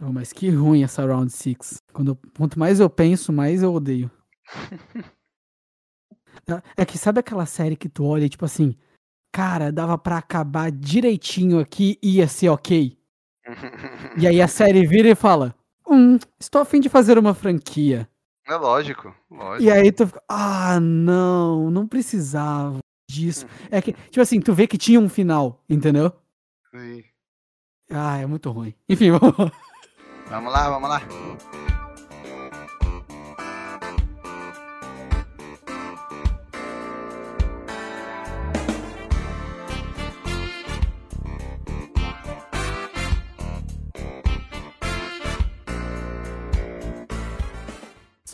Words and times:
Oh, 0.00 0.12
mas 0.12 0.32
que 0.32 0.50
ruim 0.50 0.82
essa 0.82 1.06
Round 1.06 1.32
6. 1.32 1.82
Quando, 1.92 2.18
quanto 2.36 2.58
mais 2.58 2.80
eu 2.80 2.90
penso, 2.90 3.32
mais 3.32 3.62
eu 3.62 3.72
odeio. 3.72 4.10
é 6.76 6.84
que 6.84 6.98
sabe 6.98 7.20
aquela 7.20 7.46
série 7.46 7.76
que 7.76 7.88
tu 7.88 8.04
olha, 8.04 8.28
tipo 8.28 8.44
assim, 8.44 8.76
cara, 9.32 9.70
dava 9.70 9.96
para 9.96 10.18
acabar 10.18 10.70
direitinho 10.70 11.60
aqui 11.60 11.98
e 12.02 12.16
ia 12.16 12.28
ser 12.28 12.48
ok. 12.48 12.98
e 14.18 14.26
aí 14.26 14.40
a 14.42 14.48
série 14.48 14.86
vira 14.86 15.08
e 15.08 15.14
fala: 15.14 15.54
Hum, 15.88 16.18
estou 16.40 16.60
a 16.60 16.64
fim 16.64 16.80
de 16.80 16.88
fazer 16.88 17.18
uma 17.18 17.34
franquia. 17.34 18.08
É 18.46 18.56
lógico, 18.56 19.14
lógico. 19.30 19.62
E 19.62 19.70
aí 19.70 19.90
tu 19.90 20.06
fica, 20.06 20.22
ah, 20.28 20.78
não, 20.80 21.70
não 21.70 21.88
precisava 21.88 22.78
disso. 23.10 23.46
É 23.70 23.80
que, 23.80 23.92
tipo 24.10 24.20
assim, 24.20 24.40
tu 24.40 24.52
vê 24.52 24.66
que 24.66 24.76
tinha 24.76 25.00
um 25.00 25.08
final, 25.08 25.62
entendeu? 25.68 26.12
Sim. 26.70 27.04
Ah, 27.90 28.18
é 28.18 28.26
muito 28.26 28.50
ruim. 28.50 28.74
Enfim, 28.88 29.10
vamos 29.10 29.36
lá. 29.38 29.52
Vamos 30.34 30.52
lá, 30.52 30.68
vamos 30.68 30.90
lá. 30.90 31.00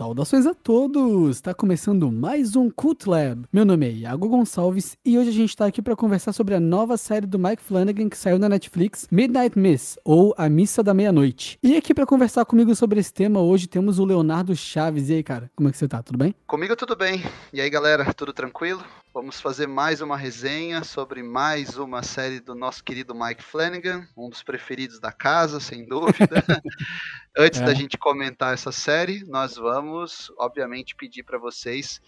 Saudações 0.01 0.47
a 0.47 0.55
todos! 0.55 1.37
Está 1.37 1.53
começando 1.53 2.11
mais 2.11 2.57
um 2.57 2.71
Cult 2.71 3.07
Lab. 3.07 3.45
Meu 3.53 3.67
nome 3.67 3.87
é 3.87 3.93
Iago 3.93 4.31
Gonçalves 4.31 4.97
e 5.05 5.19
hoje 5.19 5.29
a 5.29 5.33
gente 5.35 5.51
está 5.51 5.67
aqui 5.67 5.83
para 5.83 5.95
conversar 5.95 6.33
sobre 6.33 6.55
a 6.55 6.59
nova 6.59 6.97
série 6.97 7.27
do 7.27 7.39
Mike 7.39 7.63
Flanagan 7.63 8.09
que 8.09 8.17
saiu 8.17 8.39
na 8.39 8.49
Netflix, 8.49 9.07
Midnight 9.11 9.59
Miss, 9.59 9.99
ou 10.03 10.35
A 10.39 10.49
Missa 10.49 10.83
da 10.83 10.95
Meia-Noite. 10.95 11.59
E 11.63 11.77
aqui 11.77 11.93
para 11.93 12.07
conversar 12.07 12.47
comigo 12.47 12.75
sobre 12.75 12.99
esse 12.99 13.13
tema, 13.13 13.43
hoje 13.43 13.67
temos 13.67 13.99
o 13.99 14.07
Leonardo 14.07 14.57
Chaves. 14.57 15.11
E 15.11 15.17
aí, 15.17 15.23
cara, 15.23 15.51
como 15.55 15.69
é 15.69 15.73
que 15.73 15.77
você 15.77 15.87
tá? 15.87 16.03
Tudo 16.03 16.17
bem? 16.17 16.35
Comigo 16.47 16.75
tudo 16.75 16.97
bem. 16.97 17.23
E 17.53 17.61
aí, 17.61 17.69
galera, 17.69 18.15
tudo 18.15 18.33
tranquilo? 18.33 18.83
Vamos 19.13 19.41
fazer 19.41 19.67
mais 19.67 20.01
uma 20.01 20.17
resenha 20.17 20.85
sobre 20.85 21.21
mais 21.21 21.77
uma 21.77 22.01
série 22.01 22.39
do 22.39 22.55
nosso 22.55 22.85
querido 22.85 23.13
Mike 23.13 23.43
Flanagan, 23.43 24.07
um 24.17 24.31
dos 24.31 24.41
preferidos 24.41 25.01
da 25.01 25.11
casa, 25.11 25.59
sem 25.59 25.85
dúvida. 25.85 26.45
Antes 27.37 27.61
é. 27.61 27.65
da 27.65 27.75
gente 27.75 27.99
comentar 27.99 28.55
essa 28.55 28.71
série, 28.71 29.25
nós 29.25 29.57
vamos, 29.57 30.33
obviamente, 30.39 30.95
pedir 30.95 31.25
para 31.25 31.39
vocês 31.39 32.01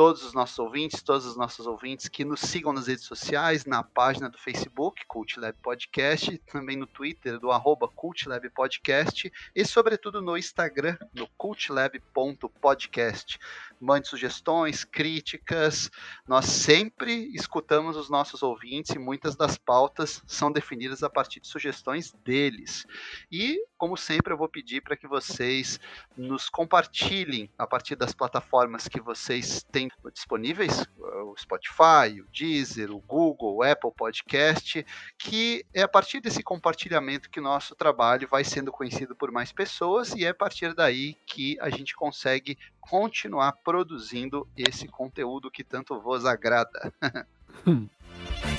todos 0.00 0.24
os 0.24 0.32
nossos 0.32 0.58
ouvintes, 0.58 1.02
todos 1.02 1.26
os 1.26 1.36
nossos 1.36 1.66
ouvintes 1.66 2.08
que 2.08 2.24
nos 2.24 2.40
sigam 2.40 2.72
nas 2.72 2.86
redes 2.86 3.04
sociais, 3.04 3.66
na 3.66 3.82
página 3.82 4.30
do 4.30 4.38
Facebook, 4.38 5.04
Cult 5.06 5.38
Lab 5.38 5.58
Podcast, 5.60 6.38
também 6.50 6.74
no 6.74 6.86
Twitter, 6.86 7.38
do 7.38 7.50
arroba 7.50 7.86
Cult 7.86 8.26
Lab 8.26 8.48
Podcast, 8.48 9.30
e 9.54 9.62
sobretudo 9.62 10.22
no 10.22 10.38
Instagram, 10.38 10.96
no 11.12 11.28
cultlab.podcast. 11.36 13.38
Mande 13.78 14.08
sugestões, 14.08 14.84
críticas, 14.84 15.90
nós 16.26 16.46
sempre 16.46 17.30
escutamos 17.34 17.94
os 17.94 18.08
nossos 18.08 18.42
ouvintes 18.42 18.96
e 18.96 18.98
muitas 18.98 19.36
das 19.36 19.58
pautas 19.58 20.22
são 20.26 20.50
definidas 20.50 21.02
a 21.02 21.10
partir 21.10 21.40
de 21.40 21.48
sugestões 21.48 22.10
deles. 22.24 22.86
E, 23.30 23.62
como 23.80 23.96
sempre, 23.96 24.30
eu 24.30 24.36
vou 24.36 24.46
pedir 24.46 24.82
para 24.82 24.94
que 24.94 25.06
vocês 25.06 25.80
nos 26.14 26.50
compartilhem 26.50 27.48
a 27.56 27.66
partir 27.66 27.96
das 27.96 28.12
plataformas 28.12 28.86
que 28.86 29.00
vocês 29.00 29.62
têm 29.72 29.88
disponíveis, 30.12 30.86
o 30.98 31.34
Spotify, 31.38 32.20
o 32.20 32.26
Deezer, 32.30 32.90
o 32.90 33.00
Google, 33.00 33.56
o 33.56 33.62
Apple 33.62 33.90
Podcast, 33.96 34.84
que 35.16 35.64
é 35.72 35.80
a 35.80 35.88
partir 35.88 36.20
desse 36.20 36.42
compartilhamento 36.42 37.30
que 37.30 37.40
nosso 37.40 37.74
trabalho 37.74 38.28
vai 38.28 38.44
sendo 38.44 38.70
conhecido 38.70 39.16
por 39.16 39.32
mais 39.32 39.50
pessoas 39.50 40.14
e 40.14 40.26
é 40.26 40.28
a 40.28 40.34
partir 40.34 40.74
daí 40.74 41.14
que 41.24 41.58
a 41.58 41.70
gente 41.70 41.96
consegue 41.96 42.58
continuar 42.82 43.52
produzindo 43.64 44.46
esse 44.54 44.86
conteúdo 44.88 45.50
que 45.50 45.64
tanto 45.64 45.98
vos 45.98 46.26
agrada. 46.26 46.92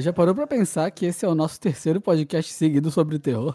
Já 0.00 0.12
parou 0.12 0.34
pra 0.34 0.46
pensar 0.46 0.90
que 0.90 1.06
esse 1.06 1.24
é 1.24 1.28
o 1.28 1.34
nosso 1.34 1.60
terceiro 1.60 2.00
podcast 2.00 2.52
seguido 2.52 2.90
sobre 2.90 3.18
terror? 3.18 3.54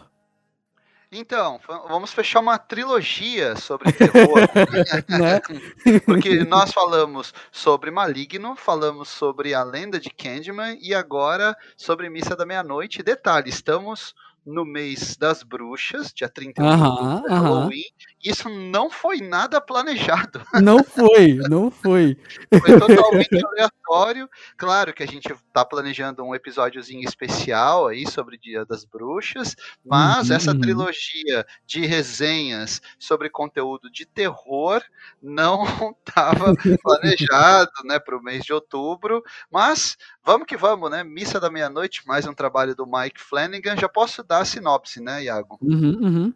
Então, 1.16 1.60
vamos 1.88 2.12
fechar 2.12 2.40
uma 2.40 2.58
trilogia 2.58 3.54
sobre 3.54 3.92
terror. 3.92 4.40
né? 5.08 5.40
Porque 6.04 6.44
nós 6.44 6.72
falamos 6.72 7.32
sobre 7.52 7.92
Maligno, 7.92 8.56
falamos 8.56 9.08
sobre 9.10 9.54
A 9.54 9.62
Lenda 9.62 10.00
de 10.00 10.10
Candyman 10.10 10.76
e 10.80 10.92
agora 10.92 11.56
sobre 11.76 12.10
Missa 12.10 12.34
da 12.34 12.44
Meia-Noite. 12.44 13.00
Detalhe, 13.00 13.48
estamos 13.48 14.12
no 14.44 14.64
mês 14.64 15.16
das 15.16 15.42
bruxas, 15.42 16.12
dia 16.12 16.28
31 16.28 16.64
de 16.64 16.82
uh 16.82 16.86
-huh, 16.86 17.28
Halloween. 17.28 17.84
Isso 18.24 18.48
não 18.48 18.88
foi 18.88 19.18
nada 19.18 19.60
planejado. 19.60 20.40
Não 20.64 20.82
foi, 20.82 21.34
não 21.50 21.70
foi. 21.70 22.16
Foi 22.48 22.78
totalmente 22.78 23.44
aleatório. 23.44 24.30
Claro 24.56 24.94
que 24.94 25.02
a 25.02 25.06
gente 25.06 25.30
está 25.30 25.62
planejando 25.64 26.24
um 26.24 26.34
episódiozinho 26.34 27.06
especial 27.06 27.88
aí 27.88 28.06
sobre 28.10 28.36
o 28.36 28.40
Dia 28.40 28.64
das 28.64 28.84
Bruxas, 28.84 29.54
mas 29.84 30.30
uhum. 30.30 30.36
essa 30.36 30.58
trilogia 30.58 31.44
de 31.66 31.84
resenhas 31.84 32.80
sobre 32.98 33.28
conteúdo 33.28 33.90
de 33.90 34.06
terror 34.06 34.82
não 35.22 35.64
estava 36.06 36.54
planejado, 36.82 37.72
né, 37.84 37.98
para 37.98 38.16
o 38.16 38.22
mês 38.22 38.44
de 38.44 38.52
outubro. 38.52 39.22
Mas 39.50 39.98
vamos 40.24 40.46
que 40.46 40.56
vamos, 40.56 40.90
né? 40.90 41.04
Missa 41.04 41.38
da 41.38 41.50
meia-noite, 41.50 42.06
mais 42.06 42.26
um 42.26 42.32
trabalho 42.32 42.74
do 42.74 42.86
Mike 42.86 43.20
Flanagan. 43.20 43.76
Já 43.76 43.88
posso 43.88 44.22
dar 44.22 44.38
a 44.38 44.44
sinopse, 44.44 45.00
né, 45.00 45.24
Iago? 45.24 45.58
Uhum, 45.60 45.98
uhum. 46.00 46.34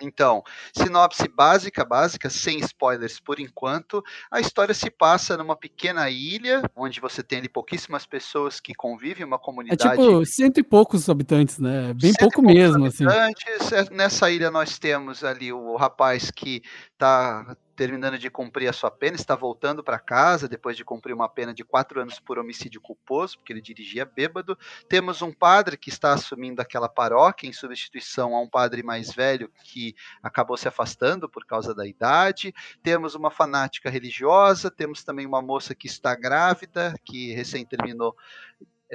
Então, 0.00 0.42
sinopse 0.76 1.28
básica, 1.28 1.84
básica, 1.84 2.28
sem 2.28 2.58
spoilers 2.60 3.20
por 3.20 3.38
enquanto. 3.38 4.02
A 4.30 4.40
história 4.40 4.74
se 4.74 4.90
passa 4.90 5.36
numa 5.36 5.56
pequena 5.56 6.10
ilha, 6.10 6.62
onde 6.74 7.00
você 7.00 7.22
tem 7.22 7.38
ali 7.38 7.48
pouquíssimas 7.48 8.04
pessoas 8.04 8.60
que 8.60 8.74
convivem, 8.74 9.24
uma 9.24 9.38
comunidade. 9.38 9.86
É 9.86 9.90
tipo 9.90 10.26
cento 10.26 10.58
e 10.58 10.62
poucos 10.62 11.08
habitantes, 11.08 11.58
né? 11.58 11.94
Bem 11.94 12.12
pouco 12.18 12.42
mesmo, 12.42 12.86
assim. 12.86 13.04
habitantes. 13.04 13.72
assim. 13.72 13.94
Nessa 13.94 14.30
ilha 14.30 14.50
nós 14.50 14.78
temos 14.78 15.22
ali 15.22 15.52
o 15.52 15.76
rapaz 15.76 16.30
que 16.30 16.62
está 16.92 17.56
terminando 17.74 18.18
de 18.18 18.30
cumprir 18.30 18.68
a 18.68 18.72
sua 18.72 18.90
pena, 18.90 19.16
está 19.16 19.34
voltando 19.34 19.82
para 19.82 19.98
casa 19.98 20.48
depois 20.48 20.76
de 20.76 20.84
cumprir 20.84 21.12
uma 21.12 21.28
pena 21.28 21.52
de 21.52 21.64
quatro 21.64 22.00
anos 22.00 22.18
por 22.18 22.38
homicídio 22.38 22.80
culposo, 22.80 23.38
porque 23.38 23.52
ele 23.52 23.60
dirigia 23.60 24.04
bêbado. 24.04 24.56
Temos 24.88 25.22
um 25.22 25.32
padre 25.32 25.76
que 25.76 25.88
está 25.88 26.12
assumindo 26.12 26.62
aquela 26.62 26.88
paróquia 26.88 27.48
em 27.48 27.52
substituição 27.52 28.34
a 28.34 28.40
um 28.40 28.48
padre 28.48 28.82
mais 28.82 29.12
velho 29.12 29.50
que 29.64 29.94
acabou 30.22 30.56
se 30.56 30.68
afastando 30.68 31.28
por 31.28 31.44
causa 31.44 31.74
da 31.74 31.86
idade. 31.86 32.54
Temos 32.82 33.14
uma 33.14 33.30
fanática 33.30 33.90
religiosa, 33.90 34.70
temos 34.70 35.02
também 35.04 35.26
uma 35.26 35.42
moça 35.42 35.74
que 35.74 35.86
está 35.86 36.14
grávida, 36.14 36.94
que 37.04 37.32
recém 37.32 37.64
terminou 37.64 38.16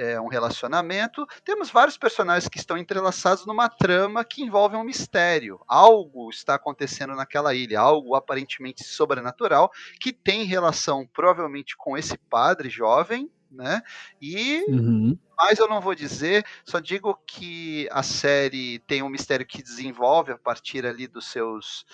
é, 0.00 0.18
um 0.18 0.28
relacionamento. 0.28 1.26
Temos 1.44 1.70
vários 1.70 1.98
personagens 1.98 2.48
que 2.48 2.56
estão 2.56 2.78
entrelaçados 2.78 3.44
numa 3.44 3.68
trama 3.68 4.24
que 4.24 4.42
envolve 4.42 4.74
um 4.74 4.82
mistério. 4.82 5.60
Algo 5.68 6.30
está 6.30 6.54
acontecendo 6.54 7.14
naquela 7.14 7.54
ilha, 7.54 7.80
algo 7.80 8.14
aparentemente 8.14 8.82
sobrenatural, 8.82 9.70
que 10.00 10.10
tem 10.10 10.44
relação 10.44 11.06
provavelmente 11.12 11.76
com 11.76 11.98
esse 11.98 12.16
padre 12.16 12.70
jovem, 12.70 13.30
né? 13.50 13.82
E 14.22 14.64
uhum. 14.68 15.18
mais 15.36 15.58
eu 15.58 15.68
não 15.68 15.82
vou 15.82 15.94
dizer, 15.94 16.46
só 16.64 16.78
digo 16.78 17.14
que 17.26 17.86
a 17.90 18.02
série 18.02 18.78
tem 18.86 19.02
um 19.02 19.08
mistério 19.10 19.44
que 19.44 19.62
desenvolve 19.62 20.32
a 20.32 20.38
partir 20.38 20.86
ali 20.86 21.06
dos 21.06 21.26
seus 21.26 21.84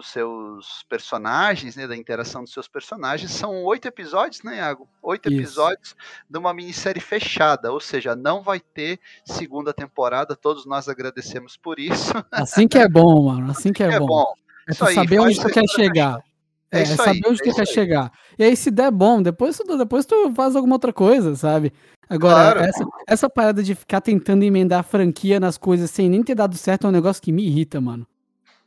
dos 0.00 0.08
seus 0.08 0.82
personagens, 0.88 1.76
né, 1.76 1.86
da 1.86 1.94
interação 1.94 2.42
dos 2.42 2.52
seus 2.52 2.66
personagens, 2.66 3.30
são 3.30 3.62
oito 3.64 3.86
episódios, 3.86 4.42
né, 4.42 4.56
Iago? 4.56 4.88
Oito 5.02 5.28
Isso. 5.28 5.40
episódios 5.40 5.94
de 6.28 6.38
uma 6.38 6.54
minissérie 6.54 7.02
fechada, 7.02 7.70
ou 7.70 7.80
seja, 7.80 8.16
não 8.16 8.42
vai 8.42 8.58
ter 8.58 8.98
segunda 9.26 9.74
temporada, 9.74 10.34
todos 10.34 10.64
nós 10.64 10.88
agradecemos 10.88 11.56
por 11.56 11.78
isso. 11.78 12.12
Assim 12.32 12.66
que 12.66 12.78
é 12.78 12.88
bom, 12.88 13.26
mano, 13.26 13.50
assim 13.50 13.72
que 13.72 13.82
é, 13.82 13.88
assim 13.88 13.98
bom. 13.98 14.04
É 14.04 14.08
bom. 14.08 14.32
É 14.68 14.74
pra 14.74 14.94
saber 14.94 15.18
onde 15.20 15.34
você 15.34 15.50
quer 15.50 15.68
chegar. 15.68 16.18
É, 16.72 16.82
é 16.82 16.86
saber 16.86 17.10
aí, 17.10 17.22
onde 17.26 17.40
é 17.42 17.44
tu 17.44 17.54
quer 17.54 17.60
aí. 17.60 17.66
chegar. 17.66 18.12
E 18.38 18.44
aí, 18.44 18.56
se 18.56 18.70
der 18.70 18.90
bom, 18.90 19.20
depois 19.20 19.58
tu, 19.58 19.76
depois 19.76 20.06
tu 20.06 20.32
faz 20.34 20.54
alguma 20.54 20.76
outra 20.76 20.92
coisa, 20.92 21.34
sabe? 21.34 21.72
Agora, 22.08 22.52
claro. 22.52 22.60
essa, 22.60 22.84
essa 23.06 23.30
parada 23.30 23.62
de 23.62 23.74
ficar 23.74 24.00
tentando 24.00 24.44
emendar 24.44 24.80
a 24.80 24.84
franquia 24.84 25.38
nas 25.40 25.58
coisas 25.58 25.90
sem 25.90 26.08
nem 26.08 26.22
ter 26.22 26.34
dado 26.34 26.56
certo 26.56 26.86
é 26.86 26.90
um 26.90 26.92
negócio 26.92 27.22
que 27.22 27.32
me 27.32 27.44
irrita, 27.44 27.80
mano. 27.80 28.06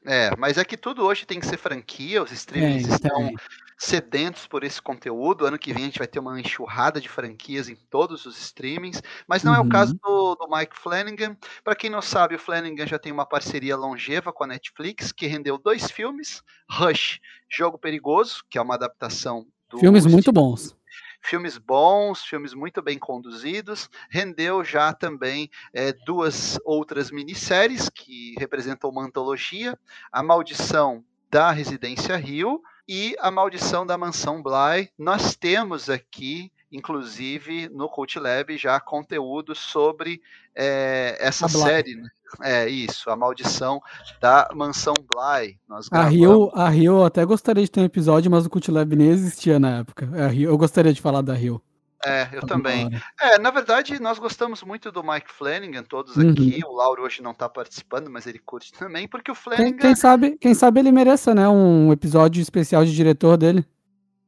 É, 0.05 0.35
mas 0.37 0.57
é 0.57 0.65
que 0.65 0.75
tudo 0.75 1.03
hoje 1.03 1.25
tem 1.25 1.39
que 1.39 1.45
ser 1.45 1.57
franquia, 1.57 2.21
os 2.21 2.31
streamings 2.31 2.89
é, 2.89 2.93
estão 2.93 3.33
sedentos 3.77 4.45
por 4.47 4.63
esse 4.63 4.81
conteúdo. 4.81 5.45
Ano 5.45 5.57
que 5.57 5.73
vem 5.73 5.83
a 5.83 5.85
gente 5.85 5.99
vai 5.99 6.07
ter 6.07 6.19
uma 6.19 6.39
enxurrada 6.39 6.99
de 6.99 7.07
franquias 7.07 7.69
em 7.69 7.75
todos 7.89 8.25
os 8.25 8.37
streamings, 8.37 9.01
mas 9.27 9.43
não 9.43 9.53
uhum. 9.53 9.59
é 9.59 9.61
o 9.61 9.69
caso 9.69 9.93
uhum. 10.03 10.35
do, 10.35 10.45
do 10.45 10.55
Mike 10.55 10.77
Flanagan. 10.77 11.37
Para 11.63 11.75
quem 11.75 11.89
não 11.89 12.01
sabe, 12.01 12.35
o 12.35 12.39
Flanagan 12.39 12.85
já 12.85 12.99
tem 12.99 13.11
uma 13.11 13.25
parceria 13.25 13.77
longeva 13.77 14.33
com 14.33 14.43
a 14.43 14.47
Netflix, 14.47 15.11
que 15.11 15.27
rendeu 15.27 15.57
dois 15.57 15.89
filmes: 15.89 16.43
Rush, 16.69 17.19
Jogo 17.49 17.77
Perigoso, 17.77 18.43
que 18.49 18.57
é 18.57 18.61
uma 18.61 18.75
adaptação 18.75 19.45
do. 19.69 19.79
Filmes 19.79 20.05
muito 20.05 20.31
bons 20.31 20.75
filmes 21.23 21.57
bons, 21.57 22.23
filmes 22.23 22.53
muito 22.53 22.81
bem 22.81 22.99
conduzidos. 22.99 23.89
Rendeu 24.09 24.63
já 24.63 24.93
também 24.93 25.49
é, 25.73 25.93
duas 26.05 26.59
outras 26.65 27.09
minisséries 27.09 27.89
que 27.89 28.35
representam 28.37 28.89
uma 28.89 29.03
antologia: 29.03 29.79
A 30.11 30.21
Maldição 30.21 31.03
da 31.31 31.51
Residência 31.51 32.15
Rio 32.17 32.61
e 32.87 33.15
A 33.19 33.31
Maldição 33.31 33.85
da 33.85 33.97
Mansão 33.97 34.43
Bly. 34.43 34.91
Nós 34.97 35.35
temos 35.35 35.89
aqui, 35.89 36.51
inclusive, 36.71 37.69
no 37.69 37.89
Cult 37.89 38.19
Lab 38.19 38.55
já 38.57 38.79
conteúdo 38.79 39.55
sobre 39.55 40.21
é, 40.53 41.17
essa 41.19 41.47
série. 41.47 41.95
Né? 41.95 42.09
É 42.41 42.67
isso, 42.67 43.09
A 43.09 43.15
Maldição 43.15 43.81
da 44.19 44.49
Mansão 44.53 44.93
Bly. 44.93 45.57
Nós 45.67 45.87
a 45.91 46.03
Rio, 46.03 46.51
a 46.53 46.69
Rio, 46.69 47.03
até 47.03 47.23
gostaria 47.25 47.63
de 47.63 47.69
ter 47.69 47.81
um 47.81 47.85
episódio, 47.85 48.31
mas 48.31 48.45
o 48.45 48.49
Cult 48.49 48.69
Lab 48.71 48.95
nem 48.95 49.09
existia 49.09 49.59
na 49.59 49.79
época. 49.79 50.09
A 50.13 50.27
Rio, 50.27 50.49
eu 50.49 50.57
gostaria 50.57 50.93
de 50.93 51.01
falar 51.01 51.21
da 51.21 51.33
Rio. 51.33 51.61
É, 52.05 52.27
eu 52.33 52.41
também. 52.41 52.89
É, 53.19 53.39
na 53.39 53.49
verdade, 53.49 53.99
nós 54.01 54.19
gostamos 54.19 54.61
muito 54.61 54.91
do 54.91 55.01
Mike 55.01 55.31
Flanagan, 55.31 55.83
todos 55.83 56.17
uhum. 56.17 56.31
aqui. 56.31 56.59
O 56.65 56.73
Lauro 56.73 57.03
hoje 57.03 57.21
não 57.21 57.31
está 57.31 57.47
participando, 57.47 58.09
mas 58.09 58.27
ele 58.27 58.39
curte 58.39 58.73
também, 58.73 59.07
porque 59.07 59.31
o 59.31 59.35
Flanagan. 59.35 59.63
Quem, 59.71 59.77
quem, 59.77 59.95
sabe, 59.95 60.37
quem 60.37 60.53
sabe 60.53 60.81
ele 60.81 60.91
mereça, 60.91 61.33
né? 61.33 61.47
Um 61.47 61.93
episódio 61.93 62.41
especial 62.41 62.83
de 62.83 62.93
diretor 62.93 63.37
dele. 63.37 63.65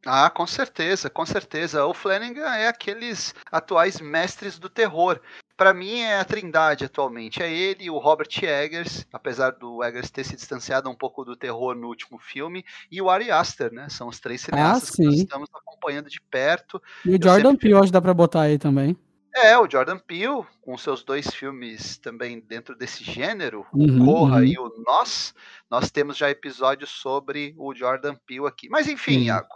Ah, 0.05 0.29
com 0.29 0.45
certeza, 0.45 1.09
com 1.09 1.25
certeza. 1.25 1.85
O 1.85 1.93
Flanagan 1.93 2.53
é 2.55 2.67
aqueles 2.67 3.33
atuais 3.51 3.99
mestres 3.99 4.59
do 4.59 4.69
terror 4.69 5.19
para 5.57 5.73
mim 5.73 5.99
é 5.99 6.19
a 6.19 6.25
trindade 6.25 6.85
atualmente. 6.85 7.41
É 7.41 7.51
ele, 7.51 7.89
o 7.89 7.97
Robert 7.97 8.29
Eggers, 8.41 9.05
apesar 9.11 9.51
do 9.51 9.83
Eggers 9.83 10.11
ter 10.11 10.23
se 10.23 10.35
distanciado 10.35 10.89
um 10.89 10.95
pouco 10.95 11.23
do 11.23 11.35
terror 11.35 11.75
no 11.75 11.87
último 11.87 12.19
filme, 12.19 12.65
e 12.91 13.01
o 13.01 13.09
Ari 13.09 13.31
Aster, 13.31 13.71
né? 13.71 13.87
São 13.89 14.07
os 14.07 14.19
três 14.19 14.41
cineastas 14.41 14.91
ah, 14.91 14.95
que 14.95 15.03
nós 15.03 15.15
estamos 15.15 15.49
acompanhando 15.53 16.09
de 16.09 16.21
perto. 16.21 16.81
E 17.05 17.15
o 17.15 17.19
Jordan 17.21 17.51
sempre... 17.51 17.69
Peele, 17.69 17.75
acho 17.75 17.85
que 17.87 17.91
dá 17.91 18.01
para 18.01 18.13
botar 18.13 18.41
aí 18.41 18.57
também. 18.57 18.97
É, 19.35 19.57
o 19.57 19.69
Jordan 19.69 19.97
Peele, 19.97 20.43
com 20.61 20.77
seus 20.77 21.03
dois 21.03 21.27
filmes 21.27 21.97
também 21.97 22.39
dentro 22.39 22.73
desse 22.73 23.03
gênero, 23.03 23.65
uhum, 23.73 24.01
o 24.01 24.05
Corra 24.05 24.37
uhum. 24.37 24.45
e 24.45 24.57
o 24.57 24.71
Nós, 24.85 25.35
nós 25.69 25.91
temos 25.91 26.15
já 26.15 26.29
episódios 26.29 26.89
sobre 26.89 27.53
o 27.57 27.75
Jordan 27.75 28.15
Peele 28.25 28.47
aqui. 28.47 28.69
Mas 28.69 28.87
enfim, 28.87 29.17
uhum. 29.17 29.23
Iago, 29.23 29.55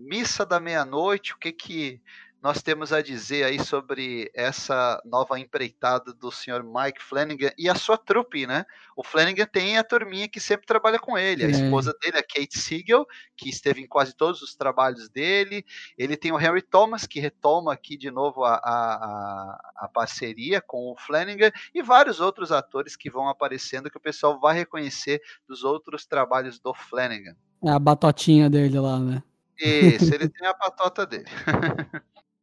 Missa 0.00 0.46
da 0.46 0.58
Meia-Noite, 0.58 1.34
o 1.34 1.38
que 1.38 1.52
que 1.52 2.00
nós 2.42 2.62
temos 2.62 2.90
a 2.90 3.02
dizer 3.02 3.44
aí 3.44 3.62
sobre 3.62 4.30
essa 4.34 5.00
nova 5.04 5.38
empreitada 5.38 6.12
do 6.14 6.32
senhor 6.32 6.64
Mike 6.64 7.02
Flanagan 7.02 7.50
e 7.58 7.68
a 7.68 7.74
sua 7.74 7.98
trupe, 7.98 8.46
né? 8.46 8.64
O 8.96 9.04
Flanagan 9.04 9.44
tem 9.44 9.76
a 9.76 9.84
turminha 9.84 10.26
que 10.26 10.40
sempre 10.40 10.66
trabalha 10.66 10.98
com 10.98 11.18
ele, 11.18 11.44
a 11.44 11.48
é. 11.48 11.50
esposa 11.50 11.94
dele, 12.00 12.16
a 12.16 12.22
Kate 12.22 12.58
Siegel, 12.58 13.06
que 13.36 13.50
esteve 13.50 13.82
em 13.82 13.86
quase 13.86 14.16
todos 14.16 14.40
os 14.40 14.54
trabalhos 14.54 15.10
dele. 15.10 15.64
Ele 15.98 16.16
tem 16.16 16.32
o 16.32 16.40
Henry 16.40 16.62
Thomas, 16.62 17.06
que 17.06 17.20
retoma 17.20 17.74
aqui 17.74 17.96
de 17.96 18.10
novo 18.10 18.42
a, 18.42 18.54
a, 18.54 19.72
a 19.76 19.88
parceria 19.88 20.62
com 20.62 20.92
o 20.92 20.96
Flanagan, 20.96 21.50
e 21.74 21.82
vários 21.82 22.20
outros 22.20 22.50
atores 22.50 22.96
que 22.96 23.10
vão 23.10 23.28
aparecendo 23.28 23.90
que 23.90 23.98
o 23.98 24.00
pessoal 24.00 24.40
vai 24.40 24.54
reconhecer 24.56 25.20
dos 25.46 25.62
outros 25.62 26.06
trabalhos 26.06 26.58
do 26.58 26.72
Flanagan. 26.72 27.36
É 27.62 27.70
a 27.70 27.78
batotinha 27.78 28.48
dele 28.48 28.78
lá, 28.78 28.98
né? 28.98 29.22
Isso, 29.60 30.14
ele 30.14 30.28
tem 30.28 30.46
a 30.48 30.54
patota 30.54 31.06
dele. 31.06 31.26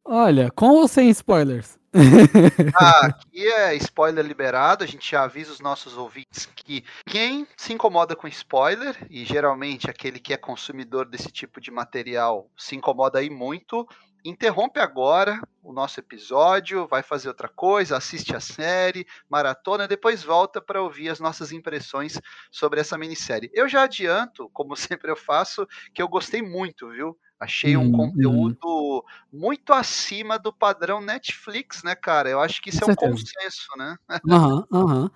Olha, 0.04 0.50
com 0.50 0.70
ou 0.70 0.88
sem 0.88 1.10
spoilers? 1.10 1.78
ah, 2.74 3.06
aqui 3.06 3.46
é 3.46 3.74
spoiler 3.74 4.24
liberado. 4.24 4.84
A 4.84 4.86
gente 4.86 5.10
já 5.10 5.24
avisa 5.24 5.52
os 5.52 5.60
nossos 5.60 5.96
ouvintes 5.96 6.46
que 6.46 6.84
quem 7.06 7.46
se 7.56 7.72
incomoda 7.72 8.14
com 8.14 8.28
spoiler, 8.28 8.96
e 9.10 9.24
geralmente 9.24 9.90
aquele 9.90 10.18
que 10.18 10.32
é 10.32 10.36
consumidor 10.36 11.06
desse 11.06 11.30
tipo 11.30 11.60
de 11.60 11.70
material 11.70 12.50
se 12.56 12.76
incomoda 12.76 13.18
aí 13.18 13.30
muito, 13.30 13.86
interrompe 14.24 14.80
agora 14.80 15.40
o 15.62 15.72
nosso 15.72 16.00
episódio, 16.00 16.86
vai 16.86 17.02
fazer 17.02 17.28
outra 17.28 17.48
coisa, 17.48 17.96
assiste 17.96 18.34
a 18.34 18.40
série, 18.40 19.06
maratona, 19.28 19.86
depois 19.86 20.22
volta 20.22 20.60
para 20.60 20.82
ouvir 20.82 21.10
as 21.10 21.20
nossas 21.20 21.52
impressões 21.52 22.18
sobre 22.50 22.80
essa 22.80 22.96
minissérie. 22.96 23.50
Eu 23.52 23.68
já 23.68 23.82
adianto, 23.82 24.48
como 24.50 24.74
sempre 24.76 25.10
eu 25.10 25.16
faço, 25.16 25.66
que 25.92 26.00
eu 26.00 26.08
gostei 26.08 26.42
muito, 26.42 26.88
viu? 26.90 27.18
Achei 27.38 27.76
um 27.76 27.86
hum, 27.86 27.92
conteúdo 27.92 28.66
hum. 28.66 29.02
muito 29.32 29.72
acima 29.72 30.38
do 30.38 30.52
padrão 30.52 31.00
Netflix, 31.00 31.84
né, 31.84 31.94
cara? 31.94 32.28
Eu 32.28 32.40
acho 32.40 32.60
que 32.60 32.70
isso 32.70 32.80
Com 32.80 32.90
é 32.90 32.94
certeza. 32.94 33.12
um 33.12 33.14
consenso, 33.14 33.68
né? 33.76 33.96
Aham, 34.28 34.66
aham. 34.72 35.10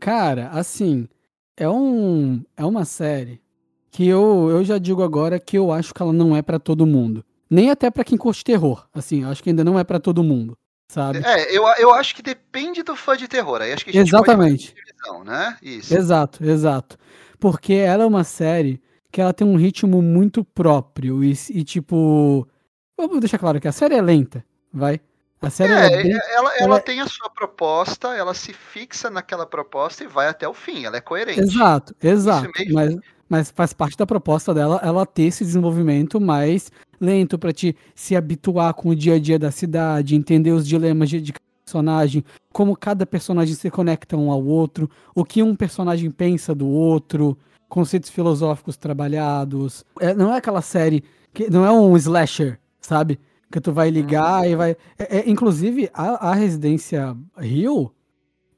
Cara, 0.00 0.48
assim, 0.48 1.08
é, 1.56 1.68
um, 1.68 2.42
é 2.56 2.64
uma 2.64 2.84
série 2.84 3.40
que 3.90 4.06
eu, 4.06 4.48
eu 4.50 4.64
já 4.64 4.78
digo 4.78 5.02
agora 5.02 5.38
que 5.38 5.56
eu 5.58 5.70
acho 5.70 5.92
que 5.92 6.02
ela 6.02 6.12
não 6.12 6.34
é 6.34 6.42
para 6.42 6.58
todo 6.58 6.86
mundo. 6.86 7.24
Nem 7.50 7.70
até 7.70 7.90
para 7.90 8.04
quem 8.04 8.16
curte 8.16 8.44
terror. 8.44 8.86
Assim, 8.94 9.24
acho 9.24 9.42
que 9.42 9.50
ainda 9.50 9.64
não 9.64 9.78
é 9.78 9.82
para 9.82 9.98
todo 9.98 10.22
mundo, 10.22 10.56
sabe? 10.88 11.20
É, 11.24 11.56
eu, 11.56 11.64
eu 11.78 11.92
acho 11.92 12.14
que 12.14 12.22
depende 12.22 12.82
do 12.82 12.94
fã 12.94 13.16
de 13.16 13.26
terror. 13.26 13.60
Aí 13.60 13.72
acho 13.72 13.84
que 13.84 13.90
a 13.90 13.92
gente 13.92 14.08
Exatamente. 14.08 14.74
Divisão, 14.74 15.24
né? 15.24 15.56
Isso. 15.60 15.94
Exato, 15.94 16.44
exato. 16.44 16.96
Porque 17.38 17.72
ela 17.72 18.04
é 18.04 18.06
uma 18.06 18.22
série 18.22 18.80
que 19.10 19.20
ela 19.20 19.32
tem 19.32 19.46
um 19.46 19.56
ritmo 19.56 20.00
muito 20.00 20.44
próprio 20.44 21.24
e, 21.24 21.32
e 21.50 21.64
tipo. 21.64 22.46
Vamos 22.96 23.18
deixar 23.20 23.38
claro 23.38 23.60
que 23.60 23.66
a 23.66 23.72
série 23.72 23.94
é 23.94 24.02
lenta, 24.02 24.44
vai. 24.72 25.00
A 25.42 25.48
série 25.48 25.72
é, 25.72 25.86
é 25.86 26.02
bem, 26.02 26.12
ela, 26.12 26.22
ela, 26.34 26.56
ela, 26.58 26.80
tem 26.80 27.00
a 27.00 27.06
sua 27.06 27.30
proposta, 27.30 28.14
ela 28.14 28.34
se 28.34 28.52
fixa 28.52 29.08
naquela 29.08 29.46
proposta 29.46 30.04
e 30.04 30.06
vai 30.06 30.28
até 30.28 30.46
o 30.46 30.52
fim, 30.52 30.84
ela 30.84 30.98
é 30.98 31.00
coerente. 31.00 31.40
Exato, 31.40 31.96
exato. 32.02 32.50
Mas, 32.70 32.94
mas 33.30 33.50
faz 33.50 33.72
parte 33.72 33.96
da 33.96 34.04
proposta 34.04 34.52
dela 34.52 34.80
ela 34.82 35.06
ter 35.06 35.22
esse 35.22 35.44
desenvolvimento 35.44 36.20
mais 36.20 36.70
lento 37.00 37.38
para 37.38 37.52
te 37.52 37.74
se 37.94 38.16
habituar 38.16 38.74
com 38.74 38.90
o 38.90 38.96
dia 38.96 39.14
a 39.14 39.18
dia 39.18 39.38
da 39.38 39.50
cidade, 39.50 40.16
entender 40.16 40.50
os 40.50 40.66
dilemas 40.66 41.08
de, 41.08 41.20
de 41.20 41.32
personagem, 41.64 42.24
como 42.52 42.76
cada 42.76 43.06
personagem 43.06 43.54
se 43.54 43.70
conecta 43.70 44.16
um 44.16 44.30
ao 44.30 44.44
outro, 44.44 44.90
o 45.14 45.24
que 45.24 45.42
um 45.42 45.54
personagem 45.54 46.10
pensa 46.10 46.54
do 46.54 46.66
outro 46.66 47.38
conceitos 47.68 48.10
filosóficos 48.10 48.76
trabalhados. 48.76 49.84
É, 50.00 50.12
não 50.12 50.34
é 50.34 50.38
aquela 50.38 50.60
série 50.60 51.04
que 51.32 51.48
não 51.48 51.64
é 51.64 51.70
um 51.70 51.96
slasher, 51.96 52.58
sabe? 52.80 53.18
Que 53.50 53.60
tu 53.60 53.72
vai 53.72 53.88
ligar 53.88 54.48
e 54.48 54.56
vai. 54.56 54.76
É, 54.98 55.18
é, 55.18 55.30
inclusive, 55.30 55.88
a, 55.94 56.30
a 56.30 56.34
Residência 56.34 57.16
Rio, 57.38 57.92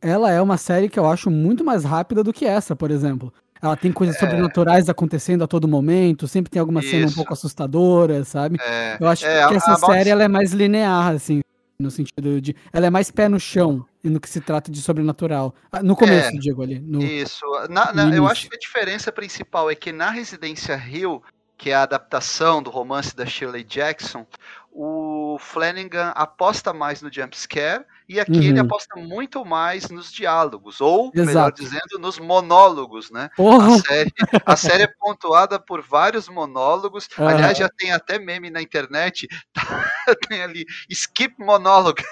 ela 0.00 0.30
é 0.30 0.40
uma 0.40 0.56
série 0.56 0.88
que 0.88 0.98
eu 0.98 1.06
acho 1.06 1.30
muito 1.30 1.62
mais 1.62 1.84
rápida 1.84 2.24
do 2.24 2.32
que 2.32 2.46
essa, 2.46 2.74
por 2.74 2.90
exemplo. 2.90 3.32
Ela 3.62 3.76
tem 3.76 3.92
coisas 3.92 4.16
é. 4.16 4.18
sobrenaturais 4.18 4.88
acontecendo 4.88 5.44
a 5.44 5.46
todo 5.46 5.68
momento, 5.68 6.26
sempre 6.26 6.50
tem 6.50 6.58
alguma 6.58 6.80
Isso. 6.80 6.90
cena 6.90 7.06
um 7.06 7.12
pouco 7.12 7.32
assustadora, 7.32 8.24
sabe? 8.24 8.58
É. 8.60 8.96
Eu 8.98 9.06
acho 9.06 9.24
é, 9.24 9.46
que 9.46 9.54
essa 9.54 9.76
série 9.76 10.10
ela 10.10 10.24
é 10.24 10.28
mais 10.28 10.52
linear, 10.52 11.14
assim 11.14 11.40
no 11.82 11.90
sentido 11.90 12.40
de. 12.40 12.56
Ela 12.72 12.86
é 12.86 12.90
mais 12.90 13.10
pé 13.10 13.28
no 13.28 13.38
chão 13.38 13.84
no 14.02 14.20
que 14.20 14.28
se 14.28 14.40
trata 14.40 14.70
de 14.70 14.80
sobrenatural. 14.80 15.54
Ah, 15.70 15.82
no 15.82 15.94
começo, 15.94 16.28
é, 16.28 16.38
digo 16.38 16.62
ali. 16.62 16.78
No, 16.78 17.02
isso. 17.02 17.44
Na, 17.68 17.92
na, 17.92 18.14
eu 18.14 18.26
acho 18.26 18.48
que 18.48 18.56
a 18.56 18.58
diferença 18.58 19.12
principal 19.12 19.70
é 19.70 19.74
que 19.74 19.92
na 19.92 20.10
Residência 20.10 20.76
Rio, 20.76 21.22
que 21.58 21.70
é 21.70 21.74
a 21.74 21.82
adaptação 21.82 22.62
do 22.62 22.70
romance 22.70 23.14
da 23.14 23.26
Shirley 23.26 23.64
Jackson, 23.64 24.26
o 24.70 25.36
Flanagan 25.38 26.10
aposta 26.14 26.72
mais 26.72 27.02
no 27.02 27.12
jumpscare 27.12 27.84
e 28.08 28.20
aqui 28.20 28.32
uhum. 28.32 28.42
ele 28.42 28.58
aposta 28.60 28.98
muito 28.98 29.44
mais 29.44 29.90
nos 29.90 30.12
diálogos, 30.12 30.80
ou, 30.80 31.10
Exato. 31.14 31.26
melhor 31.26 31.52
dizendo, 31.52 31.98
nos 31.98 32.18
monólogos, 32.18 33.10
né? 33.10 33.30
A 33.38 33.78
série, 33.78 34.12
a 34.46 34.56
série, 34.56 34.82
é 34.84 34.86
pontuada 34.86 35.58
por 35.58 35.82
vários 35.82 36.28
monólogos, 36.28 37.08
uhum. 37.18 37.28
aliás, 37.28 37.58
já 37.58 37.68
tem 37.68 37.92
até 37.92 38.18
meme 38.18 38.50
na 38.50 38.60
internet, 38.62 39.28
tá, 39.52 39.84
tem 40.28 40.42
ali, 40.42 40.64
skip 40.88 41.34
monólogo. 41.38 42.02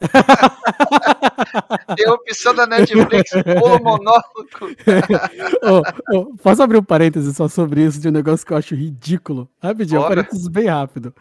Tem 1.96 2.08
opção 2.10 2.54
da 2.54 2.66
Netflix, 2.66 3.30
pula 3.30 3.78
monólogo. 3.78 4.24
oh, 5.62 5.82
oh, 6.14 6.36
posso 6.36 6.62
abrir 6.62 6.78
um 6.78 6.82
parênteses 6.82 7.36
só 7.36 7.48
sobre 7.48 7.82
isso, 7.84 8.00
de 8.00 8.08
um 8.08 8.12
negócio 8.12 8.46
que 8.46 8.52
eu 8.52 8.56
acho 8.56 8.74
ridículo? 8.74 9.48
Rapidinho, 9.62 10.02
um 10.02 10.08
parênteses 10.08 10.48
bem 10.48 10.66
rápido. 10.66 11.14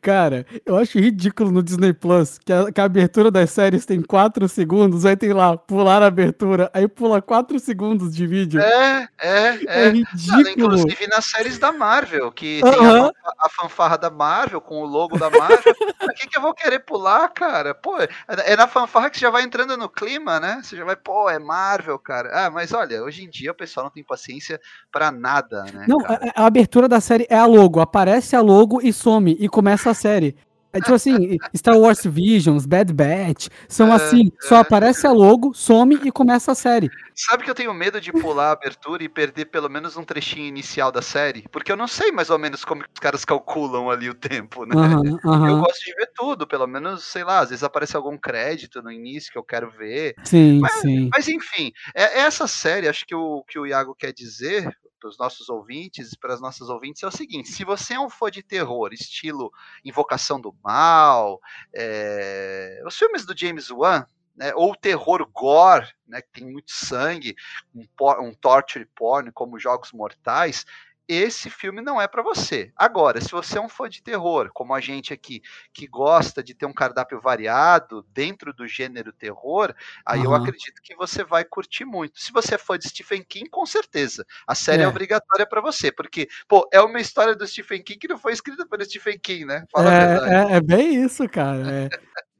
Cara, 0.00 0.46
eu 0.64 0.76
acho 0.76 0.98
ridículo 0.98 1.50
no 1.50 1.62
Disney 1.62 1.92
Plus 1.92 2.38
que 2.38 2.52
a, 2.52 2.72
que 2.72 2.80
a 2.80 2.84
abertura 2.84 3.30
das 3.30 3.50
séries 3.50 3.84
tem 3.84 4.00
4 4.00 4.48
segundos, 4.48 5.04
aí 5.04 5.16
tem 5.16 5.32
lá, 5.32 5.56
pular 5.56 6.02
a 6.02 6.06
abertura, 6.06 6.70
aí 6.72 6.88
pula 6.88 7.20
4 7.20 7.58
segundos 7.58 8.14
de 8.14 8.26
vídeo. 8.26 8.60
É, 8.60 9.08
é, 9.20 9.48
é. 9.48 9.58
é 9.66 9.90
ridículo. 9.90 10.50
inclusive 10.50 11.06
nas 11.08 11.26
séries 11.26 11.58
da 11.58 11.72
Marvel, 11.72 12.32
que 12.32 12.60
tem 12.62 12.70
uh 12.70 12.82
-huh. 12.82 13.12
a, 13.24 13.46
a, 13.46 13.48
fanfarra 13.48 13.96
da 13.96 14.10
Marvel, 14.10 14.60
com 14.60 14.82
o 14.82 14.86
logo 14.86 15.18
da 15.18 15.30
Marvel. 15.30 15.74
Pra 15.98 16.12
que, 16.14 16.28
que 16.28 16.36
eu 16.36 16.42
vou 16.42 16.54
querer 16.54 16.80
pular, 16.80 17.28
cara? 17.28 17.74
Pô, 17.74 17.96
é, 18.28 18.56
na 18.56 18.66
fanfarra 18.66 19.10
que 19.10 19.16
você 19.18 19.22
já 19.22 19.30
vai 19.30 19.42
entrando 19.42 19.76
no 19.76 19.88
clima, 19.88 20.38
né? 20.38 20.60
Você 20.62 20.76
já 20.76 20.84
vai, 20.84 20.96
pô, 20.96 21.28
é 21.28 21.38
Marvel, 21.38 21.98
cara. 21.98 22.30
Ah, 22.32 22.50
mas 22.50 22.72
olha, 22.72 23.02
hoje 23.02 23.24
em 23.24 23.30
dia 23.30 23.52
o 23.52 23.54
pessoal 23.54 23.84
não 23.84 23.90
tem 23.90 24.04
paciência 24.04 24.60
para 24.90 25.10
nada, 25.10 25.64
né? 25.64 25.86
Não, 25.88 25.98
a, 26.00 26.42
a, 26.42 26.46
abertura 26.46 26.88
da 26.88 27.00
série 27.00 27.26
é 27.28 27.36
a 27.36 27.46
logo. 27.46 27.80
Aparece 27.80 28.36
a 28.36 28.40
logo 28.40 28.80
e 28.82 28.92
some 28.92 29.36
e 29.38 29.48
começa 29.48 29.90
a 29.90 29.94
série. 29.94 30.36
É 30.72 30.80
tipo 30.80 30.94
assim, 30.94 31.36
Star 31.54 31.76
Wars 31.76 32.02
Visions, 32.04 32.64
Bad 32.64 32.92
Batch, 32.92 33.48
são 33.68 33.92
é, 33.92 33.96
assim, 33.96 34.32
só 34.40 34.56
é. 34.56 34.60
aparece 34.60 35.06
a 35.06 35.12
logo, 35.12 35.52
some 35.52 36.00
e 36.02 36.10
começa 36.10 36.52
a 36.52 36.54
série. 36.54 36.90
Sabe 37.14 37.44
que 37.44 37.50
eu 37.50 37.54
tenho 37.54 37.74
medo 37.74 38.00
de 38.00 38.10
pular 38.10 38.48
a 38.48 38.52
abertura 38.52 39.04
e 39.04 39.08
perder 39.08 39.46
pelo 39.46 39.68
menos 39.68 39.96
um 39.96 40.04
trechinho 40.04 40.46
inicial 40.46 40.90
da 40.90 41.02
série? 41.02 41.44
Porque 41.52 41.70
eu 41.70 41.76
não 41.76 41.86
sei 41.86 42.10
mais 42.10 42.30
ou 42.30 42.38
menos 42.38 42.64
como 42.64 42.82
os 42.82 43.00
caras 43.00 43.24
calculam 43.24 43.90
ali 43.90 44.08
o 44.08 44.14
tempo, 44.14 44.64
né? 44.64 44.74
Uhum, 44.74 45.18
uhum. 45.24 45.48
Eu 45.48 45.58
gosto 45.58 45.84
de 45.84 45.94
ver 45.94 46.10
tudo, 46.14 46.46
pelo 46.46 46.66
menos, 46.66 47.04
sei 47.04 47.22
lá, 47.22 47.40
às 47.40 47.50
vezes 47.50 47.62
aparece 47.62 47.96
algum 47.96 48.16
crédito 48.16 48.82
no 48.82 48.90
início 48.90 49.30
que 49.30 49.38
eu 49.38 49.44
quero 49.44 49.70
ver. 49.70 50.14
Sim, 50.24 50.60
mas, 50.60 50.72
sim. 50.80 51.10
Mas 51.14 51.28
enfim, 51.28 51.70
é, 51.94 52.20
essa 52.20 52.46
série, 52.46 52.88
acho 52.88 53.04
que 53.06 53.14
o 53.14 53.44
que 53.46 53.58
o 53.58 53.66
Iago 53.66 53.94
quer 53.94 54.12
dizer, 54.12 54.74
para 55.02 55.08
os 55.08 55.18
nossos 55.18 55.48
ouvintes 55.48 56.12
e 56.12 56.18
para 56.18 56.32
as 56.32 56.40
nossas 56.40 56.68
ouvintes 56.68 57.02
é 57.02 57.06
o 57.06 57.10
seguinte: 57.10 57.50
se 57.50 57.64
você 57.64 57.94
é 57.94 58.00
um 58.00 58.08
fã 58.08 58.30
de 58.30 58.42
terror, 58.42 58.92
estilo 58.92 59.52
Invocação 59.84 60.40
do 60.40 60.54
Mal, 60.62 61.40
é, 61.74 62.80
os 62.86 62.96
filmes 62.96 63.26
do 63.26 63.36
James 63.36 63.68
Wan, 63.70 64.06
né, 64.36 64.52
ou 64.54 64.76
terror 64.76 65.28
gore, 65.30 65.92
né, 66.06 66.22
que 66.22 66.30
tem 66.40 66.50
muito 66.50 66.70
sangue, 66.70 67.34
um, 67.74 67.84
um 68.20 68.32
torture 68.32 68.86
porn 68.94 69.32
como 69.32 69.58
Jogos 69.58 69.92
Mortais, 69.92 70.64
esse 71.12 71.50
filme 71.50 71.80
não 71.80 72.00
é 72.00 72.06
para 72.06 72.22
você. 72.22 72.72
Agora, 72.76 73.20
se 73.20 73.30
você 73.30 73.58
é 73.58 73.60
um 73.60 73.68
fã 73.68 73.88
de 73.88 74.02
terror, 74.02 74.50
como 74.52 74.74
a 74.74 74.80
gente 74.80 75.12
aqui, 75.12 75.42
que 75.72 75.86
gosta 75.86 76.42
de 76.42 76.54
ter 76.54 76.66
um 76.66 76.72
cardápio 76.72 77.20
variado 77.20 78.06
dentro 78.12 78.52
do 78.52 78.66
gênero 78.66 79.12
terror, 79.12 79.74
aí 80.06 80.20
uhum. 80.20 80.26
eu 80.26 80.34
acredito 80.34 80.80
que 80.82 80.94
você 80.94 81.24
vai 81.24 81.44
curtir 81.44 81.84
muito. 81.84 82.20
Se 82.20 82.32
você 82.32 82.54
é 82.54 82.58
fã 82.58 82.78
de 82.78 82.88
Stephen 82.88 83.22
King, 83.22 83.48
com 83.48 83.66
certeza. 83.66 84.24
A 84.46 84.54
série 84.54 84.82
é, 84.82 84.84
é 84.84 84.88
obrigatória 84.88 85.46
para 85.46 85.60
você, 85.60 85.90
porque, 85.90 86.28
pô, 86.48 86.68
é 86.72 86.80
uma 86.80 87.00
história 87.00 87.34
do 87.34 87.46
Stephen 87.46 87.82
King 87.82 87.98
que 87.98 88.08
não 88.08 88.18
foi 88.18 88.32
escrita 88.32 88.66
pelo 88.66 88.84
Stephen 88.84 89.18
King, 89.18 89.44
né? 89.44 89.64
É, 89.76 90.52
é, 90.52 90.56
é, 90.56 90.60
bem 90.60 91.02
isso, 91.02 91.28
cara. 91.28 91.62
É, 91.70 91.88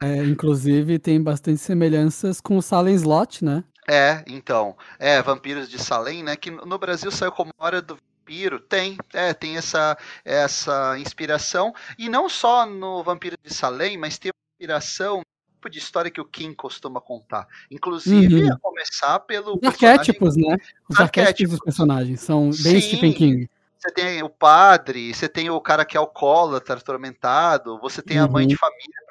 é, 0.02 0.16
inclusive, 0.24 0.98
tem 0.98 1.22
bastante 1.22 1.60
semelhanças 1.60 2.40
com 2.40 2.56
o 2.56 2.62
Salem 2.62 2.94
Slot, 2.94 3.44
né? 3.44 3.64
É, 3.88 4.24
então. 4.26 4.76
É, 4.98 5.20
Vampiros 5.22 5.68
de 5.68 5.78
Salem, 5.78 6.22
né? 6.22 6.36
Que 6.36 6.50
no 6.50 6.78
Brasil 6.78 7.10
saiu 7.10 7.32
como 7.32 7.52
Hora 7.58 7.82
do 7.82 7.98
vampiro? 8.32 8.60
Tem, 8.60 8.96
é, 9.12 9.34
tem 9.34 9.56
essa, 9.56 9.96
essa 10.24 10.98
inspiração. 10.98 11.74
E 11.98 12.08
não 12.08 12.28
só 12.28 12.64
no 12.66 13.02
Vampiro 13.02 13.36
de 13.42 13.52
Salem, 13.52 13.98
mas 13.98 14.18
tem 14.18 14.30
uma 14.30 14.54
inspiração 14.54 15.22
tipo 15.54 15.70
de 15.70 15.78
história 15.78 16.10
que 16.10 16.20
o 16.20 16.24
King 16.24 16.54
costuma 16.56 17.00
contar. 17.00 17.46
Inclusive, 17.70 18.44
uhum. 18.44 18.52
a 18.52 18.58
começar 18.58 19.20
pelo. 19.20 19.58
Os 19.62 19.68
arquétipos, 19.68 20.36
né? 20.36 20.56
Os 20.88 20.98
arquétipos, 20.98 21.00
arquétipos 21.00 21.50
dos 21.50 21.60
personagens 21.60 22.20
são 22.20 22.50
bem 22.50 22.80
Sim. 22.80 22.80
Stephen 22.80 23.12
King. 23.12 23.50
Você 23.78 23.90
tem 23.90 24.22
o 24.22 24.28
padre, 24.28 25.12
você 25.12 25.28
tem 25.28 25.50
o 25.50 25.60
cara 25.60 25.84
que 25.84 25.96
é 25.96 26.00
alcoólatra, 26.00 26.76
atormentado, 26.76 27.78
você 27.80 28.00
tem 28.00 28.18
uhum. 28.18 28.24
a 28.24 28.28
mãe 28.28 28.46
de 28.46 28.54
uhum. 28.54 28.58
família 28.58 29.01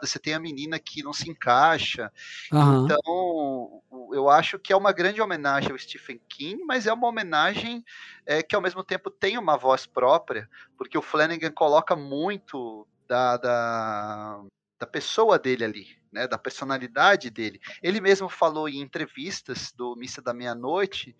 você 0.00 0.18
tem 0.18 0.34
a 0.34 0.40
menina 0.40 0.78
que 0.78 1.02
não 1.02 1.12
se 1.12 1.28
encaixa. 1.30 2.12
Uhum. 2.52 2.84
Então, 2.84 3.82
eu 4.12 4.28
acho 4.28 4.58
que 4.58 4.72
é 4.72 4.76
uma 4.76 4.92
grande 4.92 5.20
homenagem 5.20 5.70
ao 5.70 5.78
Stephen 5.78 6.20
King, 6.28 6.62
mas 6.64 6.86
é 6.86 6.92
uma 6.92 7.08
homenagem 7.08 7.84
é, 8.24 8.42
que 8.42 8.54
ao 8.54 8.62
mesmo 8.62 8.84
tempo 8.84 9.10
tem 9.10 9.38
uma 9.38 9.56
voz 9.56 9.86
própria, 9.86 10.48
porque 10.76 10.96
o 10.96 11.02
Flanagan 11.02 11.50
coloca 11.50 11.96
muito 11.96 12.86
da, 13.08 13.36
da, 13.36 14.40
da 14.78 14.86
pessoa 14.86 15.38
dele 15.38 15.64
ali, 15.64 15.86
né, 16.12 16.26
da 16.28 16.38
personalidade 16.38 17.30
dele. 17.30 17.60
Ele 17.82 18.00
mesmo 18.00 18.28
falou 18.28 18.68
em 18.68 18.80
entrevistas 18.80 19.72
do 19.72 19.96
Missa 19.96 20.22
da 20.22 20.34
Meia-Noite 20.34 21.16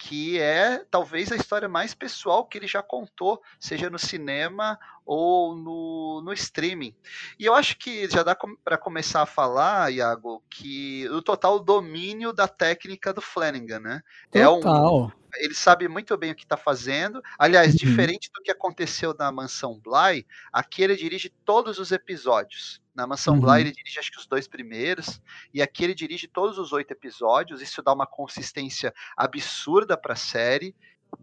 que 0.00 0.40
é 0.40 0.82
talvez 0.90 1.30
a 1.30 1.36
história 1.36 1.68
mais 1.68 1.92
pessoal 1.92 2.46
que 2.46 2.56
ele 2.56 2.66
já 2.66 2.82
contou, 2.82 3.42
seja 3.58 3.90
no 3.90 3.98
cinema 3.98 4.78
ou 5.04 5.54
no, 5.54 6.22
no 6.24 6.32
streaming. 6.32 6.96
E 7.38 7.44
eu 7.44 7.54
acho 7.54 7.76
que 7.76 8.08
já 8.08 8.22
dá 8.22 8.34
para 8.64 8.78
começar 8.78 9.20
a 9.20 9.26
falar, 9.26 9.92
Iago, 9.92 10.42
que 10.48 11.06
o 11.10 11.20
total 11.20 11.60
domínio 11.60 12.32
da 12.32 12.48
técnica 12.48 13.12
do 13.12 13.20
Flanagan, 13.20 13.80
né? 13.80 14.02
Total. 14.32 14.42
É 14.42 14.48
um, 14.48 15.10
ele 15.36 15.54
sabe 15.54 15.86
muito 15.86 16.16
bem 16.16 16.32
o 16.32 16.34
que 16.34 16.44
está 16.44 16.56
fazendo. 16.56 17.22
Aliás, 17.38 17.72
uhum. 17.72 17.76
diferente 17.76 18.30
do 18.34 18.42
que 18.42 18.50
aconteceu 18.50 19.14
na 19.18 19.30
Mansão 19.30 19.78
Bly, 19.78 20.26
aqui 20.50 20.82
ele 20.82 20.96
dirige 20.96 21.28
todos 21.44 21.78
os 21.78 21.92
episódios. 21.92 22.80
Na 22.94 23.06
Mansão 23.06 23.34
uhum. 23.34 23.40
Bly 23.40 23.60
ele 23.60 23.72
dirige 23.72 23.98
acho 23.98 24.10
que 24.10 24.18
os 24.18 24.26
dois 24.26 24.48
primeiros, 24.48 25.20
e 25.54 25.62
aqui 25.62 25.84
ele 25.84 25.94
dirige 25.94 26.26
todos 26.26 26.58
os 26.58 26.72
oito 26.72 26.90
episódios. 26.90 27.62
Isso 27.62 27.82
dá 27.82 27.92
uma 27.92 28.06
consistência 28.06 28.92
absurda 29.16 29.89
para 29.96 30.14
a 30.14 30.16
série. 30.16 30.74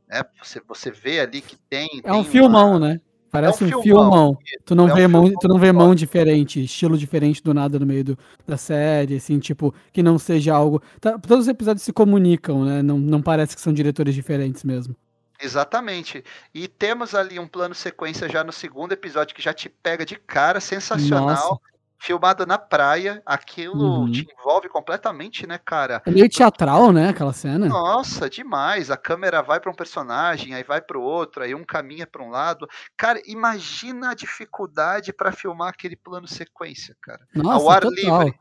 Né? 0.08 0.22
Você, 0.42 0.62
você 0.68 0.92
vê 0.92 1.20
ali 1.20 1.42
que 1.42 1.56
tem. 1.70 1.88
É 2.04 2.12
tem 2.12 2.20
um 2.20 2.24
filmão, 2.24 2.72
uma... 2.72 2.80
né? 2.80 3.02
Parece 3.30 3.64
é 3.64 3.76
um, 3.76 3.80
um 3.80 3.84
filmão. 3.84 4.38
Tu 4.66 4.74
não, 4.74 4.90
é 4.90 4.94
vê 4.94 5.06
um 5.06 5.10
mão, 5.10 5.34
tu 5.40 5.48
não 5.48 5.60
vê 5.60 5.72
mão 5.72 5.94
diferente, 5.94 6.64
estilo 6.64 6.98
diferente 6.98 7.44
do 7.44 7.54
nada 7.54 7.78
no 7.78 7.86
meio 7.86 8.04
do, 8.04 8.20
da 8.48 8.58
série, 8.58 9.18
assim, 9.18 9.38
tipo, 9.38 9.76
que 9.92 10.02
não 10.02 10.18
seja 10.18 10.56
algo. 10.56 10.82
Tá, 11.00 11.20
todos 11.20 11.46
os 11.46 11.48
episódios 11.48 11.84
se 11.84 11.92
comunicam, 11.92 12.64
né? 12.64 12.82
Não, 12.82 12.98
não 12.98 13.22
parece 13.22 13.56
que 13.56 13.62
são 13.62 13.74
diretores 13.74 14.16
diferentes 14.16 14.64
mesmo. 14.64 14.96
Exatamente. 15.40 16.24
E 16.54 16.68
temos 16.68 17.14
ali 17.14 17.38
um 17.38 17.48
plano 17.48 17.76
sequência 17.76 18.28
já 18.28 18.44
no 18.44 18.52
segundo 18.52 18.94
episódio 18.94 19.36
que 19.36 19.42
já 19.42 19.54
te 19.54 19.70
pega 19.70 20.06
de 20.06 20.16
cara, 20.16 20.60
sensacional. 20.60 21.28
Nossa 21.28 21.77
filmado 22.00 22.46
na 22.46 22.58
praia, 22.58 23.22
aquilo 23.26 24.02
uhum. 24.02 24.12
te 24.12 24.28
envolve 24.38 24.70
completamente, 24.70 25.48
né, 25.48 25.58
cara? 25.58 26.02
É 26.06 26.12
meio 26.12 26.30
teatral, 26.30 26.92
né, 26.92 27.10
aquela 27.10 27.34
cena? 27.34 27.68
Nossa, 27.68 28.30
demais. 28.30 28.92
A 28.92 28.98
câmera 28.98 29.42
vai 29.42 29.60
para 29.60 29.72
um 29.72 29.76
personagem, 29.76 30.54
aí 30.54 30.64
vai 30.64 30.82
para 30.82 30.98
o 30.98 31.02
outro, 31.02 31.44
aí 31.44 31.56
um 31.56 31.64
caminha 31.64 32.06
para 32.06 32.24
um 32.24 32.30
lado. 32.30 32.68
Cara, 32.96 33.22
imagina 33.26 34.12
a 34.12 34.14
dificuldade 34.14 35.12
para 35.12 35.32
filmar 35.32 35.70
aquele 35.70 35.96
plano 35.96 36.28
sequência, 36.28 36.96
cara. 37.02 37.22
Nossa, 37.34 37.64
Ao 37.64 37.70
ar 37.70 37.82
total. 37.82 38.24
livre. 38.24 38.40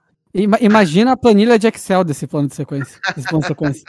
Imagina 0.61 1.13
a 1.13 1.17
planilha 1.17 1.59
de 1.59 1.67
Excel 1.67 2.05
desse 2.05 2.27
plano 2.27 2.49
de 2.49 2.55
sequência. 2.55 3.01
Desse 3.15 3.27
plano 3.27 3.41
de 3.41 3.49
sequência. 3.49 3.85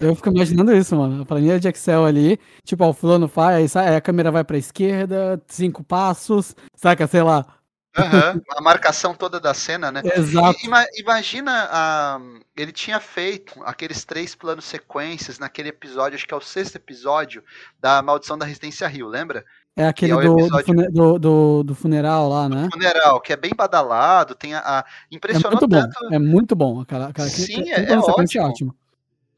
Eu 0.00 0.14
fico 0.14 0.30
imaginando 0.30 0.74
isso, 0.74 0.96
mano. 0.96 1.22
A 1.22 1.26
planilha 1.26 1.60
de 1.60 1.68
Excel 1.68 2.04
ali, 2.04 2.38
tipo, 2.64 2.84
ó, 2.84 2.88
o 2.88 2.92
fulano 2.92 3.28
faz, 3.28 3.76
aí 3.76 3.94
a 3.94 4.00
câmera 4.00 4.30
vai 4.30 4.42
pra 4.42 4.58
esquerda, 4.58 5.40
cinco 5.46 5.84
passos, 5.84 6.56
saca, 6.74 7.06
sei 7.06 7.22
lá, 7.22 7.46
Uhum, 7.96 8.42
a 8.56 8.60
marcação 8.60 9.14
toda 9.14 9.38
da 9.38 9.54
cena, 9.54 9.92
né? 9.92 10.02
Exato. 10.16 10.58
E, 10.62 11.00
imagina, 11.00 11.68
uh, 11.70 12.40
ele 12.56 12.72
tinha 12.72 12.98
feito 13.00 13.62
aqueles 13.64 14.04
três 14.04 14.34
planos 14.34 14.64
sequências 14.64 15.38
naquele 15.38 15.68
episódio, 15.68 16.16
acho 16.16 16.26
que 16.26 16.34
é 16.34 16.36
o 16.36 16.40
sexto 16.40 16.76
episódio 16.76 17.42
da 17.80 18.02
Maldição 18.02 18.36
da 18.36 18.44
Resistência 18.44 18.88
Rio, 18.88 19.06
lembra? 19.06 19.44
É 19.76 19.86
aquele 19.86 20.12
é 20.12 20.16
do, 20.16 20.40
episódio... 20.40 20.92
do, 20.92 21.18
do, 21.18 21.62
do, 21.64 21.74
funeral 21.74 22.28
lá, 22.28 22.48
né? 22.48 22.68
funeral, 22.72 23.20
que 23.20 23.32
é 23.32 23.36
bem 23.36 23.52
badalado, 23.56 24.34
tem 24.34 24.54
a, 24.54 24.60
a 24.60 24.84
impressionou 25.10 25.50
é 25.50 25.60
muito 25.60 25.68
bom, 25.68 25.80
tanto... 25.80 26.14
É 26.14 26.18
muito 26.18 26.56
bom, 26.56 26.80
aquela, 26.80 27.08
aquela 27.08 27.28
Sim, 27.28 27.70
é, 27.70 27.80
é, 27.80 27.92
é 27.92 27.98
ótimo. 27.98 28.44
ótimo 28.44 28.76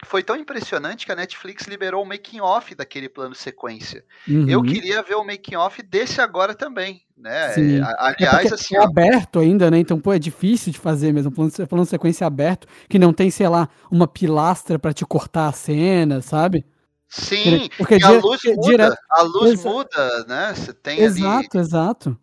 foi 0.05 0.23
tão 0.23 0.37
impressionante 0.37 1.07
que 1.07 1.13
a 1.13 1.17
Netflix 1.17 1.67
liberou 1.67 2.03
o 2.03 2.07
making 2.07 2.41
off 2.41 2.75
daquele 2.75 3.09
plano 3.09 3.35
sequência. 3.35 4.05
Uhum. 4.29 4.49
Eu 4.49 4.63
queria 4.63 5.03
ver 5.03 5.15
o 5.15 5.25
making 5.25 5.57
off 5.57 5.83
desse 5.83 6.21
agora 6.21 6.55
também, 6.55 7.03
né? 7.17 7.49
Sim. 7.51 7.81
Aliás, 7.99 8.51
é 8.51 8.55
assim, 8.55 8.77
é 8.77 8.83
aberto 8.83 9.39
ainda, 9.39 9.71
né? 9.71 9.79
Então, 9.79 9.99
pô, 9.99 10.13
é 10.13 10.19
difícil 10.19 10.73
de 10.73 10.79
fazer 10.79 11.13
mesmo, 11.13 11.33
plano, 11.33 11.51
plano 11.67 11.87
sequência 11.87 12.27
aberto, 12.27 12.67
que 12.89 12.99
não 12.99 13.13
tem, 13.13 13.31
sei 13.31 13.49
lá, 13.49 13.69
uma 13.91 14.07
pilastra 14.07 14.79
para 14.79 14.93
te 14.93 15.05
cortar 15.07 15.49
a 15.49 15.53
cena, 15.53 16.21
sabe? 16.21 16.67
Sim, 17.09 17.69
porque 17.79 17.95
a 18.03 18.11
luz 18.11 18.41
muda, 18.45 18.61
direto... 18.63 18.99
a 19.11 19.23
luz 19.23 19.65
muda, 19.65 20.25
né? 20.27 20.53
Você 20.55 20.73
tem 20.73 21.01
Exato, 21.01 21.57
ali... 21.57 21.65
exato. 21.65 22.19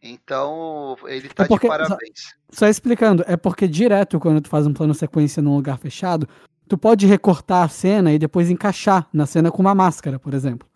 Então, 0.00 0.96
ele 1.06 1.28
tá 1.28 1.44
é 1.44 1.46
porque, 1.48 1.66
de 1.66 1.72
parabéns. 1.72 2.20
Só, 2.50 2.60
só 2.60 2.68
explicando, 2.68 3.24
é 3.26 3.36
porque 3.36 3.66
direto 3.66 4.20
quando 4.20 4.40
tu 4.40 4.48
faz 4.48 4.66
um 4.66 4.72
plano 4.72 4.94
sequência 4.94 5.42
num 5.42 5.56
lugar 5.56 5.76
fechado, 5.78 6.28
tu 6.68 6.78
pode 6.78 7.06
recortar 7.06 7.64
a 7.64 7.68
cena 7.68 8.12
e 8.12 8.18
depois 8.18 8.50
encaixar 8.50 9.08
na 9.12 9.26
cena 9.26 9.50
com 9.50 9.62
uma 9.62 9.74
máscara, 9.74 10.18
por 10.18 10.34
exemplo. 10.34 10.68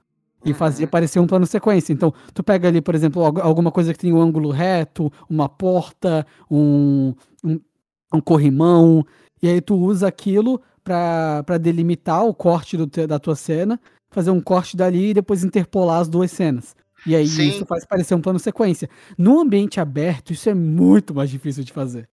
e 0.45 0.53
fazia 0.53 0.89
parecer 0.89 1.21
um 1.21 1.27
plano 1.27 1.47
sequência. 1.47 1.93
Então, 1.93 2.13
tu 2.35 2.43
pega 2.43 2.67
ali, 2.67 2.81
por 2.81 2.95
exemplo, 2.95 3.23
alguma 3.23 3.71
coisa 3.71 3.93
que 3.93 3.99
tem 4.01 4.13
um 4.13 4.21
ângulo 4.21 4.51
reto, 4.51 5.13
uma 5.31 5.49
porta, 5.49 6.27
um, 6.51 7.15
um, 7.45 7.61
um 8.13 8.21
corrimão, 8.21 9.07
e 9.41 9.49
aí 9.49 9.61
tu 9.61 9.77
usa 9.77 10.09
aquilo 10.09 10.61
para 10.83 11.59
delimitar 11.59 12.25
o 12.25 12.35
corte 12.35 12.77
do, 12.77 12.87
da 13.07 13.19
tua 13.19 13.37
cena, 13.37 13.79
fazer 14.11 14.31
um 14.31 14.41
corte 14.41 14.77
dali 14.77 15.11
e 15.11 15.15
depois 15.15 15.45
interpolar 15.45 16.01
as 16.01 16.09
duas 16.09 16.31
cenas. 16.33 16.75
E 17.07 17.17
aí 17.17 17.27
Sim. 17.27 17.49
isso 17.49 17.67
faz 17.67 17.85
parecer 17.85 18.15
um 18.15 18.21
plano 18.21 18.39
sequência. 18.39 18.89
No 19.19 19.41
ambiente 19.41 19.81
aberto, 19.81 20.33
isso 20.33 20.49
é 20.49 20.55
muito 20.55 21.15
mais 21.15 21.31
difícil 21.31 21.65
de 21.65 21.73
fazer. 21.73 22.09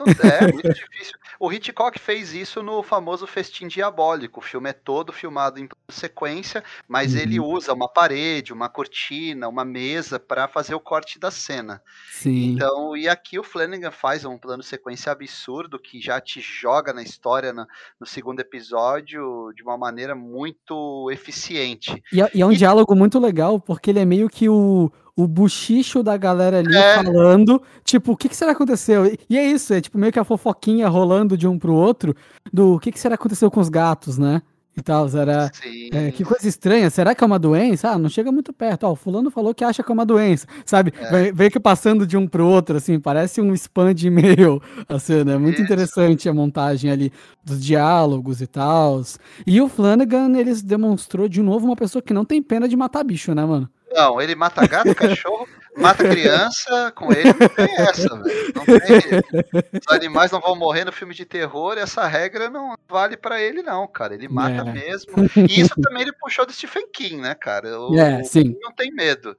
É, 0.00 0.52
muito 0.52 0.72
difícil. 0.72 1.14
O 1.38 1.52
Hitchcock 1.52 1.98
fez 1.98 2.32
isso 2.32 2.62
no 2.62 2.82
famoso 2.82 3.26
Festim 3.26 3.68
Diabólico. 3.68 4.40
O 4.40 4.42
filme 4.42 4.70
é 4.70 4.72
todo 4.72 5.12
filmado 5.12 5.60
em 5.60 5.68
sequência, 5.88 6.62
mas 6.88 7.14
uhum. 7.14 7.20
ele 7.20 7.40
usa 7.40 7.72
uma 7.72 7.88
parede, 7.88 8.52
uma 8.52 8.68
cortina, 8.68 9.48
uma 9.48 9.64
mesa 9.64 10.18
para 10.18 10.48
fazer 10.48 10.74
o 10.74 10.80
corte 10.80 11.18
da 11.18 11.30
cena. 11.30 11.82
Sim. 12.10 12.52
Então, 12.52 12.96
e 12.96 13.08
aqui 13.08 13.38
o 13.38 13.44
Flanagan 13.44 13.90
faz 13.90 14.24
um 14.24 14.38
plano 14.38 14.62
sequência 14.62 15.12
absurdo 15.12 15.78
que 15.78 16.00
já 16.00 16.20
te 16.20 16.40
joga 16.40 16.92
na 16.92 17.02
história 17.02 17.52
no, 17.52 17.66
no 18.00 18.06
segundo 18.06 18.40
episódio 18.40 19.52
de 19.54 19.62
uma 19.62 19.76
maneira 19.76 20.14
muito 20.14 21.10
eficiente. 21.10 22.02
E, 22.12 22.22
é, 22.22 22.30
e 22.34 22.40
é 22.40 22.46
um 22.46 22.52
e... 22.52 22.56
diálogo 22.56 22.94
muito 22.94 23.18
legal, 23.18 23.60
porque 23.60 23.90
ele 23.90 24.00
é 24.00 24.04
meio 24.04 24.28
que 24.28 24.48
o 24.48 24.90
o 25.16 25.26
buchicho 25.26 26.02
da 26.02 26.16
galera 26.16 26.58
ali 26.58 26.74
é. 26.74 27.02
falando, 27.02 27.62
tipo, 27.84 28.12
o 28.12 28.16
que, 28.16 28.28
que 28.28 28.36
será 28.36 28.52
que 28.52 28.56
aconteceu? 28.56 29.16
E 29.28 29.36
é 29.36 29.46
isso, 29.46 29.74
é 29.74 29.80
tipo 29.80 29.98
meio 29.98 30.12
que 30.12 30.18
a 30.18 30.24
fofoquinha 30.24 30.88
rolando 30.88 31.36
de 31.36 31.46
um 31.46 31.58
pro 31.58 31.74
outro, 31.74 32.14
do 32.52 32.74
o 32.74 32.80
que, 32.80 32.90
que 32.90 32.98
será 32.98 33.16
que 33.16 33.22
aconteceu 33.22 33.50
com 33.50 33.60
os 33.60 33.68
gatos, 33.68 34.16
né? 34.18 34.42
E 34.74 34.80
tal, 34.80 35.06
era. 35.14 35.50
É, 35.92 36.10
que 36.10 36.24
coisa 36.24 36.48
estranha, 36.48 36.88
será 36.88 37.14
que 37.14 37.22
é 37.22 37.26
uma 37.26 37.38
doença? 37.38 37.90
Ah, 37.90 37.98
não 37.98 38.08
chega 38.08 38.32
muito 38.32 38.54
perto. 38.54 38.84
Ó, 38.84 38.92
o 38.92 38.96
fulano 38.96 39.30
falou 39.30 39.54
que 39.54 39.62
acha 39.62 39.82
que 39.82 39.90
é 39.90 39.92
uma 39.92 40.06
doença, 40.06 40.46
sabe? 40.64 40.94
É. 40.98 41.30
Veio 41.30 41.50
que 41.50 41.60
passando 41.60 42.06
de 42.06 42.16
um 42.16 42.26
pro 42.26 42.46
outro, 42.46 42.78
assim, 42.78 42.98
parece 42.98 43.42
um 43.42 43.52
spam 43.52 43.92
de 43.92 44.06
e-mail, 44.06 44.62
a 44.88 44.98
cena. 44.98 45.32
É 45.32 45.38
muito 45.38 45.56
isso. 45.56 45.64
interessante 45.64 46.26
a 46.26 46.32
montagem 46.32 46.90
ali 46.90 47.12
dos 47.44 47.62
diálogos 47.62 48.40
e 48.40 48.46
tal. 48.46 49.02
E 49.46 49.60
o 49.60 49.68
Flanagan, 49.68 50.34
eles 50.38 50.62
demonstrou 50.62 51.28
de 51.28 51.42
novo 51.42 51.66
uma 51.66 51.76
pessoa 51.76 52.00
que 52.00 52.14
não 52.14 52.24
tem 52.24 52.42
pena 52.42 52.66
de 52.66 52.74
matar 52.74 53.04
bicho, 53.04 53.34
né, 53.34 53.44
mano? 53.44 53.68
Não, 53.94 54.20
ele 54.20 54.34
mata 54.34 54.66
gato, 54.66 54.94
cachorro, 54.96 55.48
mata 55.76 56.08
criança, 56.08 56.92
com 56.92 57.12
ele 57.12 57.32
não 57.32 57.48
tem 57.48 57.74
essa, 57.76 58.16
velho. 58.16 59.24
Os 59.72 59.94
animais 59.94 60.30
não 60.30 60.40
vão 60.40 60.56
morrer 60.56 60.84
no 60.84 60.92
filme 60.92 61.14
de 61.14 61.24
terror, 61.24 61.76
essa 61.78 62.06
regra 62.06 62.48
não 62.48 62.74
vale 62.88 63.16
para 63.16 63.40
ele, 63.40 63.62
não, 63.62 63.86
cara. 63.86 64.14
Ele 64.14 64.28
mata 64.28 64.68
é. 64.68 64.72
mesmo. 64.72 65.14
E 65.36 65.60
isso 65.60 65.74
também 65.80 66.02
ele 66.02 66.12
puxou 66.12 66.46
do 66.46 66.52
Stephen 66.52 66.86
King, 66.92 67.16
né, 67.16 67.34
cara? 67.34 67.80
O, 67.80 67.98
é, 67.98 68.22
sim. 68.22 68.56
não 68.60 68.72
tem 68.72 68.90
medo. 68.92 69.36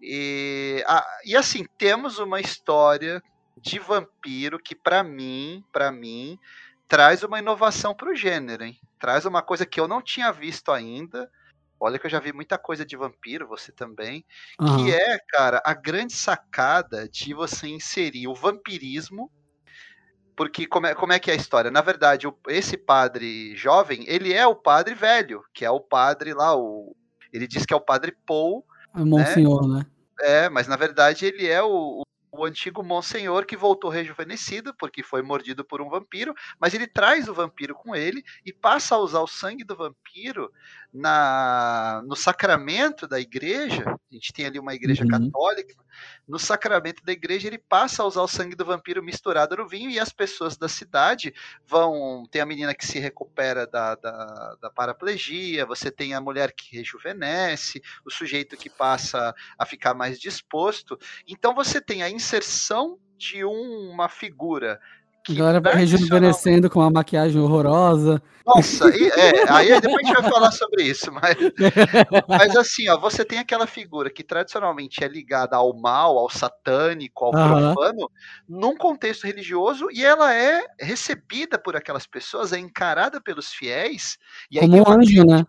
E, 0.00 0.84
e 1.24 1.36
assim, 1.36 1.64
temos 1.78 2.18
uma 2.18 2.40
história 2.40 3.22
de 3.56 3.78
vampiro 3.78 4.58
que, 4.58 4.74
para 4.74 5.02
mim, 5.02 5.64
para 5.72 5.90
mim, 5.90 6.38
traz 6.86 7.22
uma 7.22 7.38
inovação 7.38 7.94
pro 7.94 8.14
gênero, 8.14 8.64
hein? 8.64 8.78
Traz 8.98 9.24
uma 9.24 9.42
coisa 9.42 9.64
que 9.64 9.80
eu 9.80 9.88
não 9.88 10.02
tinha 10.02 10.30
visto 10.32 10.70
ainda 10.70 11.30
Olha 11.78 11.98
que 11.98 12.06
eu 12.06 12.10
já 12.10 12.20
vi 12.20 12.32
muita 12.32 12.56
coisa 12.56 12.84
de 12.84 12.96
vampiro, 12.96 13.48
você 13.48 13.72
também. 13.72 14.24
Uhum. 14.60 14.84
Que 14.84 14.94
é, 14.94 15.18
cara, 15.28 15.62
a 15.64 15.74
grande 15.74 16.12
sacada 16.12 17.08
de 17.08 17.34
você 17.34 17.68
inserir 17.68 18.28
o 18.28 18.34
vampirismo. 18.34 19.30
Porque 20.36 20.66
como 20.66 20.86
é, 20.86 20.94
como 20.94 21.12
é 21.12 21.18
que 21.18 21.30
é 21.30 21.34
a 21.34 21.36
história? 21.36 21.70
Na 21.70 21.80
verdade, 21.80 22.26
o, 22.26 22.36
esse 22.48 22.76
padre 22.76 23.54
jovem, 23.54 24.04
ele 24.08 24.32
é 24.32 24.46
o 24.46 24.56
padre 24.56 24.94
velho, 24.94 25.42
que 25.52 25.64
é 25.64 25.70
o 25.70 25.80
padre 25.80 26.34
lá, 26.34 26.56
o, 26.56 26.96
ele 27.32 27.46
diz 27.46 27.64
que 27.64 27.72
é 27.72 27.76
o 27.76 27.80
padre 27.80 28.16
Paul. 28.26 28.64
É 28.94 29.00
o 29.00 29.06
Monsenhor, 29.06 29.68
né? 29.68 29.78
né? 29.78 29.86
É, 30.20 30.48
mas 30.48 30.66
na 30.66 30.76
verdade 30.76 31.26
ele 31.26 31.46
é 31.46 31.62
o, 31.62 32.02
o 32.36 32.44
antigo 32.44 32.82
Monsenhor 32.82 33.46
que 33.46 33.56
voltou 33.56 33.90
rejuvenescido 33.90 34.74
porque 34.74 35.02
foi 35.02 35.22
mordido 35.22 35.64
por 35.64 35.80
um 35.80 35.88
vampiro, 35.88 36.34
mas 36.58 36.74
ele 36.74 36.86
traz 36.86 37.28
o 37.28 37.34
vampiro 37.34 37.74
com 37.74 37.94
ele 37.94 38.24
e 38.44 38.52
passa 38.52 38.94
a 38.94 38.98
usar 38.98 39.20
o 39.20 39.26
sangue 39.26 39.64
do 39.64 39.76
vampiro 39.76 40.52
na 40.92 42.02
no 42.06 42.16
sacramento 42.16 43.06
da 43.06 43.20
igreja. 43.20 43.84
A 43.88 44.14
gente 44.14 44.32
tem 44.32 44.46
ali 44.46 44.58
uma 44.58 44.74
igreja 44.74 45.04
uhum. 45.04 45.10
católica. 45.10 45.74
No 46.26 46.38
sacramento 46.38 47.04
da 47.04 47.12
igreja 47.12 47.48
ele 47.48 47.58
passa 47.58 48.02
a 48.02 48.06
usar 48.06 48.22
o 48.22 48.28
sangue 48.28 48.56
do 48.56 48.64
vampiro 48.64 49.02
misturado 49.02 49.56
no 49.56 49.68
vinho 49.68 49.90
e 49.90 49.98
as 49.98 50.10
pessoas 50.10 50.56
da 50.56 50.68
cidade 50.68 51.34
vão. 51.66 52.24
Tem 52.30 52.40
a 52.40 52.46
menina 52.46 52.74
que 52.74 52.86
se 52.86 52.98
recupera 52.98 53.66
da, 53.66 53.94
da, 53.94 54.56
da 54.60 54.70
paraplegia, 54.70 55.66
você 55.66 55.90
tem 55.90 56.14
a 56.14 56.20
mulher 56.20 56.52
que 56.52 56.76
rejuvenesce, 56.76 57.82
o 58.04 58.10
sujeito 58.10 58.56
que 58.56 58.70
passa 58.70 59.34
a 59.58 59.66
ficar 59.66 59.92
mais 59.92 60.18
disposto. 60.18 60.98
Então 61.28 61.54
você 61.54 61.80
tem 61.80 62.02
a 62.02 62.10
inserção 62.10 62.98
de 63.16 63.44
um, 63.44 63.90
uma 63.90 64.08
figura 64.08 64.80
Agora 65.30 65.60
vai 65.60 65.74
rejuvenescendo 65.76 66.68
com 66.68 66.80
uma 66.80 66.90
maquiagem 66.90 67.40
horrorosa. 67.40 68.22
Nossa, 68.44 68.94
e, 68.94 69.08
é, 69.08 69.50
aí 69.50 69.80
depois 69.80 70.04
a 70.04 70.06
gente 70.06 70.20
vai 70.20 70.30
falar 70.30 70.52
sobre 70.52 70.82
isso, 70.82 71.10
mas, 71.10 71.34
mas 72.28 72.54
assim, 72.56 72.86
ó, 72.90 72.98
você 72.98 73.24
tem 73.24 73.38
aquela 73.38 73.66
figura 73.66 74.10
que 74.10 74.22
tradicionalmente 74.22 75.02
é 75.02 75.08
ligada 75.08 75.56
ao 75.56 75.74
mal, 75.74 76.18
ao 76.18 76.28
satânico, 76.28 77.24
ao 77.24 77.34
uhum. 77.34 77.72
profano, 77.74 78.10
num 78.46 78.76
contexto 78.76 79.24
religioso, 79.24 79.88
e 79.90 80.04
ela 80.04 80.34
é 80.34 80.62
recebida 80.78 81.58
por 81.58 81.74
aquelas 81.74 82.06
pessoas, 82.06 82.52
é 82.52 82.58
encarada 82.58 83.18
pelos 83.18 83.50
fiéis. 83.50 84.18
E 84.50 84.60
Como 84.60 84.76
um 84.76 84.92
anjo, 84.92 85.24
né? 85.24 85.42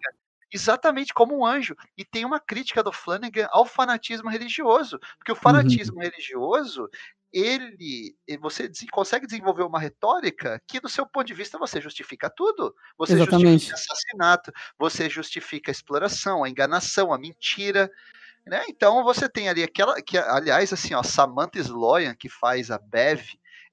exatamente 0.55 1.13
como 1.13 1.37
um 1.37 1.45
anjo. 1.45 1.75
E 1.97 2.05
tem 2.05 2.23
uma 2.23 2.39
crítica 2.39 2.81
do 2.81 2.91
Flanagan 2.91 3.47
ao 3.51 3.65
fanatismo 3.65 4.29
religioso, 4.29 4.99
porque 5.17 5.31
o 5.31 5.35
uhum. 5.35 5.41
fanatismo 5.41 5.97
uhum. 5.97 6.03
religioso 6.03 6.89
ele 7.35 8.15
você 8.39 8.71
consegue 8.93 9.27
desenvolver 9.27 9.63
uma 9.63 9.77
retórica 9.79 10.61
que, 10.65 10.79
do 10.79 10.87
seu 10.87 11.05
ponto 11.05 11.27
de 11.27 11.33
vista, 11.33 11.59
você 11.59 11.81
justifica 11.81 12.29
tudo. 12.29 12.73
Você 12.97 13.13
Exatamente. 13.13 13.65
justifica 13.65 13.75
assassinato, 13.75 14.53
você 14.79 15.09
justifica 15.09 15.69
a 15.69 15.73
exploração, 15.73 16.45
a 16.45 16.49
enganação, 16.49 17.11
a 17.11 17.17
mentira. 17.17 17.91
Né? 18.47 18.63
Então 18.69 19.03
você 19.03 19.27
tem 19.27 19.49
ali 19.49 19.63
aquela 19.63 20.01
que, 20.01 20.17
aliás, 20.17 20.71
assim, 20.71 20.93
ó, 20.93 21.03
Samantha 21.03 21.59
Sloyan, 21.59 22.15
que 22.15 22.29
faz 22.29 22.71
a 22.71 22.77
Bev, 22.77 23.21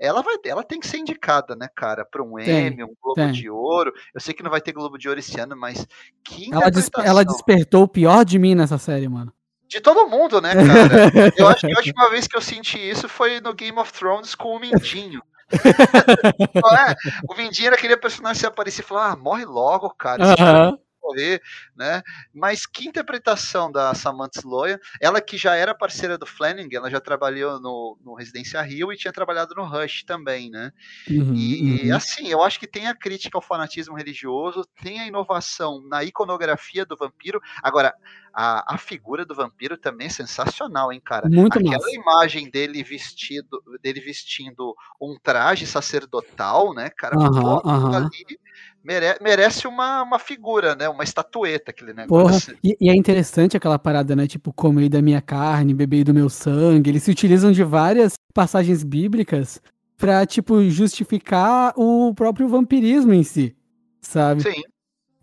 ela 0.01 0.23
vai 0.23 0.35
ela 0.47 0.65
tem 0.65 0.81
que 0.81 0.89
ser 0.89 0.99
indicada, 0.99 1.55
né, 1.55 1.69
cara, 1.77 2.05
para 2.05 2.25
um 2.25 2.35
tem, 2.35 2.67
Emmy, 2.67 2.83
um 2.83 2.95
Globo 3.01 3.15
tem. 3.15 3.31
de 3.31 3.49
Ouro. 3.49 3.93
Eu 4.13 4.21
sei 4.21 4.35
que 4.35 4.43
não 4.43 4.51
vai 4.51 4.61
ter 4.61 4.73
Globo 4.73 4.99
de 4.99 5.09
Ouro 5.09 5.21
esse 5.21 5.39
ano, 5.39 5.57
mas 5.57 5.87
que 6.25 6.53
ela, 6.53 6.69
des 6.69 6.91
ela 7.05 7.25
despertou 7.25 7.85
o 7.85 7.89
pior 7.89 8.25
de 8.25 8.41
mim 8.41 8.57
nessa 8.57 8.79
série, 8.79 9.09
mano 9.09 9.33
de 9.73 9.81
todo 9.81 10.09
mundo, 10.09 10.41
né, 10.41 10.55
cara? 10.55 11.33
Eu 11.37 11.49
acho 11.49 11.67
que 11.67 11.73
a 11.73 11.77
última 11.77 12.11
vez 12.11 12.27
que 12.27 12.37
eu 12.37 12.43
senti 12.43 12.79
isso 12.79 13.09
foi 13.09 13.41
no 13.41 13.55
Game 13.55 13.79
of 13.79 13.91
Thrones 13.93 14.35
com 14.35 14.55
o 14.55 14.61
Mindinho. 14.61 15.23
é, 15.53 16.95
o 17.29 17.35
Mindinho 17.35 17.69
era 17.69 17.77
aquele 17.77 17.97
personagem 17.97 18.41
que 18.41 18.47
aparecia 18.47 18.83
e 18.83 18.87
falava, 18.87 19.13
ah, 19.13 19.17
morre 19.17 19.45
logo, 19.45 19.89
cara. 19.91 20.23
Uhum 20.25 20.79
correr, 21.13 21.43
né? 21.77 22.03
Mas 22.35 22.67
que 22.67 22.89
interpretação 22.89 23.71
da 23.71 23.95
Samantha 23.95 24.41
Sloyan, 24.41 24.79
ela 25.01 25.21
que 25.21 25.37
já 25.37 25.55
era 25.55 25.75
parceira 25.75 26.19
do 26.19 26.27
Flanagan, 26.27 26.79
ela 26.79 26.91
já 26.91 27.01
trabalhou 27.01 27.61
no, 27.61 27.99
no 28.05 28.15
Residência 28.15 28.61
Rio 28.63 28.93
e 28.93 28.97
tinha 28.97 29.13
trabalhado 29.13 29.55
no 29.55 29.65
Rush 29.65 30.05
também, 30.05 30.51
né? 30.51 30.73
Uhum, 31.11 31.35
e 31.35 31.89
uhum. 31.89 31.97
assim, 31.97 32.29
eu 32.29 32.43
acho 32.43 32.59
que 32.59 32.67
tem 32.67 32.89
a 32.89 32.95
crítica 32.95 33.37
ao 33.37 33.43
fanatismo 33.43 33.97
religioso, 33.97 34.65
tem 34.83 35.01
a 35.01 35.07
inovação 35.07 35.83
na 35.89 36.03
iconografia 36.05 36.85
do 36.85 36.97
vampiro. 36.97 37.41
Agora, 37.63 37.95
a, 38.35 38.75
a 38.75 38.79
figura 38.79 39.25
do 39.25 39.35
vampiro 39.35 39.77
também 39.77 40.07
é 40.07 40.11
sensacional, 40.11 40.93
hein, 40.93 41.01
cara? 41.05 41.29
Muito 41.29 41.59
Aquela 41.59 41.77
massa. 41.77 41.95
imagem 41.95 42.51
dele 42.51 42.83
vestido, 42.83 43.63
dele 43.83 44.01
vestindo 44.01 44.75
um 45.01 45.17
traje 45.23 45.67
sacerdotal, 45.67 46.75
né, 46.75 46.91
cara? 46.91 47.17
Uhum, 47.19 47.95
ali 47.95 48.41
mere, 48.85 49.17
merece 49.21 49.67
uma, 49.67 50.03
uma 50.03 50.19
figura, 50.19 50.75
né? 50.75 50.89
Uma 50.89 51.05
estatueta, 51.05 51.71
aquele 51.71 51.93
negócio. 51.93 52.09
Porra, 52.09 52.37
assim. 52.37 52.53
e, 52.63 52.77
e, 52.81 52.91
é 52.91 52.95
interessante 52.95 53.57
aquela 53.57 53.79
parada, 53.79 54.15
né? 54.17 54.27
Tipo, 54.27 54.53
comer 54.53 54.89
da 54.89 55.03
minha 55.03 55.21
carne, 55.21 55.75
beber 55.75 56.05
do 56.05 56.15
meu 56.15 56.29
sangue. 56.29 56.91
Eles 56.91 57.03
se 57.03 57.11
utilizam 57.11 57.53
de 57.53 57.63
várias 57.65 58.15
passagens 58.35 58.83
bíblicas 58.83 59.61
pra, 59.97 60.27
tipo, 60.27 60.63
justificar 60.69 61.73
o 61.77 62.13
próprio 62.15 62.49
vampirismo 62.49 63.15
em 63.15 63.23
si, 63.23 63.55
sabe? 64.01 64.43
Sim. 64.43 64.63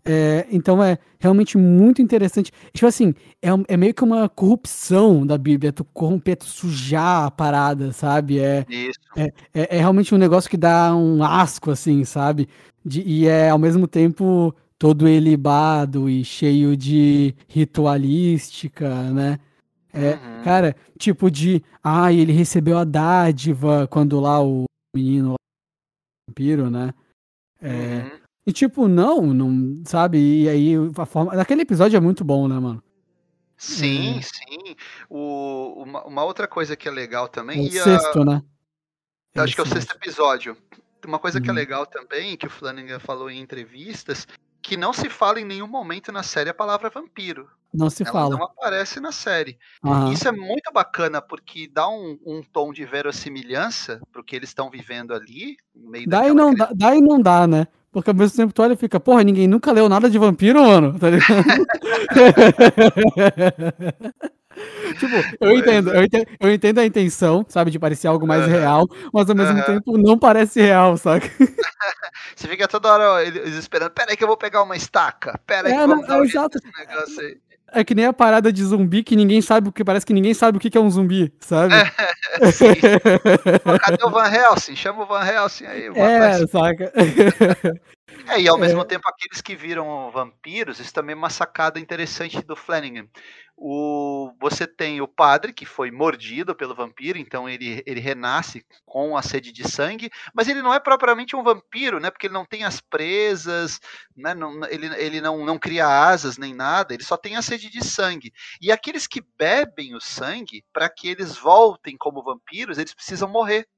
É, 0.04 0.46
então 0.50 0.82
é 0.82 0.98
realmente 1.18 1.58
muito 1.58 2.00
interessante. 2.00 2.50
Tipo 2.72 2.86
assim, 2.86 3.14
é, 3.42 3.48
é, 3.68 3.76
meio 3.76 3.92
que 3.92 4.02
uma 4.02 4.28
corrupção 4.28 5.26
da 5.26 5.36
Bíblia, 5.36 5.72
tu 5.72 5.84
corromper, 5.84 6.36
tu 6.36 6.46
sujar 6.46 7.26
a 7.26 7.30
parada, 7.30 7.92
sabe? 7.92 8.38
É, 8.38 8.64
Isso. 8.68 8.98
É, 9.16 9.24
é, 9.52 9.76
é 9.76 9.78
realmente 9.78 10.14
um 10.14 10.18
negócio 10.18 10.48
que 10.48 10.56
dá 10.56 10.94
um 10.94 11.22
asco, 11.22 11.70
assim, 11.70 12.04
sabe? 12.04 12.48
De, 12.84 13.02
e 13.02 13.26
é 13.26 13.50
ao 13.50 13.58
mesmo 13.58 13.86
tempo 13.86 14.54
todo 14.78 15.06
elibado 15.06 16.08
e 16.08 16.24
cheio 16.24 16.76
de 16.76 17.34
ritualística, 17.46 18.88
né? 19.12 19.38
É, 19.92 20.14
uhum. 20.14 20.42
Cara, 20.44 20.76
tipo 20.98 21.30
de. 21.30 21.62
Ah, 21.82 22.12
ele 22.12 22.32
recebeu 22.32 22.78
a 22.78 22.84
dádiva 22.84 23.86
quando 23.88 24.20
lá 24.20 24.42
o 24.42 24.64
menino 24.94 25.30
lá, 25.30 25.34
o 25.34 26.30
vampiro, 26.30 26.70
né? 26.70 26.94
É, 27.60 27.68
uhum. 27.70 28.20
E 28.46 28.52
tipo, 28.52 28.88
não, 28.88 29.34
não, 29.34 29.82
sabe? 29.84 30.18
E 30.18 30.48
aí 30.48 30.74
a 30.96 31.06
forma. 31.06 31.32
Aquele 31.40 31.62
episódio 31.62 31.96
é 31.96 32.00
muito 32.00 32.24
bom, 32.24 32.48
né, 32.48 32.58
mano? 32.58 32.82
Sim, 33.56 34.18
é. 34.18 34.22
sim. 34.22 34.76
O, 35.08 35.82
uma, 35.82 36.04
uma, 36.04 36.24
outra 36.24 36.48
coisa 36.48 36.74
que 36.74 36.88
é 36.88 36.90
legal 36.90 37.28
também. 37.28 37.66
É 37.66 37.80
o 37.80 37.84
sexto, 37.84 38.22
a... 38.22 38.24
né? 38.24 38.42
acho 39.36 39.54
que 39.54 39.60
é 39.60 39.64
o 39.64 39.68
sexto 39.68 39.94
episódio. 39.94 40.56
Uma 41.06 41.18
coisa 41.18 41.38
uhum. 41.38 41.42
que 41.42 41.50
é 41.50 41.52
uhum. 41.52 41.58
legal 41.58 41.86
também, 41.86 42.36
que 42.36 42.46
o 42.46 42.50
Flanagan 42.50 42.98
falou 42.98 43.30
em 43.30 43.40
entrevistas, 43.40 44.26
que 44.62 44.76
não 44.76 44.92
se 44.92 45.08
fala 45.08 45.40
em 45.40 45.44
nenhum 45.44 45.66
momento 45.66 46.12
na 46.12 46.22
série 46.22 46.50
a 46.50 46.54
palavra 46.54 46.90
vampiro. 46.90 47.48
Não 47.72 47.88
se 47.88 48.02
Ela 48.02 48.12
fala. 48.12 48.36
Não 48.36 48.44
aparece 48.44 49.00
na 49.00 49.12
série. 49.12 49.56
Uhum. 49.82 50.12
Isso 50.12 50.26
é 50.26 50.32
muito 50.32 50.72
bacana, 50.72 51.22
porque 51.22 51.70
dá 51.72 51.88
um, 51.88 52.18
um 52.26 52.42
tom 52.42 52.72
de 52.72 52.84
verossimilhança 52.84 54.00
pro 54.10 54.24
que 54.24 54.34
eles 54.34 54.50
estão 54.50 54.68
vivendo 54.68 55.14
ali. 55.14 55.56
No 55.74 55.90
meio 55.90 56.08
dá, 56.08 56.26
e 56.26 56.34
não 56.34 56.54
dá, 56.54 56.70
dá 56.74 56.96
e 56.96 57.00
não 57.00 57.20
dá, 57.20 57.46
né? 57.46 57.66
Porque 57.92 58.10
ao 58.10 58.16
mesmo 58.16 58.36
tempo 58.36 58.52
tu 58.52 58.62
olha 58.62 58.74
e 58.74 58.76
fica, 58.76 59.00
porra, 59.00 59.22
ninguém 59.22 59.48
nunca 59.48 59.72
leu 59.72 59.88
nada 59.88 60.10
de 60.10 60.18
vampiro, 60.18 60.62
mano. 60.62 60.98
Tá 60.98 61.10
ligado? 61.10 61.44
tipo, 64.98 65.14
eu 65.40 65.56
entendo, 65.56 65.92
é. 65.92 65.98
eu 65.98 66.04
entendo, 66.04 66.26
eu 66.40 66.52
entendo 66.52 66.78
a 66.78 66.86
intenção, 66.86 67.44
sabe, 67.48 67.70
de 67.70 67.78
parecer 67.78 68.08
algo 68.08 68.26
mais 68.26 68.44
uhum. 68.44 68.50
real, 68.50 68.88
mas 69.12 69.28
ao 69.28 69.36
mesmo 69.36 69.58
uhum. 69.58 69.64
tempo 69.64 69.98
não 69.98 70.18
parece 70.18 70.60
real, 70.60 70.96
saca? 70.96 71.28
Você 72.34 72.48
fica 72.48 72.66
toda 72.66 72.92
hora 72.92 73.24
eles 73.24 73.54
esperando, 73.54 73.90
pera 73.90 74.10
aí 74.10 74.16
que 74.16 74.24
eu 74.24 74.28
vou 74.28 74.36
pegar 74.36 74.62
uma 74.62 74.76
estaca, 74.76 75.38
pera 75.46 75.68
aí 75.68 75.74
é, 75.74 75.76
que 75.76 75.82
eu 75.82 75.88
vou 75.88 76.06
não, 76.06 76.22
é, 76.22 76.24
exato. 76.24 76.58
negócio 76.78 77.20
aí. 77.20 77.38
É 77.72 77.84
que 77.84 77.94
nem 77.94 78.06
a 78.06 78.12
parada 78.12 78.52
de 78.52 78.64
zumbi 78.64 79.04
que 79.04 79.14
ninguém 79.14 79.40
sabe 79.40 79.68
o 79.68 79.72
que 79.72 79.84
parece 79.84 80.04
que 80.04 80.12
ninguém 80.12 80.34
sabe 80.34 80.58
o 80.58 80.60
que 80.60 80.76
é 80.76 80.80
um 80.80 80.90
zumbi, 80.90 81.32
sabe? 81.38 81.74
É, 81.74 82.50
sim. 82.50 82.74
Pô, 83.62 83.78
cadê 83.78 84.04
o 84.04 84.10
Van 84.10 84.28
Helsing? 84.28 84.74
Chama 84.74 85.04
o 85.04 85.06
Van 85.06 85.24
Helsing 85.24 85.66
aí. 85.66 85.86
É, 85.94 86.46
saca? 86.48 86.92
É, 88.26 88.40
e 88.40 88.48
ao 88.48 88.58
mesmo 88.58 88.80
é. 88.82 88.84
tempo 88.84 89.08
aqueles 89.08 89.40
que 89.40 89.56
viram 89.56 90.10
vampiros, 90.10 90.78
isso 90.78 90.92
também 90.92 91.14
é 91.14 91.16
uma 91.16 91.30
sacada 91.30 91.80
interessante 91.80 92.40
do 92.42 92.54
Flanagan. 92.54 93.06
O, 93.56 94.32
você 94.40 94.66
tem 94.66 95.02
o 95.02 95.08
padre 95.08 95.52
que 95.52 95.66
foi 95.66 95.90
mordido 95.90 96.54
pelo 96.54 96.74
vampiro, 96.74 97.18
então 97.18 97.46
ele, 97.46 97.82
ele 97.84 98.00
renasce 98.00 98.64
com 98.86 99.16
a 99.16 99.22
sede 99.22 99.52
de 99.52 99.68
sangue, 99.68 100.10
mas 100.32 100.48
ele 100.48 100.62
não 100.62 100.72
é 100.72 100.80
propriamente 100.80 101.36
um 101.36 101.42
vampiro, 101.42 102.00
né? 102.00 102.10
Porque 102.10 102.26
ele 102.26 102.34
não 102.34 102.46
tem 102.46 102.64
as 102.64 102.80
presas, 102.80 103.78
né? 104.16 104.32
Não, 104.32 104.64
ele, 104.64 104.86
ele 104.96 105.20
não, 105.20 105.44
não 105.44 105.58
cria 105.58 105.86
asas 105.86 106.38
nem 106.38 106.54
nada, 106.54 106.94
ele 106.94 107.04
só 107.04 107.18
tem 107.18 107.36
a 107.36 107.42
sede 107.42 107.68
de 107.68 107.84
sangue. 107.84 108.32
E 108.62 108.72
aqueles 108.72 109.06
que 109.06 109.22
bebem 109.36 109.94
o 109.94 110.00
sangue, 110.00 110.64
para 110.72 110.88
que 110.88 111.08
eles 111.08 111.36
voltem 111.36 111.98
como 111.98 112.22
vampiros, 112.22 112.78
eles 112.78 112.94
precisam 112.94 113.28
morrer, 113.28 113.68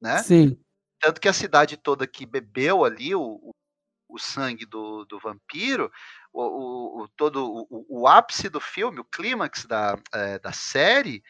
né? 0.00 0.18
Sim. 0.24 0.58
Tanto 1.00 1.20
que 1.20 1.28
a 1.28 1.32
cidade 1.32 1.76
toda 1.78 2.06
que 2.06 2.26
bebeu 2.26 2.84
ali 2.84 3.14
o, 3.14 3.49
o 4.12 4.18
sangue 4.18 4.66
do, 4.66 5.04
do 5.04 5.18
vampiro, 5.18 5.90
o, 6.32 7.02
o, 7.02 7.08
todo 7.08 7.66
o, 7.70 7.86
o, 7.88 8.06
ápice 8.06 8.48
do 8.48 8.60
filme, 8.60 9.00
o 9.00 9.04
clímax 9.04 9.64
da, 9.64 9.98
é, 10.12 10.38
da 10.38 10.52
série, 10.52 11.22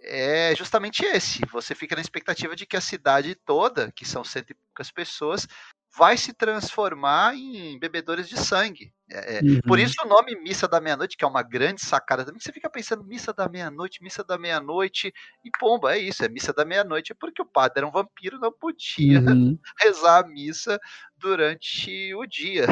é 0.00 0.54
justamente 0.54 1.04
esse. 1.04 1.40
Você 1.50 1.74
fica 1.74 1.94
na 1.96 2.02
expectativa 2.02 2.54
de 2.54 2.66
que 2.66 2.76
a 2.76 2.80
cidade 2.80 3.34
toda, 3.34 3.90
que 3.92 4.04
são 4.04 4.22
cento 4.22 4.50
e 4.50 4.54
poucas 4.54 4.90
pessoas, 4.90 5.48
vai 5.96 6.16
se 6.16 6.32
transformar 6.32 7.34
em 7.36 7.78
bebedores 7.78 8.28
de 8.28 8.36
sangue. 8.36 8.92
É, 9.10 9.38
é, 9.38 9.42
uhum. 9.42 9.60
Por 9.66 9.78
isso 9.78 9.94
o 10.04 10.08
nome 10.08 10.34
Missa 10.40 10.66
da 10.66 10.80
Meia-Noite, 10.80 11.16
que 11.16 11.24
é 11.24 11.28
uma 11.28 11.42
grande 11.42 11.82
sacada 11.82 12.24
também. 12.24 12.40
Você 12.40 12.52
fica 12.52 12.68
pensando 12.68 13.04
Missa 13.04 13.32
da 13.32 13.48
Meia-Noite, 13.48 14.02
Missa 14.02 14.24
da 14.24 14.36
Meia-Noite, 14.36 15.12
e 15.44 15.50
pomba, 15.58 15.94
é 15.94 15.98
isso, 15.98 16.24
é 16.24 16.28
Missa 16.28 16.52
da 16.52 16.64
Meia-Noite, 16.64 17.12
é 17.12 17.16
porque 17.18 17.42
o 17.42 17.46
padre 17.46 17.78
era 17.78 17.86
um 17.86 17.92
vampiro, 17.92 18.40
não 18.40 18.50
podia 18.50 19.20
uhum. 19.20 19.56
rezar 19.80 20.24
a 20.24 20.26
missa 20.26 20.80
durante 21.16 22.14
o 22.14 22.26
dia. 22.26 22.66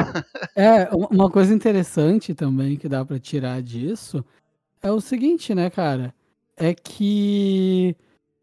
É, 0.55 0.89
uma 0.91 1.29
coisa 1.29 1.53
interessante 1.53 2.33
também 2.33 2.77
que 2.77 2.89
dá 2.89 3.05
para 3.05 3.19
tirar 3.19 3.61
disso 3.61 4.25
é 4.81 4.91
o 4.91 4.99
seguinte, 4.99 5.55
né, 5.55 5.69
cara? 5.69 6.13
É 6.57 6.73
que 6.73 7.95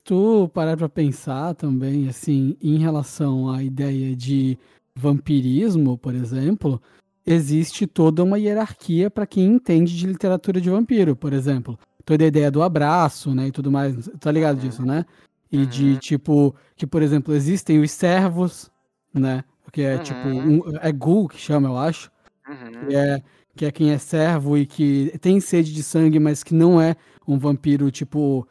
tu 0.04 0.50
parar 0.52 0.76
pra 0.76 0.88
pensar 0.88 1.54
também, 1.54 2.08
assim, 2.08 2.56
em 2.60 2.78
relação 2.78 3.50
à 3.50 3.62
ideia 3.62 4.14
de 4.14 4.58
vampirismo, 4.94 5.96
por 5.96 6.14
exemplo, 6.14 6.80
existe 7.24 7.86
toda 7.86 8.22
uma 8.24 8.38
hierarquia 8.38 9.10
para 9.10 9.26
quem 9.26 9.46
entende 9.46 9.96
de 9.96 10.06
literatura 10.06 10.60
de 10.60 10.70
vampiro, 10.70 11.14
por 11.14 11.32
exemplo. 11.32 11.78
Toda 12.04 12.24
a 12.24 12.26
ideia 12.26 12.50
do 12.50 12.62
abraço, 12.62 13.34
né, 13.34 13.48
e 13.48 13.52
tudo 13.52 13.70
mais, 13.70 14.08
tá 14.18 14.32
ligado 14.32 14.58
disso, 14.58 14.84
né? 14.84 15.04
E 15.52 15.58
uhum. 15.58 15.66
de, 15.66 15.96
tipo, 15.98 16.54
que, 16.76 16.86
por 16.86 17.02
exemplo, 17.02 17.34
existem 17.34 17.80
os 17.80 17.90
servos, 17.90 18.70
né? 19.12 19.44
Que 19.72 19.82
é, 19.82 19.98
tipo, 19.98 20.28
uhum. 20.28 20.58
tipo, 20.58 20.70
um, 20.70 20.76
é 20.80 20.92
Gul 20.92 21.28
que 21.28 21.38
chama, 21.38 21.68
eu 21.68 21.76
acho. 21.76 22.10
Uhum. 22.48 22.86
Que, 22.86 22.94
é, 22.96 23.22
que 23.56 23.64
é 23.66 23.70
quem 23.70 23.90
é 23.90 23.98
servo 23.98 24.56
e 24.56 24.66
que 24.66 25.12
tem 25.20 25.40
sede 25.40 25.72
de 25.72 25.82
sangue, 25.82 26.18
mas 26.18 26.42
que 26.42 26.54
não 26.54 26.80
é 26.80 26.96
um 27.26 27.38
vampiro, 27.38 27.90
tipo, 27.90 28.46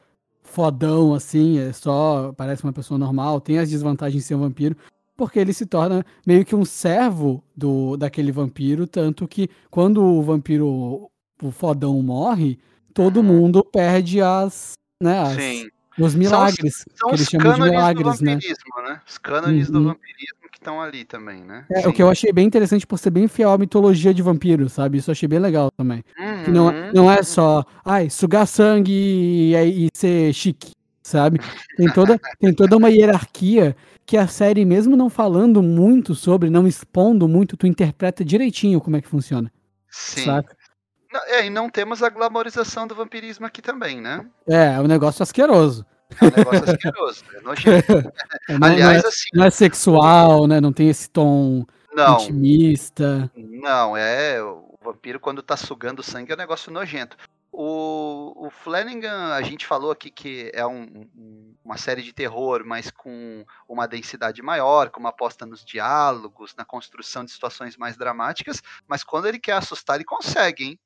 fodão, 0.49 1.13
assim, 1.13 1.59
é 1.59 1.71
só, 1.71 2.33
parece 2.35 2.63
uma 2.63 2.73
pessoa 2.73 2.97
normal, 2.97 3.39
tem 3.39 3.59
as 3.59 3.69
desvantagens 3.69 4.23
de 4.23 4.27
ser 4.27 4.35
um 4.35 4.39
vampiro, 4.39 4.75
porque 5.15 5.39
ele 5.39 5.53
se 5.53 5.65
torna 5.65 6.05
meio 6.25 6.45
que 6.45 6.55
um 6.55 6.65
servo 6.65 7.43
do 7.55 7.97
daquele 7.97 8.31
vampiro, 8.31 8.87
tanto 8.87 9.27
que 9.27 9.49
quando 9.69 10.03
o 10.03 10.23
vampiro, 10.23 11.09
o 11.41 11.51
fodão 11.51 12.01
morre, 12.01 12.57
todo 12.93 13.23
mundo 13.23 13.63
perde 13.63 14.21
as, 14.21 14.73
né, 15.01 15.19
as, 15.19 15.37
os 15.97 16.15
milagres, 16.15 16.75
são 16.77 16.85
os, 16.87 16.99
são 16.99 17.09
que 17.09 17.15
eles 17.15 17.29
chamam 17.29 17.53
de 17.53 17.61
milagres, 17.61 18.21
né? 18.21 18.35
né? 18.35 19.01
Os 19.07 19.17
cânones 19.17 19.67
uhum. 19.67 19.73
do 19.73 19.83
vampirismo 19.89 20.39
que 20.51 20.57
estão 20.57 20.81
ali 20.81 21.05
também, 21.05 21.43
né? 21.43 21.65
É, 21.69 21.87
o 21.87 21.93
que 21.93 22.01
eu 22.01 22.09
achei 22.09 22.31
bem 22.31 22.47
interessante 22.47 22.87
por 22.87 22.97
ser 22.97 23.09
bem 23.09 23.27
fiel 23.27 23.51
à 23.51 23.57
mitologia 23.57 24.13
de 24.13 24.21
vampiro, 24.21 24.69
sabe? 24.69 24.97
Isso 24.97 25.09
eu 25.09 25.13
achei 25.13 25.27
bem 25.27 25.39
legal 25.39 25.69
também. 25.77 26.03
Uhum. 26.17 26.28
Não, 26.49 26.69
é, 26.69 26.93
não 26.93 27.11
é 27.11 27.23
só, 27.23 27.63
ai, 27.83 28.09
sugar 28.09 28.45
sangue 28.45 28.91
e, 28.91 29.85
e 29.85 29.89
ser 29.93 30.33
chique, 30.33 30.71
sabe? 31.01 31.39
Tem 31.77 31.91
toda, 31.91 32.19
tem 32.39 32.53
toda 32.53 32.77
uma 32.77 32.89
hierarquia 32.89 33.75
que 34.05 34.17
a 34.17 34.27
série, 34.27 34.65
mesmo 34.65 34.97
não 34.97 35.09
falando 35.09 35.61
muito 35.61 36.15
sobre, 36.15 36.49
não 36.49 36.67
expondo 36.67 37.27
muito, 37.27 37.55
tu 37.55 37.67
interpreta 37.67 38.25
direitinho 38.25 38.81
como 38.81 38.97
é 38.97 39.01
que 39.01 39.07
funciona. 39.07 39.51
Sim. 39.89 40.25
Saca? 40.25 40.57
É, 41.27 41.45
e 41.45 41.49
não 41.49 41.69
temos 41.69 42.03
a 42.03 42.09
glamorização 42.09 42.87
do 42.87 42.93
vampirismo 42.93 43.45
aqui 43.45 43.61
também, 43.61 43.99
né? 43.99 44.25
É, 44.47 44.75
é 44.75 44.79
um 44.79 44.87
negócio 44.87 45.23
asqueroso. 45.23 45.85
É 46.21 46.25
um 46.25 46.31
negócio 46.37 46.71
asqueroso, 46.71 47.23
é 47.35 47.41
nojento. 47.41 48.13
É, 48.49 48.57
não, 48.57 48.67
Aliás, 48.67 48.79
não 48.81 48.91
é, 48.91 49.07
assim. 49.07 49.29
Não 49.33 49.45
é 49.45 49.49
sexual, 49.51 50.47
né? 50.47 50.59
Não 50.59 50.73
tem 50.73 50.89
esse 50.89 51.07
tom 51.07 51.63
não, 51.93 52.15
intimista. 52.15 53.29
Não, 53.35 53.95
é. 53.95 54.39
Vampiro, 54.81 55.19
quando 55.19 55.43
tá 55.43 55.57
sugando 55.57 56.03
sangue, 56.03 56.31
é 56.31 56.35
um 56.35 56.37
negócio 56.37 56.71
nojento. 56.71 57.17
O, 57.51 58.47
o 58.47 58.49
Flanagan, 58.49 59.33
a 59.33 59.41
gente 59.41 59.65
falou 59.65 59.91
aqui 59.91 60.09
que 60.09 60.51
é 60.53 60.65
um, 60.65 61.09
uma 61.63 61.77
série 61.77 62.01
de 62.01 62.13
terror, 62.13 62.63
mas 62.65 62.89
com 62.91 63.45
uma 63.67 63.87
densidade 63.87 64.41
maior, 64.41 64.89
com 64.89 64.99
uma 64.99 65.09
aposta 65.09 65.45
nos 65.45 65.65
diálogos, 65.65 66.55
na 66.55 66.63
construção 66.63 67.25
de 67.25 67.31
situações 67.31 67.75
mais 67.75 67.97
dramáticas, 67.97 68.61
mas 68.87 69.03
quando 69.03 69.27
ele 69.27 69.39
quer 69.39 69.53
assustar, 69.53 69.97
ele 69.97 70.05
consegue, 70.05 70.63
hein? 70.63 70.79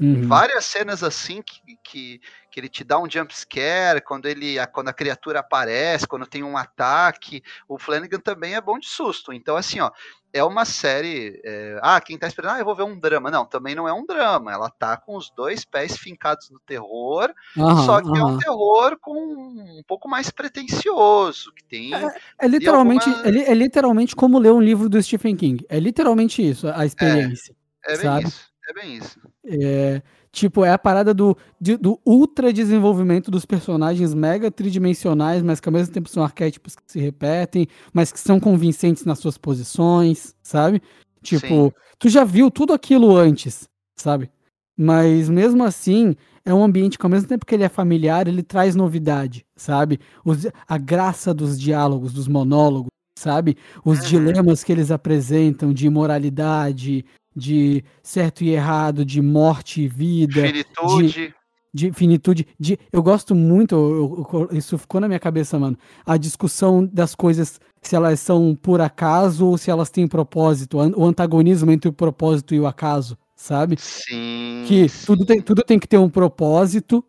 Uhum. 0.00 0.28
Várias 0.28 0.64
cenas 0.64 1.02
assim 1.02 1.42
que, 1.42 1.60
que, 1.82 2.20
que, 2.50 2.60
ele 2.60 2.68
te 2.68 2.84
dá 2.84 3.00
um 3.00 3.10
jump 3.10 3.36
scare, 3.36 4.00
quando, 4.00 4.26
ele, 4.26 4.58
a, 4.58 4.66
quando 4.66 4.88
a 4.88 4.92
criatura 4.92 5.40
aparece, 5.40 6.06
quando 6.06 6.26
tem 6.26 6.44
um 6.44 6.56
ataque. 6.56 7.42
O 7.68 7.78
Flanagan 7.78 8.20
também 8.20 8.54
é 8.54 8.60
bom 8.60 8.78
de 8.78 8.88
susto. 8.88 9.32
Então, 9.32 9.56
assim, 9.56 9.80
ó, 9.80 9.90
é 10.32 10.44
uma 10.44 10.64
série. 10.64 11.40
É, 11.44 11.78
ah, 11.82 12.00
quem 12.00 12.16
tá 12.16 12.26
esperando, 12.26 12.52
ah, 12.52 12.58
eu 12.60 12.64
vou 12.64 12.76
ver 12.76 12.84
um 12.84 12.98
drama. 12.98 13.30
Não, 13.30 13.44
também 13.44 13.74
não 13.74 13.88
é 13.88 13.92
um 13.92 14.06
drama. 14.06 14.52
Ela 14.52 14.70
tá 14.70 14.96
com 14.96 15.16
os 15.16 15.30
dois 15.30 15.64
pés 15.64 15.96
fincados 15.96 16.48
no 16.50 16.60
terror, 16.60 17.32
uhum, 17.56 17.76
só 17.84 18.00
que 18.00 18.08
uhum. 18.08 18.16
é 18.16 18.24
um 18.24 18.38
terror 18.38 18.98
com 19.00 19.14
um 19.14 19.82
pouco 19.86 20.08
mais 20.08 20.30
pretencioso. 20.30 21.52
Que 21.54 21.64
tem. 21.64 21.94
É, 21.94 22.14
é 22.38 22.46
literalmente, 22.46 23.08
alguma... 23.08 23.28
é, 23.28 23.50
é, 23.50 23.54
literalmente 23.54 24.14
como 24.14 24.38
ler 24.38 24.52
um 24.52 24.60
livro 24.60 24.88
do 24.88 25.02
Stephen 25.02 25.36
King. 25.36 25.66
É 25.68 25.80
literalmente 25.80 26.46
isso, 26.46 26.68
a 26.68 26.86
experiência. 26.86 27.54
É, 27.84 27.92
é 27.92 27.96
bem 27.96 28.04
sabe? 28.04 28.28
isso. 28.28 28.48
É 28.68 28.72
bem 28.74 28.96
isso. 28.98 29.18
É, 29.46 30.02
tipo, 30.30 30.62
é 30.62 30.70
a 30.70 30.78
parada 30.78 31.14
do, 31.14 31.34
de, 31.58 31.76
do 31.78 31.98
ultra 32.04 32.52
desenvolvimento 32.52 33.30
dos 33.30 33.46
personagens 33.46 34.12
mega 34.12 34.50
tridimensionais, 34.50 35.42
mas 35.42 35.58
que 35.58 35.68
ao 35.68 35.72
mesmo 35.72 35.94
tempo 35.94 36.08
são 36.08 36.22
arquétipos 36.22 36.76
que 36.76 36.82
se 36.86 37.00
repetem, 37.00 37.66
mas 37.94 38.12
que 38.12 38.20
são 38.20 38.38
convincentes 38.38 39.06
nas 39.06 39.18
suas 39.20 39.38
posições, 39.38 40.34
sabe? 40.42 40.82
Tipo, 41.22 41.46
Sim. 41.46 41.72
tu 41.98 42.08
já 42.10 42.24
viu 42.24 42.50
tudo 42.50 42.74
aquilo 42.74 43.16
antes, 43.16 43.66
sabe? 43.96 44.30
Mas 44.76 45.30
mesmo 45.30 45.64
assim, 45.64 46.14
é 46.44 46.52
um 46.52 46.62
ambiente 46.62 46.98
que 46.98 47.06
ao 47.06 47.10
mesmo 47.10 47.26
tempo 47.26 47.46
que 47.46 47.54
ele 47.54 47.64
é 47.64 47.68
familiar, 47.68 48.28
ele 48.28 48.42
traz 48.42 48.76
novidade, 48.76 49.46
sabe? 49.56 49.98
Os, 50.22 50.46
a 50.68 50.78
graça 50.78 51.32
dos 51.32 51.58
diálogos, 51.58 52.12
dos 52.12 52.28
monólogos, 52.28 52.90
sabe? 53.18 53.56
Os 53.84 54.00
uhum. 54.00 54.06
dilemas 54.06 54.62
que 54.62 54.70
eles 54.70 54.90
apresentam 54.90 55.72
de 55.72 55.86
imoralidade, 55.86 57.04
de 57.38 57.84
certo 58.02 58.42
e 58.42 58.50
errado, 58.50 59.04
de 59.04 59.22
morte 59.22 59.82
e 59.82 59.88
vida. 59.88 60.42
Finitude. 60.42 61.12
De, 61.12 61.34
de 61.72 61.92
finitude. 61.92 62.46
De, 62.58 62.78
eu 62.92 63.02
gosto 63.02 63.34
muito, 63.34 63.74
eu, 63.74 64.48
eu, 64.50 64.58
isso 64.58 64.76
ficou 64.76 65.00
na 65.00 65.06
minha 65.06 65.20
cabeça, 65.20 65.58
mano. 65.58 65.78
A 66.04 66.16
discussão 66.16 66.84
das 66.84 67.14
coisas, 67.14 67.60
se 67.80 67.94
elas 67.94 68.20
são 68.20 68.54
por 68.60 68.80
acaso 68.80 69.46
ou 69.46 69.56
se 69.56 69.70
elas 69.70 69.90
têm 69.90 70.08
propósito. 70.08 70.78
O 70.96 71.04
antagonismo 71.04 71.70
entre 71.70 71.88
o 71.88 71.92
propósito 71.92 72.54
e 72.54 72.60
o 72.60 72.66
acaso, 72.66 73.16
sabe? 73.36 73.76
Sim. 73.78 74.64
Que 74.66 74.88
sim. 74.88 75.06
tudo 75.06 75.24
tem, 75.24 75.40
tudo 75.40 75.62
tem 75.62 75.78
que 75.78 75.88
ter 75.88 75.98
um 75.98 76.10
propósito. 76.10 77.04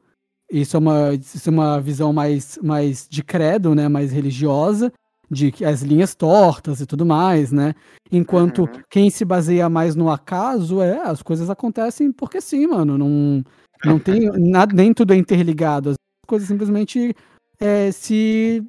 Isso 0.51 0.77
é 0.77 0.79
uma, 0.79 1.13
isso 1.13 1.49
é 1.49 1.51
uma 1.51 1.79
visão 1.79 2.11
mais, 2.13 2.57
mais 2.61 3.07
de 3.09 3.23
credo, 3.23 3.75
né? 3.75 3.87
Mais 3.87 4.11
religiosa, 4.11 4.91
de 5.29 5.51
que 5.51 5.63
as 5.63 5.81
linhas 5.81 6.15
tortas 6.15 6.81
e 6.81 6.85
tudo 6.85 7.05
mais, 7.05 7.51
né? 7.51 7.73
Enquanto 8.11 8.61
Uhum. 8.63 8.81
quem 8.89 9.09
se 9.09 9.23
baseia 9.23 9.69
mais 9.69 9.95
no 9.95 10.09
acaso 10.09 10.81
é 10.81 10.99
as 11.03 11.21
coisas 11.21 11.49
acontecem 11.49 12.11
porque 12.11 12.41
sim, 12.41 12.65
mano. 12.67 12.97
Não, 12.97 13.43
não 13.85 13.99
tem 13.99 14.19
nada, 14.39 14.73
nem 14.73 14.93
tudo 14.93 15.13
é 15.13 15.17
interligado. 15.17 15.91
As 15.91 15.95
coisas 16.27 16.47
simplesmente 16.47 17.13
é, 17.59 17.91
se, 17.91 18.63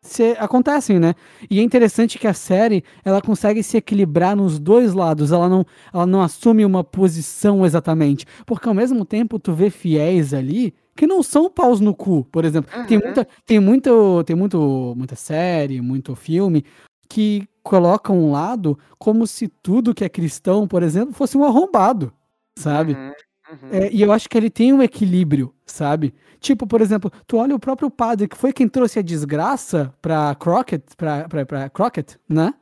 se 0.00 0.32
acontecem, 0.38 0.98
né? 0.98 1.14
E 1.50 1.58
é 1.60 1.62
interessante 1.62 2.18
que 2.18 2.26
a 2.26 2.32
série 2.34 2.82
ela 3.04 3.20
consegue 3.20 3.62
se 3.62 3.76
equilibrar 3.76 4.34
nos 4.36 4.58
dois 4.58 4.94
lados. 4.94 5.32
Ela 5.32 5.48
não, 5.48 5.66
ela 5.92 6.06
não 6.06 6.22
assume 6.22 6.64
uma 6.64 6.82
posição 6.82 7.66
exatamente, 7.66 8.24
porque 8.46 8.68
ao 8.68 8.74
mesmo 8.74 9.04
tempo 9.04 9.38
tu 9.38 9.52
vê 9.52 9.68
fiéis 9.70 10.32
ali 10.32 10.72
que 10.98 11.06
não 11.06 11.22
são 11.22 11.48
paus 11.48 11.78
no 11.78 11.94
cu, 11.94 12.24
por 12.24 12.44
exemplo. 12.44 12.68
Tem 12.88 12.98
Uhum. 12.98 13.04
muita, 13.04 13.28
tem 13.46 13.60
muito, 13.60 14.24
tem 14.24 14.34
muito, 14.34 14.94
muita 14.96 15.14
série, 15.14 15.80
muito 15.80 16.16
filme 16.16 16.64
que 17.08 17.48
coloca 17.62 18.12
um 18.12 18.32
lado 18.32 18.76
como 18.98 19.24
se 19.24 19.46
tudo 19.46 19.94
que 19.94 20.04
é 20.04 20.08
cristão, 20.08 20.66
por 20.66 20.82
exemplo, 20.82 21.14
fosse 21.14 21.38
um 21.38 21.44
arrombado, 21.44 22.12
sabe? 22.58 22.94
Uhum. 22.94 23.12
Uhum. 23.50 23.68
É, 23.70 23.90
e 23.92 24.02
eu 24.02 24.10
acho 24.12 24.28
que 24.28 24.36
ele 24.36 24.50
tem 24.50 24.72
um 24.72 24.82
equilíbrio, 24.82 25.54
sabe? 25.64 26.12
Tipo, 26.40 26.66
por 26.66 26.80
exemplo, 26.80 27.10
tu 27.26 27.36
olha 27.38 27.54
o 27.54 27.60
próprio 27.60 27.90
padre, 27.90 28.26
que 28.28 28.36
foi 28.36 28.52
quem 28.52 28.68
trouxe 28.68 28.98
a 28.98 29.02
desgraça 29.02 29.94
pra 30.02 30.34
Crockett, 30.34 30.84
pra, 30.96 31.28
pra, 31.28 31.46
pra 31.46 31.70
Crockett, 31.70 32.18
né? 32.28 32.52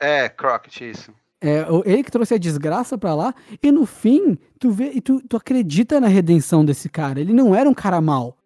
É, 0.00 0.28
Crockett, 0.30 0.90
isso. 0.90 1.12
É, 1.46 1.66
ele 1.84 2.02
que 2.02 2.10
trouxe 2.10 2.32
a 2.32 2.38
desgraça 2.38 2.96
pra 2.96 3.14
lá, 3.14 3.34
e 3.62 3.70
no 3.70 3.84
fim, 3.84 4.38
tu 4.58 4.70
vê 4.70 4.92
e 4.94 5.00
tu, 5.00 5.20
tu 5.28 5.36
acredita 5.36 6.00
na 6.00 6.06
redenção 6.08 6.64
desse 6.64 6.88
cara. 6.88 7.20
Ele 7.20 7.34
não 7.34 7.54
era 7.54 7.68
um 7.68 7.74
cara 7.74 8.00
mau, 8.00 8.38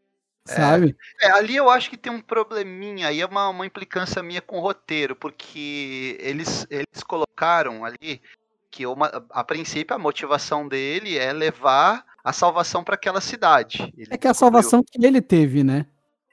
sabe? 0.45 0.97
É, 1.23 1.31
ali 1.31 1.55
eu 1.55 1.71
acho 1.71 1.89
que 1.91 1.97
tem 1.97 2.11
um 2.13 2.21
probleminha, 2.21 3.07
aí 3.07 3.21
é 3.21 3.27
uma, 3.27 3.49
uma 3.51 3.65
implicância 3.65 4.21
minha 4.23 4.41
com 4.43 4.59
o 4.59 4.61
roteiro, 4.61 5.15
porque 5.15 6.17
eles, 6.21 6.67
eles 6.71 7.03
colocaram 7.07 7.85
ali 7.85 8.21
que 8.71 8.85
uma, 8.85 9.07
a 9.31 9.45
princípio 9.45 9.95
a 9.95 9.99
motivação 9.99 10.67
dele 10.67 11.17
é 11.17 11.33
levar 11.33 12.05
a 12.25 12.33
salvação 12.33 12.83
para 12.83 12.97
aquela 12.97 13.21
cidade. 13.21 13.93
Ele 13.97 14.09
É 14.11 14.19
que 14.19 14.27
a 14.27 14.33
descobriu- 14.33 14.35
salvação 14.35 14.83
que 14.83 15.07
ele 15.07 15.21
teve, 15.23 15.63
né? 15.63 15.87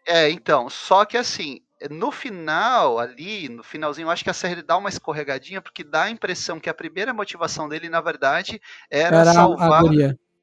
É, 0.05 0.29
então, 0.29 0.69
só 0.69 1.05
que 1.05 1.15
assim, 1.17 1.61
no 1.89 2.11
final, 2.11 2.99
ali, 2.99 3.49
no 3.49 3.63
finalzinho, 3.63 4.05
eu 4.07 4.11
acho 4.11 4.23
que 4.23 4.29
a 4.29 4.33
série 4.33 4.61
dá 4.61 4.77
uma 4.77 4.89
escorregadinha, 4.89 5.61
porque 5.61 5.83
dá 5.83 6.03
a 6.03 6.09
impressão 6.09 6.59
que 6.59 6.69
a 6.69 6.73
primeira 6.73 7.13
motivação 7.13 7.67
dele, 7.67 7.89
na 7.89 8.01
verdade, 8.01 8.61
era, 8.89 9.17
Era 9.17 9.33
salvar 9.33 9.83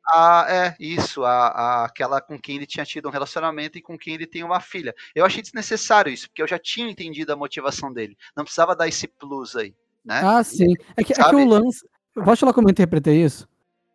a, 0.04 0.46
é, 0.48 0.76
isso, 0.80 1.24
a, 1.24 1.46
a- 1.48 1.84
aquela 1.84 2.20
com 2.20 2.38
quem 2.38 2.56
ele 2.56 2.66
tinha 2.66 2.84
tido 2.84 3.08
um 3.08 3.12
relacionamento 3.12 3.78
e 3.78 3.82
com 3.82 3.96
quem 3.96 4.14
ele 4.14 4.26
tem 4.26 4.42
uma 4.42 4.60
filha. 4.60 4.94
Eu 5.14 5.24
achei 5.24 5.40
desnecessário 5.42 6.12
isso, 6.12 6.28
porque 6.28 6.42
eu 6.42 6.48
já 6.48 6.58
tinha 6.58 6.90
entendido 6.90 7.32
a 7.32 7.36
motivação 7.36 7.92
dele. 7.92 8.16
Não 8.36 8.44
precisava 8.44 8.74
dar 8.74 8.88
esse 8.88 9.06
plus 9.06 9.54
aí, 9.54 9.74
né? 10.04 10.20
Ah, 10.22 10.42
sim. 10.42 10.74
É 10.96 11.04
que, 11.04 11.12
é 11.12 11.16
que 11.16 11.36
o 11.36 11.46
lance. 11.46 11.86
Posso 12.14 12.40
falar 12.40 12.52
como 12.52 12.68
eu 12.68 12.72
interpretei 12.72 13.22
isso? 13.24 13.44
eu, 13.44 13.48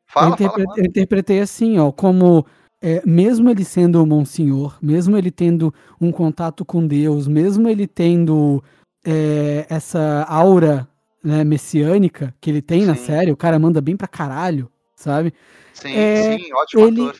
fala, 0.07 0.25
fala, 0.25 0.33
interpre- 0.35 0.63
fala. 0.63 0.79
eu 0.79 0.85
interpretei 0.85 1.39
assim, 1.41 1.77
ó, 1.77 1.91
como 1.91 2.45
é, 2.81 3.01
mesmo 3.05 3.49
ele 3.49 3.63
sendo 3.63 4.01
um 4.01 4.05
monsenhor, 4.05 4.77
mesmo 4.81 5.17
ele 5.17 5.31
tendo 5.31 5.73
um 5.99 6.11
contato 6.11 6.63
com 6.63 6.85
Deus, 6.85 7.27
mesmo 7.27 7.67
ele 7.67 7.87
tendo 7.87 8.63
é, 9.05 9.65
essa 9.69 10.23
aura 10.29 10.87
né, 11.23 11.43
messiânica 11.43 12.33
que 12.39 12.49
ele 12.49 12.61
tem 12.61 12.85
na 12.85 12.95
Sim. 12.95 13.05
série, 13.05 13.31
o 13.31 13.37
cara 13.37 13.57
manda 13.57 13.81
bem 13.81 13.97
pra 13.97 14.07
caralho, 14.07 14.69
sabe? 14.95 15.33
Sim, 15.73 15.93
é, 15.95 16.37
sim, 16.37 16.53
ótimo 16.53 16.87
ele- 16.87 17.01
ator. 17.01 17.19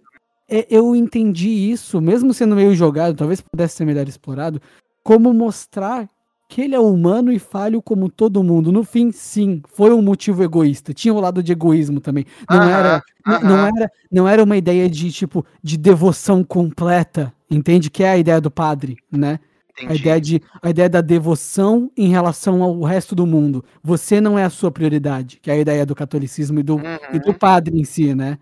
É, 0.49 0.65
eu 0.69 0.95
entendi 0.95 1.49
isso, 1.49 1.99
mesmo 1.99 2.33
sendo 2.33 2.55
meio 2.55 2.73
jogado, 2.73 3.17
talvez 3.17 3.41
pudesse 3.41 3.75
ser 3.75 3.85
melhor 3.85 4.07
explorado, 4.07 4.61
como 5.03 5.33
mostrar 5.33 6.09
que 6.47 6.61
ele 6.61 6.75
é 6.75 6.79
humano 6.79 7.31
e 7.31 7.39
falho 7.39 7.81
como 7.81 8.09
todo 8.09 8.43
mundo. 8.43 8.71
No 8.71 8.83
fim, 8.83 9.11
sim, 9.11 9.61
foi 9.67 9.93
um 9.93 10.01
motivo 10.01 10.43
egoísta. 10.43 10.93
Tinha 10.93 11.13
o 11.13 11.19
lado 11.19 11.43
de 11.43 11.51
egoísmo 11.51 11.99
também. 11.99 12.25
Não 12.49 12.67
Aham, 12.67 12.69
era, 12.69 13.03
n- 13.25 13.39
não 13.41 13.65
aham. 13.65 13.67
era, 13.67 13.91
não 14.11 14.27
era 14.27 14.43
uma 14.43 14.55
ideia 14.57 14.89
de 14.89 15.11
tipo 15.11 15.45
de 15.61 15.77
devoção 15.77 16.43
completa, 16.43 17.33
entende? 17.49 17.89
Que 17.89 18.03
é 18.03 18.09
a 18.11 18.17
ideia 18.17 18.39
do 18.41 18.49
padre, 18.51 18.97
né? 19.11 19.39
A 19.85 19.93
Entendi. 19.93 19.95
ideia 19.95 20.19
de 20.19 20.41
a 20.61 20.69
ideia 20.69 20.89
da 20.89 21.01
devoção 21.01 21.91
em 21.95 22.09
relação 22.09 22.63
ao 22.63 22.81
resto 22.83 23.13
do 23.15 23.25
mundo. 23.27 23.63
Você 23.83 24.19
não 24.19 24.37
é 24.37 24.43
a 24.43 24.49
sua 24.49 24.71
prioridade, 24.71 25.39
que 25.41 25.49
é 25.51 25.53
a 25.53 25.57
ideia 25.57 25.85
do 25.85 25.95
catolicismo 25.95 26.59
e 26.59 26.63
do, 26.63 26.85
e 27.11 27.19
do 27.19 27.33
Uhum, 27.33 27.39
padre 27.39 27.79
em 27.79 27.83
si, 27.83 28.13
né? 28.15 28.37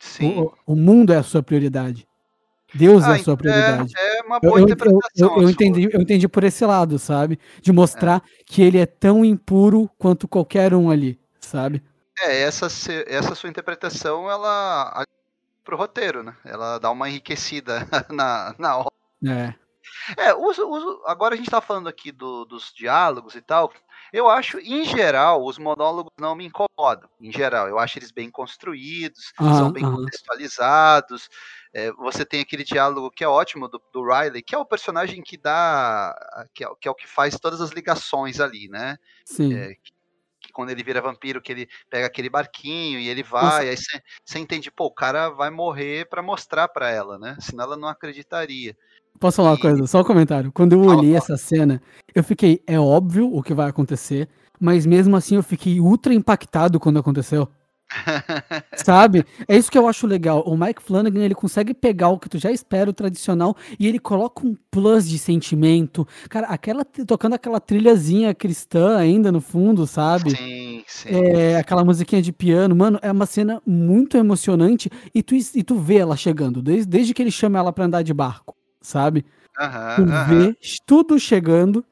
sim. 0.00 0.46
O, 0.66 0.74
o 0.74 0.76
mundo 0.76 1.12
é 1.12 1.16
a 1.18 1.22
sua 1.22 1.42
prioridade. 1.42 2.06
Deus 2.74 3.04
é 3.04 3.06
Ah, 3.10 3.14
a 3.14 3.18
sua 3.18 3.36
prioridade. 3.36 3.92
É, 3.96 4.18
é 4.18 4.22
uma 4.22 4.36
Eu, 4.36 4.40
boa 4.40 4.52
eu- 4.54 4.58
eu- 4.58 4.64
interpretação. 4.64 5.00
eu- 5.16 5.36
eu 5.36 5.42
sua. 5.42 5.50
entendi, 5.50 5.88
eu 5.92 6.00
entendi 6.00 6.28
por 6.28 6.44
esse 6.44 6.64
lado, 6.66 6.98
sabe? 6.98 7.38
De 7.60 7.72
mostrar 7.72 8.22
que 8.44 8.62
ele 8.62 8.78
é 8.78 8.86
tão 8.86 9.24
impuro 9.24 9.88
quanto 9.98 10.26
qualquer 10.28 10.74
um 10.74 10.90
ali, 10.90 11.18
sabe? 11.40 11.82
É, 12.20 12.42
essa, 12.42 12.66
essa 13.06 13.34
sua 13.34 13.48
interpretação, 13.50 14.30
ela 14.30 15.04
pro 15.64 15.76
roteiro, 15.76 16.22
né? 16.22 16.34
Ela 16.44 16.78
dá 16.78 16.90
uma 16.90 17.08
enriquecida 17.08 17.80
na, 18.12 18.54
na 18.58 18.78
obra. 18.78 18.92
É. 19.24 19.54
É, 20.16 20.34
uso, 20.34 20.68
uso, 20.68 21.02
agora 21.06 21.34
a 21.34 21.36
gente 21.36 21.50
tá 21.50 21.60
falando 21.60 21.88
aqui 21.88 22.12
do- 22.12 22.44
dos 22.44 22.72
diálogos 22.74 23.34
e 23.34 23.40
tal. 23.40 23.72
Eu 24.12 24.28
acho, 24.28 24.58
em 24.60 24.84
geral, 24.84 25.44
os 25.44 25.58
monólogos 25.58 26.12
não 26.18 26.34
me 26.36 26.46
incomodam. 26.46 27.08
Em 27.20 27.32
geral, 27.32 27.68
eu 27.68 27.78
acho 27.78 27.98
eles 27.98 28.10
bem 28.12 28.30
construídos, 28.30 29.32
Aham, 29.40 29.54
são 29.58 29.72
bem 29.72 29.84
aham. 29.84 29.96
contextualizados. 29.96 31.28
É, 31.76 31.92
você 31.92 32.24
tem 32.24 32.40
aquele 32.40 32.64
diálogo 32.64 33.10
que 33.10 33.22
é 33.22 33.28
ótimo 33.28 33.68
do, 33.68 33.78
do 33.92 34.02
Riley, 34.02 34.40
que 34.40 34.54
é 34.54 34.58
o 34.58 34.64
personagem 34.64 35.22
que 35.22 35.36
dá. 35.36 36.16
Que 36.54 36.64
é, 36.64 36.68
que 36.80 36.88
é 36.88 36.90
o 36.90 36.94
que 36.94 37.06
faz 37.06 37.38
todas 37.38 37.60
as 37.60 37.70
ligações 37.70 38.40
ali, 38.40 38.66
né? 38.66 38.96
Sim. 39.26 39.52
É, 39.52 39.74
que, 39.74 39.92
que 40.40 40.52
quando 40.54 40.70
ele 40.70 40.82
vira 40.82 41.02
vampiro, 41.02 41.42
que 41.42 41.52
ele 41.52 41.68
pega 41.90 42.06
aquele 42.06 42.30
barquinho 42.30 42.98
e 42.98 43.10
ele 43.10 43.22
vai, 43.22 43.68
aí 43.68 43.76
você 44.24 44.38
entende, 44.38 44.70
pô, 44.70 44.86
o 44.86 44.90
cara 44.90 45.28
vai 45.28 45.50
morrer 45.50 46.08
pra 46.08 46.22
mostrar 46.22 46.66
pra 46.66 46.88
ela, 46.90 47.18
né? 47.18 47.36
Senão 47.40 47.64
ela 47.64 47.76
não 47.76 47.88
acreditaria. 47.88 48.74
Posso 49.20 49.36
falar 49.36 49.50
uma 49.50 49.58
E- 49.58 49.60
coisa? 49.60 49.86
Só 49.86 50.00
um 50.00 50.04
comentário. 50.04 50.50
Quando 50.52 50.72
eu 50.72 50.80
olhei 50.80 51.12
fala. 51.12 51.18
essa 51.18 51.36
cena, 51.36 51.82
eu 52.14 52.24
fiquei, 52.24 52.62
é 52.66 52.80
óbvio 52.80 53.30
o 53.30 53.42
que 53.42 53.52
vai 53.52 53.68
acontecer, 53.68 54.30
mas 54.58 54.86
mesmo 54.86 55.14
assim 55.14 55.36
eu 55.36 55.42
fiquei 55.42 55.78
ultra 55.78 56.14
impactado 56.14 56.80
quando 56.80 56.98
aconteceu. 56.98 57.46
Sabe? 58.76 59.24
É 59.48 59.56
isso 59.56 59.70
que 59.70 59.78
eu 59.78 59.88
acho 59.88 60.06
legal. 60.06 60.42
O 60.46 60.56
Mike 60.56 60.82
Flanagan, 60.82 61.24
ele 61.24 61.34
consegue 61.34 61.72
pegar 61.72 62.08
o 62.08 62.18
que 62.18 62.28
tu 62.28 62.38
já 62.38 62.50
espera, 62.50 62.90
o 62.90 62.92
tradicional, 62.92 63.56
e 63.78 63.86
ele 63.86 63.98
coloca 63.98 64.46
um 64.46 64.56
plus 64.70 65.08
de 65.08 65.18
sentimento. 65.18 66.06
Cara, 66.28 66.48
aquela 66.48 66.84
tocando 66.84 67.34
aquela 67.34 67.60
trilhazinha 67.60 68.34
cristã 68.34 68.96
ainda 68.96 69.30
no 69.30 69.40
fundo, 69.40 69.86
sabe? 69.86 70.36
Sim, 70.36 70.84
sim. 70.86 71.08
É, 71.10 71.56
aquela 71.56 71.84
musiquinha 71.84 72.22
de 72.22 72.32
piano, 72.32 72.74
mano, 72.74 72.98
é 73.02 73.10
uma 73.10 73.26
cena 73.26 73.62
muito 73.66 74.16
emocionante 74.16 74.90
e 75.14 75.22
tu, 75.22 75.34
e 75.34 75.62
tu 75.62 75.76
vê 75.76 75.96
ela 75.96 76.16
chegando, 76.16 76.60
desde, 76.62 76.86
desde 76.86 77.14
que 77.14 77.22
ele 77.22 77.30
chama 77.30 77.58
ela 77.58 77.72
pra 77.72 77.84
andar 77.84 78.02
de 78.02 78.12
barco, 78.12 78.54
sabe? 78.80 79.24
Tu 79.96 80.04
vê 80.28 80.56
tudo 80.84 81.18
chegando 81.18 81.84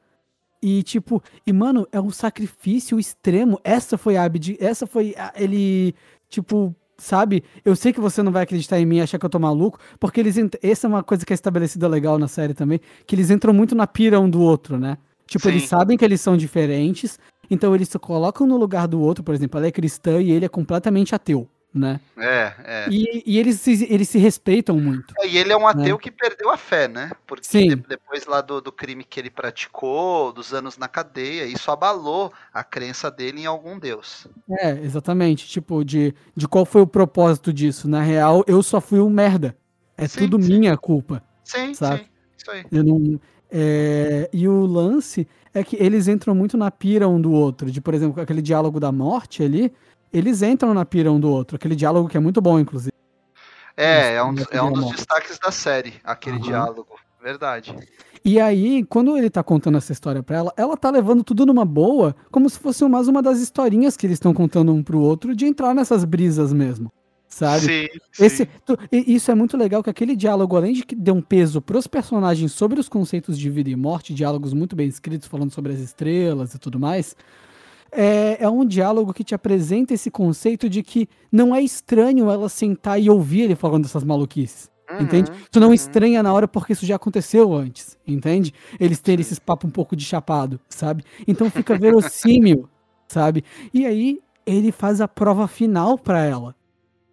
e 0.61 0.81
tipo, 0.83 1.21
e 1.45 1.53
mano, 1.53 1.87
é 1.91 1.99
um 1.99 2.09
sacrifício 2.09 2.99
extremo. 2.99 3.59
Essa 3.63 3.97
foi 3.97 4.17
a 4.17 4.23
abdi, 4.23 4.57
essa 4.59 4.87
foi 4.87 5.13
a- 5.17 5.33
ele, 5.35 5.93
tipo, 6.29 6.75
sabe? 6.97 7.43
Eu 7.63 7.75
sei 7.75 7.91
que 7.93 7.99
você 7.99 8.23
não 8.23 8.31
vai 8.31 8.43
acreditar 8.43 8.79
em 8.79 8.85
mim, 8.85 8.97
e 8.97 9.01
achar 9.01 9.19
que 9.19 9.25
eu 9.25 9.29
tô 9.29 9.39
maluco, 9.39 9.79
porque 9.99 10.19
eles 10.19 10.35
essa 10.61 10.87
é 10.87 10.89
uma 10.89 11.03
coisa 11.03 11.25
que 11.25 11.33
é 11.33 11.35
estabelecida 11.35 11.87
legal 11.87 12.17
na 12.17 12.27
série 12.27 12.53
também, 12.53 12.79
que 13.05 13.15
eles 13.15 13.29
entram 13.29 13.53
muito 13.53 13.75
na 13.75 13.85
pira 13.85 14.19
um 14.19 14.29
do 14.29 14.41
outro, 14.41 14.77
né? 14.79 14.97
Tipo, 15.27 15.47
eles 15.49 15.63
Sim. 15.63 15.69
sabem 15.69 15.97
que 15.97 16.05
eles 16.05 16.21
são 16.21 16.37
diferentes, 16.37 17.19
então 17.49 17.73
eles 17.73 17.89
se 17.89 17.97
colocam 17.97 18.45
no 18.45 18.57
lugar 18.57 18.87
do 18.87 19.01
outro, 19.01 19.23
por 19.23 19.33
exemplo, 19.33 19.57
ela 19.57 19.67
é 19.67 19.71
cristã 19.71 20.21
e 20.21 20.31
ele 20.31 20.45
é 20.45 20.49
completamente 20.49 21.15
ateu, 21.15 21.47
né? 21.75 21.99
É, 22.17 22.53
é. 22.63 22.87
E, 22.89 23.21
e 23.25 23.37
eles, 23.37 23.59
se, 23.59 23.85
eles 23.91 24.07
se 24.07 24.17
respeitam 24.17 24.79
muito. 24.79 25.13
É, 25.19 25.27
E 25.27 25.37
ele 25.37 25.51
é 25.51 25.57
um 25.57 25.67
ateu 25.67 25.97
que 25.97 26.09
perdeu 26.09 26.49
a 26.49 26.55
fé, 26.57 26.87
né? 26.87 27.11
Porque 27.27 27.45
Sim. 27.45 27.67
de- 27.67 27.75
depois 27.75 28.25
lá 28.25 28.39
do, 28.39 28.61
do 28.61 28.71
crime 28.71 29.03
que 29.03 29.19
ele 29.19 29.29
praticou, 29.29 30.31
dos 30.31 30.53
anos 30.53 30.77
na 30.77 30.87
cadeia, 30.87 31.45
isso 31.45 31.69
abalou 31.69 32.31
a 32.53 32.63
crença 32.63 33.11
dele 33.11 33.41
em 33.41 33.45
algum 33.45 33.77
deus. 33.77 34.25
É, 34.49 34.71
exatamente. 34.81 35.47
Tipo, 35.47 35.83
de, 35.83 36.13
de 36.35 36.47
qual 36.47 36.65
foi 36.65 36.81
o 36.81 36.87
propósito 36.87 37.51
disso. 37.51 37.89
Na 37.89 38.01
real, 38.01 38.43
eu 38.47 38.63
só 38.63 38.79
fui 38.79 38.99
um 38.99 39.09
merda. 39.09 39.55
É 39.97 40.07
Sim, 40.07 40.19
tudo 40.29 40.41
sim. 40.41 40.57
minha 40.59 40.77
culpa. 40.77 41.21
Sim, 41.43 41.73
Sabe? 41.73 42.03
sim. 42.03 42.05
Isso 42.37 42.51
aí. 42.51 42.65
Eu 42.71 42.83
não, 42.83 43.19
é, 43.51 44.29
e 44.31 44.47
o 44.47 44.65
lance 44.65 45.27
é 45.53 45.63
que 45.63 45.75
eles 45.77 46.07
entram 46.07 46.35
muito 46.35 46.57
na 46.57 46.69
pira 46.69 47.07
um 47.07 47.19
do 47.19 47.31
outro. 47.31 47.71
De, 47.71 47.79
por 47.81 47.93
exemplo, 47.93 48.21
aquele 48.21 48.41
diálogo 48.41 48.79
da 48.79 48.91
morte 48.91 49.41
ali, 49.43 49.71
eles 50.17 50.41
entram 50.41 50.73
na 50.73 50.85
pira 50.85 51.11
um 51.11 51.19
do 51.19 51.29
outro. 51.29 51.55
Aquele 51.57 51.75
diálogo 51.75 52.07
que 52.07 52.15
é 52.17 52.19
muito 52.19 52.39
bom, 52.41 52.59
inclusive. 52.59 52.93
É, 53.75 54.15
é 54.15 54.23
um, 54.23 54.27
é 54.51 54.61
um 54.61 54.71
dos 54.71 54.83
Guilherme. 54.85 54.91
destaques 54.95 55.37
da 55.37 55.51
série, 55.51 55.95
aquele 56.03 56.37
Aham. 56.37 56.45
diálogo. 56.45 56.95
Verdade. 57.21 57.75
E 58.23 58.39
aí, 58.39 58.83
quando 58.85 59.17
ele 59.17 59.29
tá 59.29 59.43
contando 59.43 59.77
essa 59.77 59.91
história 59.91 60.23
pra 60.23 60.37
ela, 60.37 60.53
ela 60.55 60.77
tá 60.77 60.89
levando 60.89 61.23
tudo 61.23 61.45
numa 61.45 61.65
boa, 61.65 62.15
como 62.31 62.49
se 62.49 62.57
fosse 62.57 62.87
mais 62.87 63.07
uma 63.07 63.21
das 63.21 63.39
historinhas 63.39 63.97
que 63.97 64.05
eles 64.07 64.15
estão 64.15 64.33
contando 64.33 64.73
um 64.73 64.81
pro 64.81 64.99
outro, 64.99 65.35
de 65.35 65.45
entrar 65.45 65.73
nessas 65.73 66.05
brisas 66.05 66.53
mesmo. 66.53 66.91
Sabe? 67.27 67.65
Sim, 67.65 67.99
Esse, 68.23 68.37
sim. 68.45 68.47
tu- 68.65 68.77
e 68.91 69.15
isso 69.15 69.29
é 69.29 69.35
muito 69.35 69.57
legal 69.57 69.83
que 69.83 69.89
aquele 69.89 70.15
diálogo, 70.15 70.55
além 70.55 70.73
de 70.73 70.85
que 70.85 70.95
dê 70.95 71.11
um 71.11 71.21
peso 71.21 71.61
pros 71.61 71.85
personagens 71.85 72.53
sobre 72.53 72.79
os 72.79 72.87
conceitos 72.87 73.37
de 73.37 73.49
vida 73.49 73.69
e 73.69 73.75
morte, 73.75 74.13
diálogos 74.13 74.53
muito 74.53 74.75
bem 74.75 74.87
escritos, 74.87 75.27
falando 75.27 75.51
sobre 75.51 75.73
as 75.73 75.79
estrelas 75.79 76.53
e 76.53 76.59
tudo 76.59 76.79
mais, 76.79 77.15
é, 77.95 78.37
é 78.43 78.49
um 78.49 78.65
diálogo 78.65 79.13
que 79.13 79.23
te 79.23 79.33
apresenta 79.35 79.93
esse 79.93 80.11
conceito 80.11 80.69
de 80.69 80.83
que 80.83 81.07
não 81.31 81.55
é 81.55 81.61
estranho 81.61 82.29
ela 82.29 82.49
sentar 82.49 83.01
e 83.01 83.09
ouvir 83.09 83.41
ele 83.41 83.55
falando 83.55 83.85
essas 83.85 84.03
maluquices. 84.03 84.69
Entende? 84.99 85.31
Uhum, 85.31 85.37
Tu 85.51 85.59
não 85.59 85.67
uhum. 85.69 85.73
estranha 85.73 86.21
na 86.21 86.31
hora 86.31 86.47
porque 86.47 86.73
isso 86.73 86.85
já 86.85 86.95
aconteceu 86.95 87.51
antes, 87.53 87.97
entende? 88.05 88.53
Eles 88.79 88.99
terem 88.99 89.21
esses 89.21 89.39
papos 89.39 89.67
um 89.67 89.71
pouco 89.71 89.95
de 89.95 90.05
chapado, 90.05 90.59
sabe? 90.69 91.03
Então 91.27 91.49
fica 91.49 91.75
verossímil, 91.75 92.69
sabe? 93.09 93.43
E 93.73 93.83
aí 93.85 94.19
ele 94.45 94.71
faz 94.71 95.01
a 95.01 95.07
prova 95.07 95.47
final 95.47 95.97
pra 95.97 96.23
ela. 96.23 96.55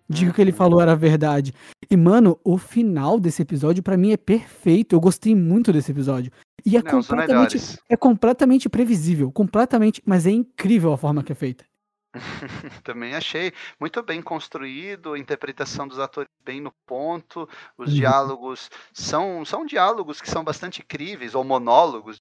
De 0.08 0.24
que 0.26 0.30
o 0.30 0.34
que 0.34 0.42
ele 0.42 0.50
Uhum. 0.50 0.56
falou 0.58 0.80
era 0.82 0.94
verdade. 0.94 1.54
E, 1.90 1.96
mano, 1.96 2.38
o 2.44 2.58
final 2.58 3.18
desse 3.18 3.40
episódio 3.40 3.82
pra 3.82 3.96
mim 3.96 4.12
é 4.12 4.16
perfeito. 4.18 4.94
Eu 4.94 5.00
gostei 5.00 5.34
muito 5.34 5.72
desse 5.72 5.90
episódio. 5.90 6.30
E 6.64 6.76
é 6.76 6.82
Não, 6.82 7.00
completamente, 7.00 7.56
é 7.88 7.96
completamente 7.96 8.68
previsível, 8.68 9.30
completamente, 9.32 10.02
mas 10.06 10.26
é 10.26 10.30
incrível 10.30 10.92
a 10.92 10.98
forma 10.98 11.22
que 11.24 11.32
é 11.32 11.34
feita. 11.34 11.64
Também 12.84 13.14
achei 13.14 13.52
muito 13.80 14.02
bem 14.02 14.22
construído, 14.22 15.14
a 15.14 15.18
interpretação 15.18 15.88
dos 15.88 15.98
atores 15.98 16.28
bem 16.44 16.60
no 16.60 16.72
ponto, 16.86 17.48
os 17.78 17.90
Uhum. 17.90 17.94
diálogos 17.94 18.68
são, 18.92 19.44
são 19.44 19.64
diálogos 19.64 20.20
que 20.20 20.28
são 20.30 20.44
bastante 20.44 20.82
críveis, 20.82 21.34
ou 21.34 21.42
monólogos 21.44 22.18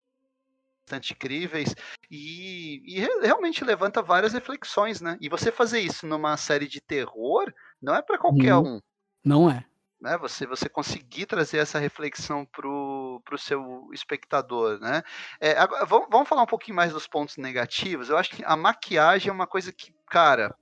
bastante 0.87 1.15
críveis, 1.15 1.75
e, 2.11 2.81
e 2.85 2.99
re- 3.01 3.21
realmente 3.21 3.63
levanta 3.65 4.01
várias 4.03 4.33
reflexões, 4.33 5.01
né? 5.01 5.17
E 5.21 5.29
você 5.29 5.51
fazer 5.51 5.81
isso 5.81 6.07
numa 6.07 6.37
série 6.37 6.67
de 6.67 6.81
terror 6.81 7.53
não 7.81 7.95
é 7.95 8.01
para 8.01 8.19
qualquer 8.19 8.55
Uhum. 8.55 8.63
um. 8.63 8.79
Não 9.23 9.49
é? 9.49 9.65
né, 9.99 10.17
você, 10.17 10.45
você 10.47 10.67
conseguir 10.67 11.25
trazer 11.27 11.57
essa 11.59 11.79
reflexão 11.79 12.45
pro, 12.45 13.00
pro 13.25 13.37
seu 13.37 13.89
espectador, 13.91 14.79
né? 14.79 15.01
É, 15.39 15.57
agora, 15.57 15.85
vamos, 15.85 16.07
vamos 16.09 16.29
falar 16.29 16.43
um 16.43 16.47
pouquinho 16.47 16.75
mais 16.75 16.93
dos 16.93 17.07
pontos 17.07 17.37
negativos. 17.37 18.09
Eu 18.09 18.17
acho 18.17 18.29
que 18.31 18.43
a 18.45 18.55
maquiagem 18.55 19.29
é 19.29 19.33
uma 19.33 19.47
coisa 19.47 19.71
que, 19.73 19.91
cara, 20.09 20.53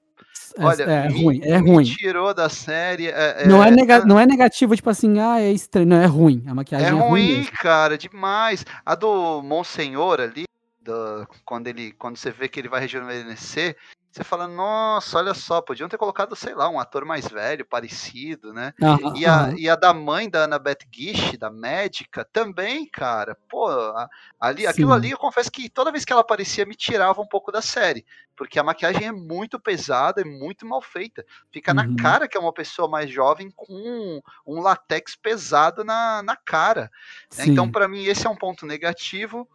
É, 0.57 0.63
olha, 0.65 0.83
é 0.83 1.09
me, 1.09 1.23
ruim, 1.23 1.41
é 1.43 1.57
ruim. 1.57 1.83
tirou 1.83 2.33
da 2.33 2.49
série. 2.49 3.07
É, 3.07 3.47
Não 3.47 3.63
é, 3.63 3.67
é, 3.67 3.71
nega, 3.71 4.05
não 4.05 4.19
é 4.19 4.25
negativo, 4.25 4.75
tipo 4.75 4.89
assim, 4.89 5.19
ah, 5.19 5.39
é 5.39 5.51
estranho. 5.51 5.88
Não, 5.88 6.01
é 6.01 6.05
ruim. 6.05 6.43
A 6.47 6.53
maquiagem 6.55 6.88
é 6.88 6.89
é, 6.89 6.93
ruim. 6.93 7.09
ruim, 7.09 7.38
mesmo. 7.39 7.51
cara, 7.53 7.97
demais. 7.97 8.65
A 8.85 8.95
do 8.95 9.41
Monsenhor 9.41 10.19
ali, 10.19 10.43
do- 10.81 11.27
quando 11.45 11.67
ele, 11.67 11.91
quando 11.93 12.17
você 12.17 12.31
vê 12.31 12.47
que 12.47 12.59
ele 12.59 12.69
vai 12.69 12.81
rejuvenescer, 12.81 13.75
você 14.19 14.23
fala, 14.23 14.47
nossa, 14.47 15.17
olha 15.17 15.34
só, 15.34 15.62
podiam 15.62 15.88
ter 15.88 15.97
colocado, 15.97 16.36
sei 16.36 16.53
lá, 16.53 16.69
um 16.69 16.79
ator 16.79 17.05
mais 17.05 17.27
velho, 17.27 17.65
parecido, 17.65 18.53
né? 18.53 18.73
Aham, 18.82 19.13
E 19.15 19.25
a, 19.25 19.53
e 19.55 19.69
a 19.69 19.75
da 19.75 19.93
mãe 19.93 20.29
da 20.29 20.43
Annabeth 20.43 20.79
Gish, 20.93 21.38
da 21.38 21.49
médica, 21.49 22.25
também, 22.25 22.86
cara. 22.89 23.38
Pô, 23.47 23.67
ali, 24.39 24.67
aquilo 24.67 24.91
ali, 24.91 25.12
eu 25.12 25.17
confesso 25.17 25.51
que 25.51 25.69
toda 25.69 25.91
vez 25.91 26.03
que 26.03 26.12
ela 26.12 26.21
aparecia, 26.21 26.65
me 26.65 26.75
tirava 26.75 27.21
um 27.21 27.27
pouco 27.27 27.51
da 27.51 27.62
série. 27.62 28.05
Porque 28.36 28.58
a 28.60 28.63
maquiagem 28.63 29.05
é 29.08 29.12
muito 29.12 29.60
pesada, 29.60 30.21
é 30.21 30.25
muito 30.25 30.65
mal 30.65 30.82
feita. 30.82 31.25
Fica 31.51 31.73
na 31.73 31.84
Uhum. 31.84 31.95
cara 31.97 32.27
que 32.27 32.38
é 32.38 32.39
uma 32.39 32.53
pessoa 32.53 32.88
mais 32.89 33.10
jovem 33.12 33.51
com 33.55 33.73
um, 33.73 34.21
um 34.45 34.62
latex 34.62 35.15
pesado 35.15 35.84
na, 35.84 36.21
na 36.23 36.36
cara. 36.36 36.84
né? 36.84 37.43
Sim, 37.45 37.51
Então, 37.51 37.69
pra 37.71 37.88
mim, 37.88 38.03
esse 38.05 38.25
é 38.25 38.29
um 38.29 38.36
ponto 38.38 38.65
negativo. 38.65 39.47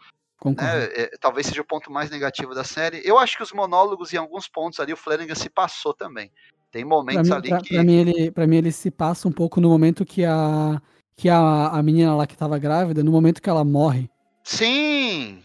Né? 0.44 0.84
É, 0.94 1.10
talvez 1.20 1.46
seja 1.46 1.62
o 1.62 1.66
ponto 1.66 1.90
mais 1.90 2.10
negativo 2.10 2.54
da 2.54 2.64
série. 2.64 3.00
Eu 3.04 3.18
acho 3.18 3.36
que 3.36 3.42
os 3.42 3.52
monólogos, 3.52 4.12
em 4.12 4.16
alguns 4.16 4.48
pontos 4.48 4.80
ali, 4.80 4.92
o 4.92 4.96
Flanagan 4.96 5.34
se 5.34 5.48
passou 5.48 5.94
também. 5.94 6.30
Tem 6.70 6.86
Pra 6.86 6.96
momentos 6.96 7.28
mim, 7.30 7.36
ali 7.36 7.48
pra, 7.48 7.60
que. 7.60 7.74
pra 7.74 7.84
mim, 7.84 7.94
ele, 7.94 8.30
pra 8.30 8.46
mim, 8.46 8.56
ele 8.56 8.72
se 8.72 8.90
passa 8.90 9.28
um 9.28 9.32
pouco 9.32 9.60
no 9.60 9.68
momento 9.68 10.04
que 10.04 10.24
a, 10.24 10.80
que 11.16 11.28
a, 11.28 11.68
a 11.68 11.82
menina 11.82 12.16
lá 12.16 12.26
que 12.26 12.36
tava 12.36 12.58
grávida, 12.58 13.02
no 13.02 13.12
momento 13.12 13.40
que 13.40 13.48
ela 13.48 13.64
morre. 13.64 14.10
Sim! 14.42 15.42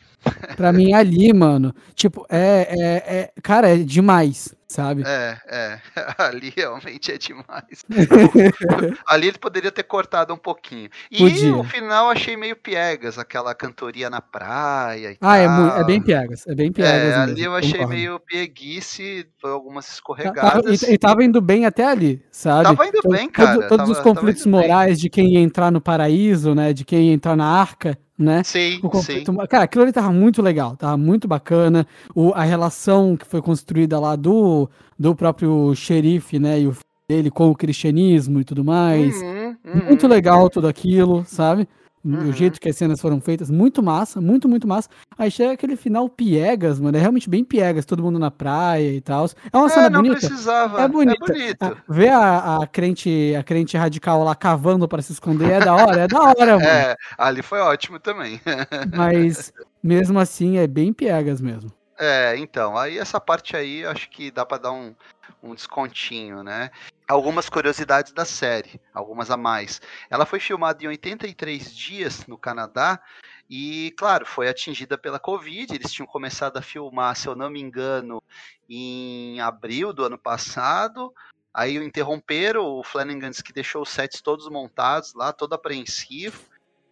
Pra 0.58 0.74
mim, 0.74 0.92
ali, 0.92 1.32
mano, 1.32 1.74
tipo, 1.94 2.26
é, 2.30 2.68
é, 2.70 3.20
é. 3.20 3.34
Cara, 3.42 3.70
é 3.70 3.78
demais, 3.78 4.54
sabe? 4.70 5.04
É, 5.06 5.38
é. 5.48 5.80
Ali 6.18 6.54
realmente 6.56 7.12
é 7.12 7.18
demais. 7.18 7.84
Ali 9.08 9.28
ele 9.28 9.38
poderia 9.38 9.72
ter 9.72 9.84
cortado 9.84 10.34
um 10.34 10.38
pouquinho. 10.38 10.90
E 11.12 11.18
Podia. 11.18 11.56
o 11.56 11.64
final 11.64 12.06
eu 12.06 12.12
achei 12.12 12.38
meio 12.38 12.56
piegas, 12.56 13.18
aquela 13.18 13.54
cantoria 13.56 14.10
na 14.10 14.22
praia 14.22 15.12
e 15.14 15.18
Ah, 15.22 15.38
é, 15.38 15.46
é 15.82 15.84
bem 15.84 16.02
piegas. 16.02 16.46
É 16.48 16.56
bem 16.56 16.72
piegas. 16.72 16.94
É, 16.94 17.06
mesmo, 17.08 17.22
ali 17.24 17.44
eu 17.44 17.56
achei 17.56 17.72
concordo. 17.74 17.94
meio 17.94 18.20
pieguice, 18.20 19.28
foi 19.42 19.52
algumas 19.52 19.92
escorregadas. 19.92 20.82
e, 20.84 20.94
e 20.94 20.98
tava 20.98 21.24
indo 21.24 21.42
bem 21.42 21.66
até 21.66 21.86
ali, 21.86 22.22
sabe? 22.32 22.64
Tava 22.66 22.86
indo 22.88 23.00
bem, 23.10 23.30
todo- 23.30 23.32
cara, 23.32 23.68
todos 23.68 23.90
os 23.90 23.98
tava- 23.98 24.10
conflitos 24.10 24.44
tava 24.44 24.50
indo 24.56 24.60
bem. 24.62 24.70
morais 24.70 25.00
de 25.00 25.10
quem 25.10 25.34
ia 25.34 25.40
entrar 25.40 25.72
no 25.72 25.82
paraíso, 25.82 26.54
né? 26.54 26.74
De 26.74 26.86
quem 26.86 27.08
ia 27.08 27.14
entrar 27.14 27.36
na 27.36 27.46
arca, 27.46 27.98
né? 28.18 28.44
Sim, 28.44 28.72
sim. 28.74 28.80
conflito, 28.82 29.32
mo- 29.32 29.48
cara, 29.48 29.64
aquilo 29.64 29.84
ali 29.84 29.94
tava 29.94 30.12
muito 30.12 30.42
legal, 30.42 30.76
tava 30.76 30.98
muito 30.98 31.28
bacana. 31.28 31.88
O, 32.14 32.34
a 32.34 32.44
relação 32.44 33.16
que 33.16 33.26
foi 33.26 33.42
construída 33.42 34.00
lá 34.00 34.16
do, 34.16 34.59
do 34.98 35.16
próprio 35.16 35.74
xerife, 35.76 36.40
né? 36.40 36.60
E 36.62 36.68
o 36.68 36.72
filho 36.74 36.86
dele 37.08 37.30
com 37.32 37.50
o 37.50 37.56
cristianismo 37.56 38.40
e 38.40 38.44
tudo 38.44 38.64
mais. 38.64 39.16
Uhum, 39.22 39.56
Muito 39.88 40.04
uhum. 40.04 40.10
legal 40.10 40.50
tudo 40.50 40.68
aquilo, 40.68 41.24
sabe? 41.26 41.68
Uhum. 42.04 42.30
O 42.30 42.32
jeito 42.32 42.62
que 42.62 42.70
as 42.70 42.78
cenas 42.78 43.02
foram 43.02 43.20
feitas, 43.20 43.50
muito 43.52 43.84
massa, 43.84 44.22
muito, 44.22 44.48
muito 44.48 44.66
massa. 44.66 44.88
Aí 45.18 45.30
chega 45.30 45.52
aquele 45.52 45.76
final 45.76 46.08
piegas, 46.08 46.80
mano. 46.80 46.96
É 46.98 47.00
realmente 47.02 47.30
bem 47.30 47.44
piegas, 47.44 47.84
todo 47.86 48.02
mundo 48.02 48.18
na 48.18 48.32
praia 48.32 48.90
e 48.94 49.02
tal. 49.02 49.26
É 49.52 49.58
uma 49.58 49.66
É, 49.68 49.70
cena 49.70 49.90
não 49.90 50.02
bonita. 50.02 50.20
precisava. 50.20 50.82
É 50.82 50.88
bonito. 50.88 51.20
bonito. 51.20 51.58
Ah, 51.62 51.76
ver 51.90 52.10
a, 52.10 52.58
a 52.64 52.68
crente 52.68 53.36
a 53.38 53.44
crente 53.44 53.76
radical 53.76 54.24
lá 54.24 54.34
cavando 54.34 54.88
pra 54.88 55.02
se 55.02 55.12
esconder 55.12 55.52
é 55.52 55.60
da 55.60 55.76
hora, 55.76 56.02
é 56.04 56.08
da 56.08 56.22
hora, 56.22 56.58
mano. 56.58 56.62
É, 56.64 56.96
ali 57.18 57.42
foi 57.42 57.60
ótimo 57.60 58.00
também. 58.00 58.40
Mas 58.96 59.52
mesmo 59.84 60.20
assim 60.20 60.58
é 60.58 60.68
bem 60.68 60.94
piegas 60.94 61.42
mesmo. 61.42 61.70
É, 62.02 62.38
então, 62.38 62.78
aí 62.78 62.98
essa 62.98 63.20
parte 63.20 63.58
aí 63.58 63.86
acho 63.86 64.10
que 64.10 64.32
dá 64.32 64.46
pra 64.46 64.58
dar 64.58 64.72
um, 64.72 64.96
um 65.44 65.54
descontinho, 65.54 66.42
né? 66.42 66.72
Algumas 67.06 67.50
curiosidades 67.50 68.14
da 68.14 68.24
série, 68.24 68.80
algumas 68.94 69.30
a 69.30 69.36
mais. 69.36 69.82
Ela 70.10 70.26
foi 70.26 70.40
filmada 70.40 70.82
em 70.82 70.88
83 70.88 71.76
dias 71.76 72.26
no 72.26 72.38
Canadá 72.38 73.02
e, 73.50 73.94
claro, 73.98 74.26
foi 74.26 74.48
atingida 74.48 74.98
pela 74.98 75.20
Covid. 75.20 75.76
Eles 75.76 75.92
tinham 75.92 76.08
começado 76.08 76.56
a 76.56 76.62
filmar, 76.62 77.18
se 77.18 77.28
eu 77.28 77.36
não 77.36 77.50
me 77.50 77.60
engano, 77.60 78.24
em 78.70 79.42
abril 79.42 79.92
do 79.92 80.06
ano 80.06 80.18
passado. 80.18 81.14
Aí 81.54 81.78
o 81.78 81.84
interromperam, 81.84 82.64
o 82.64 82.82
Flanagan 82.82 83.32
que 83.32 83.52
deixou 83.52 83.82
os 83.82 83.90
sets 83.90 84.22
todos 84.22 84.48
montados 84.48 85.14
lá, 85.14 85.34
todo 85.34 85.54
apreensivo, 85.54 86.40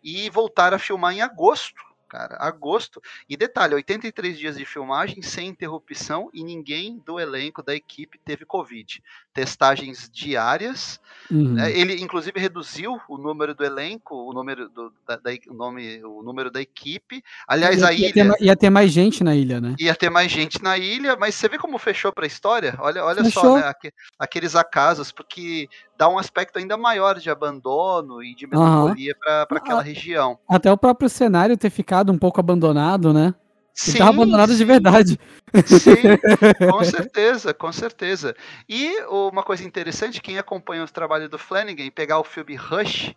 e 0.03 0.29
voltaram 0.29 0.75
a 0.75 0.79
filmar 0.79 1.13
em 1.13 1.21
agosto 1.21 1.86
cara, 2.07 2.37
agosto. 2.39 3.01
E 3.29 3.35
detalhe, 3.35 3.75
83 3.75 4.37
dias 4.37 4.57
de 4.57 4.65
filmagem 4.65 5.21
sem 5.21 5.47
interrupção 5.47 6.29
e 6.33 6.43
ninguém 6.43 6.97
do 6.99 7.19
elenco 7.19 7.61
da 7.61 7.75
equipe 7.75 8.17
teve 8.17 8.45
Covid. 8.45 9.03
Testagens 9.37 10.09
diárias. 10.11 10.99
Uhum. 11.29 11.53
né? 11.53 11.71
Ele, 11.71 12.01
inclusive, 12.01 12.39
reduziu 12.39 12.99
o 13.07 13.17
número 13.19 13.53
do 13.53 13.63
elenco, 13.63 14.15
o 14.15 14.33
número, 14.33 14.67
do, 14.69 14.91
da, 15.05 15.15
da- 15.17 15.31
o 15.49 15.53
nome, 15.53 16.03
o 16.03 16.23
número 16.23 16.49
da 16.49 16.59
equipe. 16.59 17.21
Aliás, 17.47 17.81
ia, 17.81 17.87
a 17.87 17.93
ia 17.93 18.13
ter, 18.13 18.25
ilha. 18.25 18.35
ia 18.39 18.55
ter 18.55 18.69
mais 18.71 18.89
gente 18.91 19.23
na 19.23 19.35
ilha, 19.35 19.61
né? 19.61 19.75
Ia 19.77 19.93
ter 19.93 20.09
mais 20.09 20.31
gente 20.31 20.63
na 20.63 20.75
ilha, 20.77 21.15
mas 21.15 21.35
você 21.35 21.47
vê 21.47 21.59
como 21.59 21.77
fechou 21.77 22.11
para 22.11 22.23
a 22.25 22.27
história? 22.27 22.75
Olha, 22.79 23.03
olha 23.05 23.29
só, 23.29 23.57
né? 23.57 23.63
aque- 23.67 23.93
Aqueles 24.17 24.55
acasos, 24.55 25.11
porque 25.11 25.69
dá 25.97 26.09
um 26.09 26.17
aspecto 26.17 26.57
ainda 26.57 26.75
maior 26.77 27.19
de 27.19 27.29
abandono 27.29 28.23
e 28.23 28.33
de 28.33 28.47
melancolia 28.47 29.13
para 29.19 29.45
aquela 29.51 29.83
região. 29.83 30.39
Até 30.49 30.71
o 30.71 30.77
próprio 30.77 31.09
cenário 31.09 31.55
ter 31.57 31.69
ficado 31.69 32.11
um 32.11 32.17
pouco 32.17 32.39
abandonado, 32.39 33.13
né? 33.13 33.35
Ele 33.83 33.91
Sim, 33.91 33.97
tava 33.99 34.09
abandonado 34.09 34.55
de 34.55 34.65
verdade. 34.65 35.19
Sim, 35.65 36.17
com 36.71 36.83
certeza, 36.83 37.53
com 37.53 37.71
certeza. 37.71 38.35
E 38.67 38.99
uma 39.03 39.43
coisa 39.43 39.63
interessante, 39.63 40.21
quem 40.21 40.39
acompanha 40.39 40.83
o 40.83 40.89
trabalho 40.89 41.29
do 41.29 41.37
Flanagan 41.37 41.89
pegar 41.91 42.19
o 42.19 42.23
filme 42.23 42.55
Rush, 42.55 43.13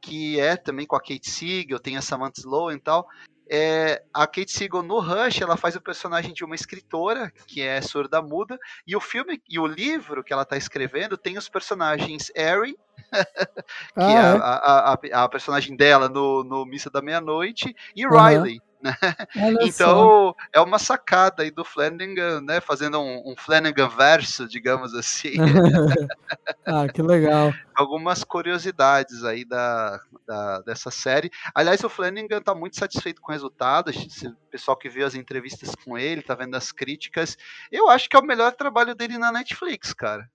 que 0.00 0.38
é 0.38 0.56
também 0.56 0.86
com 0.86 0.94
a 0.94 1.00
Kate 1.00 1.28
Siegel, 1.28 1.80
tem 1.80 1.96
a 1.96 2.02
Samantha 2.02 2.40
Sloan 2.40 2.74
e 2.74 2.80
tal, 2.80 3.08
é, 3.48 4.02
a 4.14 4.26
Kate 4.26 4.50
Siegel 4.50 4.82
no 4.82 5.00
Rush, 5.00 5.40
ela 5.40 5.56
faz 5.56 5.74
o 5.74 5.80
personagem 5.80 6.32
de 6.32 6.44
uma 6.44 6.54
escritora, 6.54 7.32
que 7.46 7.60
é 7.62 7.80
surda-muda, 7.80 8.58
e 8.86 8.94
o 8.94 9.00
filme 9.00 9.40
e 9.48 9.58
o 9.58 9.66
livro 9.66 10.22
que 10.22 10.32
ela 10.32 10.42
está 10.42 10.56
escrevendo 10.56 11.16
tem 11.16 11.36
os 11.36 11.48
personagens 11.48 12.30
Erin, 12.34 12.74
que 13.94 13.94
Ah, 13.96 14.12
é 14.12 14.14
é? 14.14 14.20
a, 14.20 15.20
a, 15.20 15.24
a, 15.24 15.28
personagem 15.28 15.76
dela 15.76 16.08
no, 16.08 16.42
no 16.42 16.64
Missa 16.64 16.90
da 16.90 17.02
Meia-Noite, 17.02 17.74
e 17.94 18.04
Aham. 18.04 18.30
Riley, 18.30 18.60
Né? 19.36 19.54
então 19.62 20.34
só. 20.34 20.34
é 20.52 20.60
uma 20.60 20.78
sacada 20.78 21.42
aí 21.42 21.50
do 21.50 21.64
Flanagan, 21.64 22.40
né? 22.40 22.60
Fazendo 22.60 22.98
um, 22.98 23.32
um 23.32 23.34
Flanagan 23.36 23.88
verso, 23.88 24.48
digamos 24.48 24.94
assim. 24.94 25.34
ah, 26.64 26.88
que 26.88 27.02
legal. 27.02 27.52
Algumas 27.74 28.24
curiosidades 28.24 29.24
aí 29.24 29.44
da, 29.44 30.00
da, 30.26 30.60
dessa 30.60 30.90
série. 30.90 31.30
Aliás, 31.54 31.82
o 31.84 31.88
Flanagan 31.88 32.40
tá 32.40 32.54
muito 32.54 32.76
satisfeito 32.76 33.20
com 33.20 33.30
o 33.30 33.34
resultado. 33.34 33.90
O 33.90 34.50
pessoal 34.50 34.76
que 34.76 34.88
viu 34.88 35.06
as 35.06 35.14
entrevistas 35.14 35.74
com 35.74 35.98
ele, 35.98 36.22
tá 36.22 36.34
vendo 36.34 36.56
as 36.56 36.72
críticas. 36.72 37.36
Eu 37.70 37.88
acho 37.88 38.08
que 38.08 38.16
é 38.16 38.20
o 38.20 38.24
melhor 38.24 38.52
trabalho 38.52 38.94
dele 38.94 39.18
na 39.18 39.30
Netflix, 39.30 39.92
cara. 39.92 40.28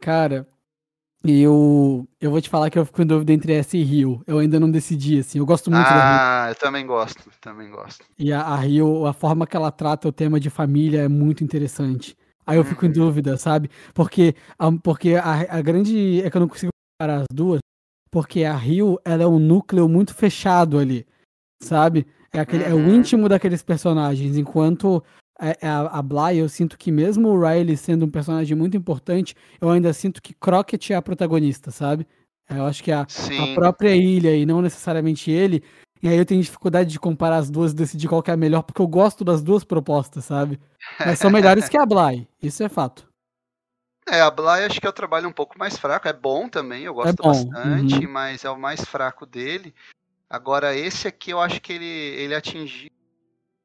Cara, 0.00 0.46
eu, 1.24 2.08
eu 2.20 2.30
vou 2.30 2.40
te 2.40 2.48
falar 2.48 2.70
que 2.70 2.78
eu 2.78 2.86
fico 2.86 3.02
em 3.02 3.06
dúvida 3.06 3.32
entre 3.32 3.52
essa 3.52 3.76
e 3.76 3.82
Rio. 3.82 4.22
Eu 4.26 4.38
ainda 4.38 4.60
não 4.60 4.70
decidi, 4.70 5.18
assim. 5.18 5.38
Eu 5.38 5.46
gosto 5.46 5.70
muito 5.70 5.86
ah, 5.86 5.90
da 5.90 5.94
Rio. 5.94 6.20
Ah, 6.20 6.46
eu 6.50 6.54
também 6.54 6.86
gosto, 6.86 7.30
também 7.40 7.70
gosto. 7.70 8.04
E 8.18 8.32
a, 8.32 8.42
a, 8.42 8.56
Rio, 8.56 9.06
a 9.06 9.12
forma 9.12 9.46
que 9.46 9.56
ela 9.56 9.72
trata 9.72 10.08
o 10.08 10.12
tema 10.12 10.38
de 10.38 10.48
família 10.48 11.02
é 11.02 11.08
muito 11.08 11.42
interessante. 11.42 12.16
Aí 12.46 12.56
eu 12.56 12.64
fico 12.64 12.84
em 12.84 12.88
uhum. 12.88 12.94
dúvida, 12.94 13.36
sabe? 13.36 13.70
Porque, 13.92 14.34
a, 14.58 14.72
porque 14.72 15.14
a, 15.16 15.58
a 15.58 15.60
grande. 15.60 16.22
É 16.22 16.30
que 16.30 16.36
eu 16.36 16.40
não 16.40 16.48
consigo 16.48 16.70
comparar 16.98 17.22
as 17.22 17.26
duas. 17.32 17.58
Porque 18.10 18.44
a 18.44 18.56
Rio, 18.56 18.98
ela 19.04 19.24
é 19.24 19.26
um 19.26 19.38
núcleo 19.38 19.88
muito 19.88 20.14
fechado 20.14 20.78
ali, 20.78 21.06
sabe? 21.62 22.06
É, 22.32 22.40
aquele, 22.40 22.64
uhum. 22.64 22.70
é 22.70 22.74
o 22.74 22.76
uhum. 22.78 22.94
íntimo 22.94 23.28
daqueles 23.28 23.62
personagens, 23.62 24.36
enquanto 24.36 25.02
a, 25.38 25.48
é, 25.48 25.56
é 25.60 25.68
a, 25.68 26.02
Bly, 26.02 26.38
eu 26.38 26.48
sinto 26.48 26.76
que 26.76 26.90
mesmo 26.90 27.28
o 27.28 27.40
Riley 27.40 27.76
sendo 27.76 28.04
um 28.04 28.10
personagem 28.10 28.56
muito 28.56 28.76
importante, 28.76 29.34
eu 29.60 29.70
ainda 29.70 29.92
sinto 29.92 30.20
que 30.20 30.34
Crockett 30.34 30.92
é 30.92 30.96
a 30.96 31.02
protagonista, 31.02 31.70
sabe? 31.70 32.06
Eu 32.50 32.64
acho 32.64 32.82
que 32.82 32.90
a, 32.90 33.02
a 33.02 33.54
própria 33.54 33.94
ilha 33.94 34.34
e 34.34 34.46
não 34.46 34.62
necessariamente 34.62 35.30
ele. 35.30 35.62
E 36.02 36.08
aí 36.08 36.16
eu 36.16 36.24
tenho 36.24 36.42
dificuldade 36.42 36.90
de 36.90 36.98
comparar 36.98 37.36
as 37.36 37.50
duas 37.50 37.72
e 37.72 37.76
decidir 37.76 38.08
qual 38.08 38.22
é 38.26 38.30
a 38.30 38.36
melhor, 38.36 38.62
porque 38.62 38.80
eu 38.80 38.86
gosto 38.86 39.24
das 39.24 39.42
duas 39.42 39.64
propostas, 39.64 40.24
sabe? 40.24 40.58
Mas 40.98 41.18
são 41.18 41.30
melhores 41.30 41.68
que 41.68 41.76
a 41.76 41.84
Bly, 41.86 42.26
isso 42.42 42.62
é 42.62 42.68
fato. 42.68 43.06
É, 44.08 44.22
a 44.22 44.30
Bly 44.30 44.64
acho 44.64 44.80
que 44.80 44.86
é 44.86 44.90
o 44.90 44.92
trabalho 44.92 45.28
um 45.28 45.32
pouco 45.32 45.58
mais 45.58 45.76
fraco, 45.76 46.08
é 46.08 46.12
bom 46.12 46.48
também, 46.48 46.84
eu 46.84 46.94
gosto 46.94 47.20
é 47.20 47.22
bastante, 47.22 48.06
uhum. 48.06 48.10
mas 48.10 48.44
é 48.44 48.50
o 48.50 48.58
mais 48.58 48.82
fraco 48.82 49.26
dele. 49.26 49.74
Agora, 50.30 50.74
esse 50.74 51.06
aqui 51.06 51.30
eu 51.30 51.40
acho 51.40 51.60
que 51.60 51.72
ele, 51.72 51.84
ele 51.84 52.34
atingiu 52.34 52.90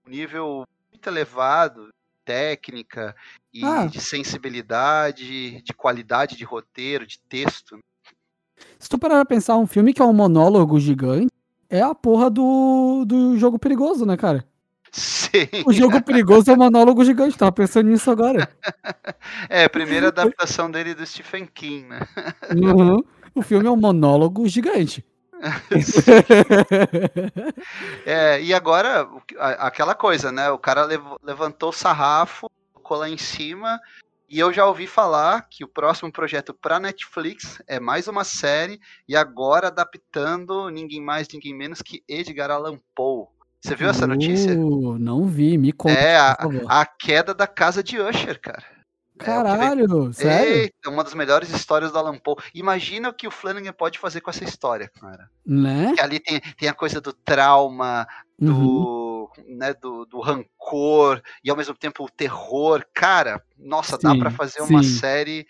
um 0.05 0.09
nível 0.09 0.65
muito 1.03 1.09
elevado, 1.09 1.89
técnica 2.23 3.15
e 3.53 3.63
ah. 3.65 3.85
de 3.85 3.99
sensibilidade, 3.99 5.61
de 5.61 5.73
qualidade 5.73 6.37
de 6.37 6.45
roteiro, 6.45 7.05
de 7.05 7.19
texto. 7.27 7.77
Se 8.79 8.87
tu 8.87 8.97
parar 8.97 9.15
pra 9.15 9.25
pensar, 9.25 9.57
um 9.57 9.67
filme 9.67 9.93
que 9.93 10.01
é 10.01 10.05
um 10.05 10.13
monólogo 10.13 10.79
gigante 10.79 11.31
é 11.69 11.81
a 11.81 11.93
porra 11.93 12.29
do, 12.29 13.03
do 13.05 13.37
jogo 13.37 13.59
perigoso, 13.59 14.05
né, 14.05 14.15
cara? 14.15 14.45
Sim. 14.91 15.47
O 15.65 15.73
jogo 15.73 16.01
perigoso 16.03 16.51
é 16.51 16.53
um 16.53 16.57
monólogo 16.57 17.03
gigante, 17.03 17.37
tava 17.37 17.51
pensando 17.51 17.89
nisso 17.89 18.09
agora. 18.09 18.49
É, 19.49 19.63
a 19.63 19.69
primeira 19.69 20.09
adaptação 20.09 20.69
dele 20.69 20.93
do 20.93 21.05
Stephen 21.05 21.45
King, 21.45 21.87
né? 21.87 21.99
Uhum. 22.55 23.03
O 23.33 23.41
filme 23.41 23.67
é 23.67 23.71
um 23.71 23.77
monólogo 23.77 24.47
gigante. 24.47 25.03
É, 28.05 28.41
e 28.41 28.53
agora, 28.53 29.07
aquela 29.59 29.93
coisa, 29.93 30.31
né? 30.31 30.49
O 30.49 30.57
cara 30.57 30.87
levantou 31.21 31.69
o 31.69 31.73
sarrafo, 31.73 32.49
colocou 32.73 32.97
lá 32.97 33.09
em 33.09 33.17
cima, 33.17 33.79
e 34.29 34.39
eu 34.39 34.51
já 34.53 34.65
ouvi 34.65 34.87
falar 34.87 35.47
que 35.49 35.63
o 35.63 35.67
próximo 35.67 36.11
projeto 36.11 36.53
para 36.53 36.79
Netflix 36.79 37.61
é 37.67 37.79
mais 37.79 38.07
uma 38.07 38.23
série, 38.23 38.79
e 39.07 39.15
agora 39.15 39.67
adaptando 39.67 40.69
ninguém 40.69 41.01
mais, 41.01 41.27
ninguém 41.31 41.55
menos 41.55 41.81
que 41.81 42.03
Edgar 42.07 42.49
Allan 42.49 42.79
Poe. 42.95 43.27
Você 43.61 43.75
viu 43.75 43.89
essa 43.89 44.05
notícia? 44.05 44.53
Uh, 44.53 44.97
não 44.99 45.25
vi, 45.25 45.57
me 45.57 45.71
conta. 45.71 45.97
É, 45.97 46.17
a, 46.17 46.35
a 46.67 46.85
queda 46.85 47.33
da 47.33 47.47
casa 47.47 47.81
de 47.81 47.97
Usher, 47.97 48.39
cara. 48.41 48.72
É, 49.23 49.25
Caralho, 49.25 50.09
é, 50.09 50.13
sério? 50.13 50.55
Eita, 50.55 50.89
uma 50.89 51.03
das 51.03 51.13
melhores 51.13 51.49
histórias 51.49 51.91
do 51.91 51.97
Alan 51.97 52.17
Poe. 52.17 52.35
Imagina 52.53 53.09
o 53.09 53.13
que 53.13 53.27
o 53.27 53.31
Flanagan 53.31 53.71
pode 53.71 53.97
fazer 53.97 54.19
com 54.21 54.29
essa 54.29 54.43
história, 54.43 54.91
cara. 54.99 55.29
Né? 55.45 55.93
Que 55.95 56.01
ali 56.01 56.19
tem, 56.19 56.41
tem 56.57 56.67
a 56.67 56.73
coisa 56.73 56.99
do 56.99 57.13
trauma, 57.13 58.05
do, 58.37 59.29
uhum. 59.37 59.57
né, 59.57 59.73
do, 59.73 60.05
do, 60.05 60.19
rancor 60.19 61.21
e 61.43 61.49
ao 61.49 61.55
mesmo 61.55 61.73
tempo 61.73 62.03
o 62.03 62.09
terror. 62.09 62.85
Cara, 62.93 63.41
nossa, 63.57 63.95
sim, 63.95 64.03
dá 64.03 64.15
para 64.15 64.29
fazer 64.29 64.61
sim. 64.61 64.73
uma 64.73 64.83
série 64.83 65.47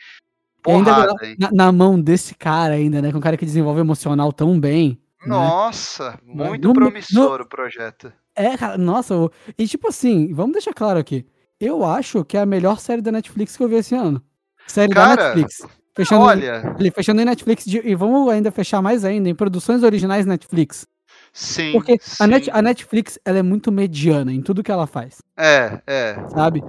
porrada, 0.62 1.14
na, 1.40 1.52
na, 1.52 1.72
mão 1.72 2.00
desse 2.00 2.36
cara 2.36 2.76
ainda, 2.76 3.02
né? 3.02 3.12
Com 3.12 3.18
um 3.18 3.22
cara 3.22 3.38
que 3.38 3.46
desenvolve 3.46 3.82
emocional 3.82 4.32
tão 4.32 4.60
bem. 4.60 5.02
Né? 5.22 5.30
Nossa, 5.30 6.20
né? 6.24 6.48
muito 6.48 6.68
no, 6.68 6.74
promissor 6.74 7.40
no, 7.40 7.46
o 7.46 7.50
projeto. 7.50 8.14
É, 8.36 8.56
cara, 8.56 8.78
nossa, 8.78 9.16
e 9.58 9.68
tipo 9.68 9.88
assim, 9.88 10.34
vamos 10.34 10.54
deixar 10.54 10.74
claro 10.74 11.00
aqui 11.00 11.26
eu 11.64 11.86
acho 11.86 12.24
que 12.26 12.38
é 12.38 12.42
a 12.42 12.46
melhor 12.46 12.80
série 12.80 13.02
da 13.02 13.12
Netflix 13.12 13.56
que 13.56 13.64
eu 13.64 13.68
vi 13.68 13.76
esse 13.76 13.96
ano. 13.96 14.22
Série 14.68 14.94
Cara, 14.94 15.16
da 15.16 15.24
Netflix. 15.36 15.68
Fechando, 15.96 16.24
olha. 16.24 16.76
Fechando 16.94 17.22
em 17.22 17.26
Netflix 17.26 17.66
de, 17.66 17.80
e 17.84 17.96
vamos 17.96 18.32
ainda 18.32 18.52
fechar 18.52 18.82
mais 18.82 19.06
ainda 19.06 19.30
em 19.30 19.36
produções 19.36 19.84
originais 19.84 20.26
Netflix. 20.26 20.88
Sim. 21.32 21.72
Porque 21.72 21.98
sim. 22.02 22.24
A, 22.24 22.28
Net, 22.28 22.50
a 22.52 22.62
Netflix 22.62 23.20
ela 23.24 23.40
é 23.40 23.44
muito 23.44 23.72
mediana 23.72 24.32
em 24.32 24.42
tudo 24.42 24.64
que 24.64 24.72
ela 24.72 24.88
faz. 24.88 25.18
É, 25.38 25.80
é. 25.86 26.16
Sabe? 26.30 26.64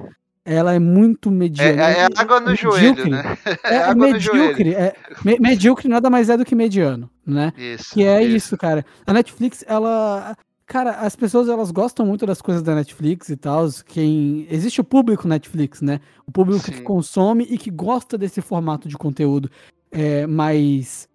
Ela 0.45 0.74
é 0.74 0.78
muito 0.78 1.30
mediana. 1.30 1.82
É, 1.82 2.01
é 2.01 2.09
água 2.16 2.38
no 2.40 2.55
joelho, 2.55 3.09
né? 3.09 3.38
É, 3.64 3.76
é 3.88 3.95
medíocre. 3.95 4.74
É, 4.74 4.95
me, 5.24 5.38
medíocre 5.38 5.88
nada 5.88 6.11
mais 6.11 6.28
é 6.28 6.36
do 6.36 6.45
que 6.45 6.55
mediano, 6.55 7.09
né? 7.26 7.53
Isso. 7.57 7.95
Que 7.95 8.05
é 8.05 8.22
isso, 8.22 8.36
isso 8.36 8.57
cara. 8.59 8.84
A 9.07 9.12
Netflix, 9.14 9.64
ela 9.66 10.36
Cara, 10.67 10.93
as 10.93 11.15
pessoas 11.15 11.49
elas 11.49 11.71
gostam 11.71 12.07
muito 12.07 12.25
das 12.25 12.41
coisas 12.41 12.62
da 12.62 12.75
Netflix 12.75 13.29
e 13.29 13.37
tal. 13.37 13.69
Quem 13.87 14.47
existe 14.51 14.81
o 14.81 14.85
público 14.85 15.29
Netflix, 15.29 15.83
né? 15.83 16.01
O 16.27 16.33
público 16.33 16.65
Sim. 16.65 16.73
que 16.73 16.81
consome 16.81 17.45
e 17.45 17.59
que 17.59 17.71
gosta 17.71 18.17
desse 18.17 18.41
formato 18.41 18.89
de 18.89 18.97
conteúdo 18.97 19.51
é, 19.91 20.27
mais 20.27 21.09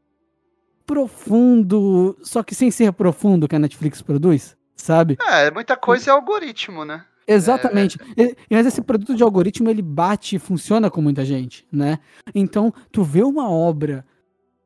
profundo, 0.85 2.17
só 2.23 2.41
que 2.41 2.55
sem 2.55 2.71
ser 2.71 2.91
profundo 2.93 3.47
que 3.47 3.55
a 3.55 3.59
Netflix 3.59 4.01
produz, 4.01 4.57
sabe? 4.75 5.17
É, 5.27 5.51
muita 5.51 5.75
coisa 5.75 6.09
é 6.09 6.13
algoritmo, 6.13 6.83
né? 6.83 7.05
Exatamente. 7.27 7.99
É... 8.17 8.35
Mas 8.49 8.65
esse 8.65 8.81
produto 8.81 9.15
de 9.15 9.21
algoritmo 9.21 9.69
ele 9.69 9.83
bate 9.83 10.35
e 10.35 10.39
funciona 10.39 10.89
com 10.89 10.99
muita 10.99 11.23
gente, 11.23 11.65
né? 11.71 11.99
Então, 12.33 12.73
tu 12.91 13.03
vê 13.03 13.21
uma 13.21 13.47
obra 13.49 14.03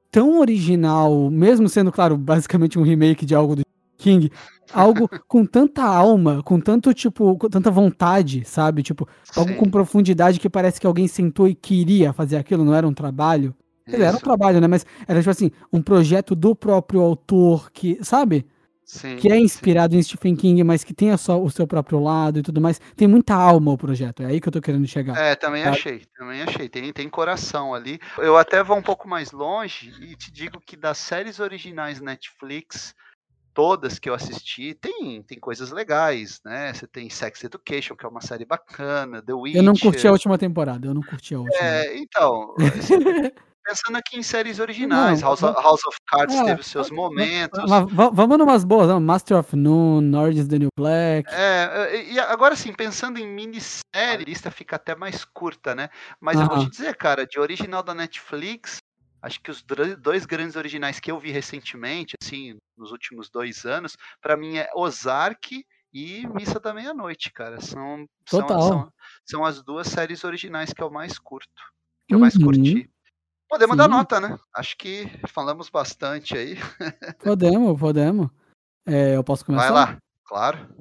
tão 0.10 0.40
original, 0.40 1.30
mesmo 1.30 1.68
sendo, 1.68 1.92
claro, 1.92 2.16
basicamente 2.16 2.80
um 2.80 2.84
remake 2.84 3.26
de 3.26 3.36
algo 3.36 3.58
do 3.58 3.64
King, 4.04 4.32
algo 4.72 5.08
com 5.28 5.46
tanta 5.46 5.84
alma, 5.84 6.44
com 6.44 6.60
tanto, 6.60 6.94
tipo, 6.94 7.38
com 7.38 7.50
tanta 7.50 7.72
vontade, 7.72 8.44
sabe? 8.46 8.84
Tipo, 8.84 9.08
Sim. 9.24 9.40
algo 9.40 9.56
com 9.56 9.70
profundidade 9.70 10.40
que 10.40 10.50
parece 10.50 10.80
que 10.80 10.88
alguém 10.88 11.08
sentou 11.08 11.48
e 11.48 11.56
queria 11.56 12.12
fazer 12.12 12.38
aquilo, 12.38 12.66
não 12.66 12.76
era 12.76 12.88
um 12.88 12.94
trabalho. 12.94 13.56
Isso. 13.88 14.02
Era 14.02 14.16
um 14.16 14.20
trabalho, 14.20 14.62
né? 14.62 14.68
Mas 14.68 14.86
era, 15.08 15.20
tipo 15.20 15.30
assim, 15.30 15.52
um 15.72 15.82
projeto 15.82 16.36
do 16.36 16.56
próprio 16.56 17.02
autor 17.02 17.72
que, 17.72 17.98
sabe? 18.02 18.46
Sim, 18.86 19.16
que 19.16 19.32
é 19.32 19.38
inspirado 19.38 19.94
sim. 19.94 20.00
em 20.00 20.04
Stephen 20.04 20.36
King, 20.36 20.64
mas 20.64 20.84
que 20.84 20.94
tem 20.94 21.16
só 21.16 21.42
o 21.42 21.50
seu 21.50 21.66
próprio 21.66 22.00
lado 22.00 22.40
e 22.40 22.44
tudo 22.44 22.60
mais. 22.60 22.80
Tem 22.96 23.08
muita 23.08 23.34
alma 23.34 23.72
o 23.72 23.78
projeto, 23.78 24.24
é 24.24 24.26
aí 24.26 24.42
que 24.42 24.48
eu 24.48 24.52
tô 24.52 24.62
querendo 24.62 24.86
chegar. 24.88 25.18
É, 25.18 25.36
também 25.36 25.64
sabe? 25.64 25.78
achei, 25.78 26.02
também 26.18 26.42
achei. 26.42 26.70
Tem, 26.70 26.92
tem 26.92 27.10
coração 27.10 27.74
ali. 27.74 28.00
Eu 28.18 28.38
até 28.38 28.62
vou 28.64 28.78
um 28.78 28.82
pouco 28.82 29.08
mais 29.08 29.32
longe 29.32 29.94
e 30.02 30.16
te 30.16 30.32
digo 30.32 30.62
que 30.66 30.76
das 30.76 30.98
séries 30.98 31.40
originais 31.40 32.02
Netflix, 32.02 32.94
todas 33.54 34.00
que 34.00 34.10
eu 34.10 34.14
assisti, 34.14 34.74
tem, 34.74 35.22
tem 35.24 35.40
coisas 35.40 35.72
legais, 35.72 36.42
né? 36.44 36.74
Você 36.74 36.88
tem 36.88 37.10
Sex 37.10 37.44
Education, 37.44 37.96
que 37.96 38.06
é 38.06 38.10
uma 38.10 38.22
série 38.22 38.46
bacana, 38.46 39.22
The 39.22 39.34
Witcher. 39.34 39.60
Eu 39.60 39.64
não 39.64 39.74
curti 39.74 40.08
a 40.08 40.12
última 40.12 40.38
temporada, 40.38 40.88
eu 40.88 40.94
não 40.94 41.02
curti 41.02 41.36
a 41.36 41.40
última. 41.40 41.64
É, 41.64 41.98
então, 41.98 42.56
pensando 43.64 43.98
aqui 43.98 44.18
em 44.18 44.24
séries 44.24 44.60
originais, 44.60 45.22
não, 45.22 45.30
House, 45.30 45.44
of, 45.44 45.62
House, 45.62 45.86
of, 45.86 45.98
Cards 46.08 46.36
é, 46.36 46.44
teve 46.44 46.62
os 46.62 46.68
seus 46.68 46.90
momentos. 46.92 47.60
Vamos 48.14 48.38
numas 48.38 48.64
boas, 48.64 49.02
Master 49.02 49.38
of 49.38 49.56
Noon, 49.56 50.14
Orange 50.16 50.48
the 50.48 50.60
New 50.60 50.70
Black. 50.78 51.30
É, 51.32 52.12
e 52.12 52.20
agora 52.20 52.56
sim, 52.56 52.74
pensando 52.74 53.20
em 53.20 53.28
minissérie, 53.28 53.84
a 53.94 54.18
lista 54.18 54.52
fica 54.52 54.76
até 54.76 54.96
mais 54.96 55.24
curta, 55.24 55.74
né? 55.74 55.90
Mas 56.20 56.40
eu 56.40 56.48
vou 56.48 56.60
te 56.60 56.70
dizer, 56.70 56.96
cara, 56.96 57.26
de 57.26 57.40
original 57.40 57.84
da 57.84 57.94
Netflix, 57.94 58.78
acho 59.24 59.42
que 59.42 59.50
os 59.50 59.64
dois 60.02 60.26
grandes 60.26 60.58
originais 60.58 61.00
que 61.00 61.10
eu 61.10 61.18
vi 61.18 61.32
recentemente, 61.32 62.16
assim, 62.22 62.58
nos 62.78 62.92
últimos 62.92 63.30
dois 63.30 63.66
anos, 63.66 63.96
para 64.22 64.36
mim 64.36 64.58
é 64.58 64.70
Ozark 64.76 65.66
e 65.94 66.28
Missa 66.28 66.60
da 66.60 66.74
Meia-Noite, 66.74 67.32
cara. 67.32 67.62
São, 67.62 68.06
são, 68.28 68.48
são, 68.48 68.94
são, 69.26 69.46
as 69.46 69.64
duas 69.64 69.88
séries 69.88 70.26
originais 70.26 70.74
que 70.74 70.84
eu 70.84 70.92
mais 70.92 71.18
curto, 71.18 71.50
que 72.06 72.14
eu 72.14 72.20
mais 72.20 72.36
uhum. 72.36 72.44
curti. 72.44 72.90
Podemos 73.50 73.76
Sim. 73.76 73.78
dar 73.78 73.88
nota, 73.88 74.20
né? 74.20 74.38
Acho 74.54 74.76
que 74.78 75.06
falamos 75.30 75.70
bastante 75.70 76.36
aí. 76.38 76.58
Podemos, 77.24 77.80
podemos. 77.80 78.30
É, 78.86 79.16
eu 79.16 79.24
posso 79.24 79.46
começar? 79.46 79.72
Vai 79.72 79.86
lá, 79.86 79.98
claro. 80.26 80.76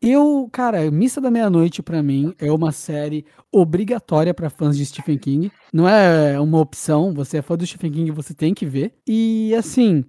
Eu, 0.00 0.48
cara, 0.52 0.90
Missa 0.90 1.20
da 1.20 1.30
Meia-Noite 1.30 1.82
para 1.82 2.02
mim 2.02 2.34
é 2.38 2.50
uma 2.52 2.72
série 2.72 3.24
obrigatória 3.52 4.34
para 4.34 4.50
fãs 4.50 4.76
de 4.76 4.84
Stephen 4.84 5.18
King. 5.18 5.52
Não 5.72 5.88
é 5.88 6.38
uma 6.38 6.58
opção, 6.60 7.14
você 7.14 7.38
é 7.38 7.42
fã 7.42 7.56
do 7.56 7.66
Stephen 7.66 7.92
King, 7.92 8.10
você 8.10 8.34
tem 8.34 8.52
que 8.52 8.66
ver. 8.66 8.92
E 9.06 9.54
assim, 9.54 10.04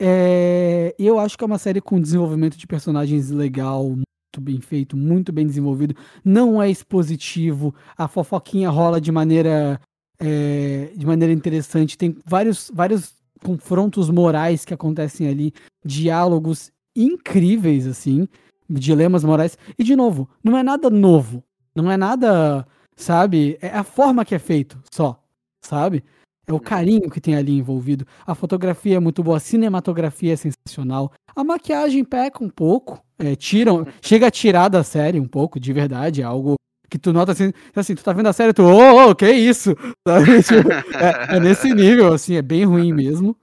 É, 0.00 0.94
eu 0.98 1.18
acho 1.18 1.36
que 1.36 1.42
é 1.42 1.46
uma 1.46 1.58
série 1.58 1.80
com 1.80 2.00
desenvolvimento 2.00 2.56
de 2.56 2.66
personagens 2.68 3.30
legal, 3.30 3.84
muito 3.88 4.40
bem 4.40 4.60
feito, 4.60 4.96
muito 4.96 5.32
bem 5.32 5.44
desenvolvido. 5.46 5.94
Não 6.24 6.62
é 6.62 6.70
expositivo, 6.70 7.74
a 7.96 8.06
fofoquinha 8.06 8.70
rola 8.70 9.00
de 9.00 9.10
maneira 9.10 9.80
é, 10.20 10.92
de 10.96 11.06
maneira 11.06 11.32
interessante. 11.32 11.98
Tem 11.98 12.16
vários, 12.24 12.70
vários 12.72 13.14
confrontos 13.42 14.08
morais 14.10 14.64
que 14.64 14.74
acontecem 14.74 15.28
ali, 15.28 15.52
diálogos 15.84 16.70
incríveis, 16.96 17.86
assim, 17.86 18.28
dilemas 18.68 19.24
morais. 19.24 19.56
E, 19.78 19.84
de 19.84 19.96
novo, 19.96 20.28
não 20.42 20.56
é 20.56 20.62
nada 20.62 20.90
novo. 20.90 21.42
Não 21.74 21.90
é 21.90 21.96
nada, 21.96 22.66
sabe? 22.96 23.58
É 23.60 23.68
a 23.68 23.84
forma 23.84 24.24
que 24.24 24.34
é 24.34 24.38
feito 24.38 24.78
só, 24.90 25.22
sabe? 25.60 26.04
É 26.46 26.52
o 26.52 26.54
uhum. 26.54 26.60
carinho 26.60 27.10
que 27.10 27.20
tem 27.20 27.36
ali 27.36 27.58
envolvido. 27.58 28.06
A 28.26 28.34
fotografia 28.34 28.96
é 28.96 29.00
muito 29.00 29.22
boa, 29.22 29.36
a 29.36 29.40
cinematografia 29.40 30.32
é 30.32 30.36
sensacional. 30.36 31.12
A 31.36 31.44
maquiagem 31.44 32.02
peca 32.04 32.42
um 32.42 32.48
pouco, 32.48 33.00
é, 33.18 33.36
tiram, 33.36 33.86
chega 34.00 34.26
a 34.26 34.30
tirar 34.30 34.68
da 34.68 34.82
série 34.82 35.20
um 35.20 35.28
pouco, 35.28 35.60
de 35.60 35.72
verdade, 35.72 36.22
é 36.22 36.24
algo 36.24 36.54
que 36.90 36.98
tu 36.98 37.12
nota 37.12 37.32
assim, 37.32 37.52
assim, 37.76 37.94
tu 37.94 38.02
tá 38.02 38.14
vendo 38.14 38.28
a 38.28 38.32
série, 38.32 38.54
tu, 38.54 38.62
ô, 38.62 38.78
oh, 38.78 39.10
oh, 39.10 39.14
que 39.14 39.30
isso? 39.30 39.76
Tipo, 40.48 40.72
é, 40.96 41.36
é, 41.36 41.40
nesse 41.40 41.72
nível, 41.74 42.14
assim, 42.14 42.36
é 42.36 42.42
bem 42.42 42.64
ruim 42.64 42.94
mesmo. 42.94 43.36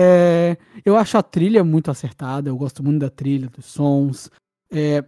É, 0.00 0.56
eu 0.84 0.96
acho 0.96 1.18
a 1.18 1.22
trilha 1.24 1.64
muito 1.64 1.90
acertada, 1.90 2.48
eu 2.48 2.56
gosto 2.56 2.84
muito 2.84 3.00
da 3.00 3.10
trilha, 3.10 3.48
dos 3.48 3.64
sons. 3.64 4.30
É, 4.72 5.04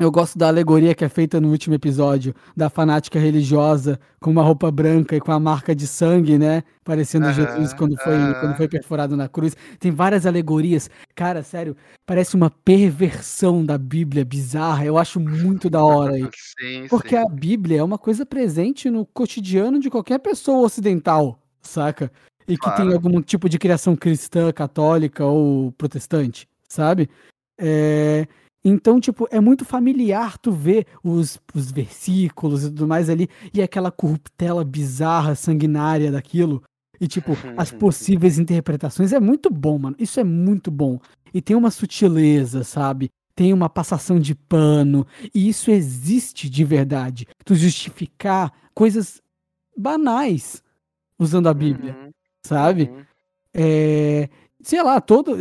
eu 0.00 0.10
gosto 0.10 0.38
da 0.38 0.48
alegoria 0.48 0.94
que 0.94 1.04
é 1.04 1.08
feita 1.10 1.38
no 1.38 1.50
último 1.50 1.74
episódio, 1.74 2.34
da 2.56 2.70
fanática 2.70 3.18
religiosa 3.18 4.00
com 4.18 4.30
uma 4.30 4.42
roupa 4.42 4.70
branca 4.70 5.14
e 5.14 5.20
com 5.20 5.30
a 5.30 5.38
marca 5.38 5.74
de 5.74 5.86
sangue, 5.86 6.38
né? 6.38 6.64
Parecendo 6.82 7.30
Jesus 7.34 7.74
quando 7.74 7.96
foi, 7.98 8.16
uhum. 8.16 8.34
quando 8.40 8.56
foi 8.56 8.66
perfurado 8.66 9.14
na 9.14 9.28
cruz. 9.28 9.54
Tem 9.78 9.92
várias 9.92 10.24
alegorias. 10.24 10.88
Cara, 11.14 11.42
sério, 11.42 11.76
parece 12.06 12.34
uma 12.34 12.48
perversão 12.48 13.62
da 13.62 13.76
Bíblia 13.76 14.24
bizarra. 14.24 14.86
Eu 14.86 14.96
acho 14.96 15.20
muito 15.20 15.68
da 15.68 15.84
hora 15.84 16.14
aí. 16.14 16.28
Sim, 16.58 16.86
Porque 16.88 17.16
sim. 17.16 17.22
a 17.22 17.28
Bíblia 17.28 17.80
é 17.80 17.84
uma 17.84 17.98
coisa 17.98 18.24
presente 18.24 18.88
no 18.88 19.04
cotidiano 19.04 19.78
de 19.78 19.90
qualquer 19.90 20.18
pessoa 20.18 20.64
ocidental, 20.64 21.38
saca? 21.60 22.10
E 22.46 22.56
claro. 22.56 22.76
que 22.76 22.82
tem 22.82 22.92
algum 22.92 23.20
tipo 23.22 23.48
de 23.48 23.58
criação 23.58 23.96
cristã, 23.96 24.52
católica 24.52 25.24
ou 25.24 25.72
protestante, 25.72 26.48
sabe? 26.68 27.08
É. 27.58 28.26
Então, 28.66 28.98
tipo, 28.98 29.28
é 29.30 29.38
muito 29.40 29.62
familiar 29.62 30.38
tu 30.38 30.50
ver 30.50 30.86
os, 31.02 31.38
os 31.54 31.70
versículos 31.70 32.64
e 32.64 32.68
tudo 32.68 32.88
mais 32.88 33.10
ali, 33.10 33.28
e 33.52 33.60
aquela 33.60 33.90
corruptela 33.90 34.64
bizarra, 34.64 35.34
sanguinária 35.34 36.10
daquilo. 36.10 36.62
E, 36.98 37.06
tipo, 37.06 37.32
as 37.58 37.70
possíveis 37.72 38.38
interpretações. 38.38 39.12
É 39.12 39.20
muito 39.20 39.50
bom, 39.50 39.78
mano. 39.78 39.96
Isso 39.98 40.18
é 40.18 40.24
muito 40.24 40.70
bom. 40.70 40.98
E 41.34 41.42
tem 41.42 41.54
uma 41.54 41.70
sutileza, 41.70 42.64
sabe? 42.64 43.10
Tem 43.36 43.52
uma 43.52 43.68
passação 43.68 44.18
de 44.18 44.34
pano. 44.34 45.06
E 45.34 45.46
isso 45.46 45.70
existe 45.70 46.48
de 46.48 46.64
verdade. 46.64 47.26
Tu 47.44 47.54
justificar 47.54 48.50
coisas 48.72 49.20
banais 49.76 50.62
usando 51.18 51.48
a 51.48 51.54
Bíblia, 51.54 51.94
uhum. 51.94 52.10
Sabe? 52.44 52.84
Uhum. 52.84 53.04
É, 53.54 54.28
sei 54.62 54.82
lá, 54.82 55.00
todo. 55.00 55.36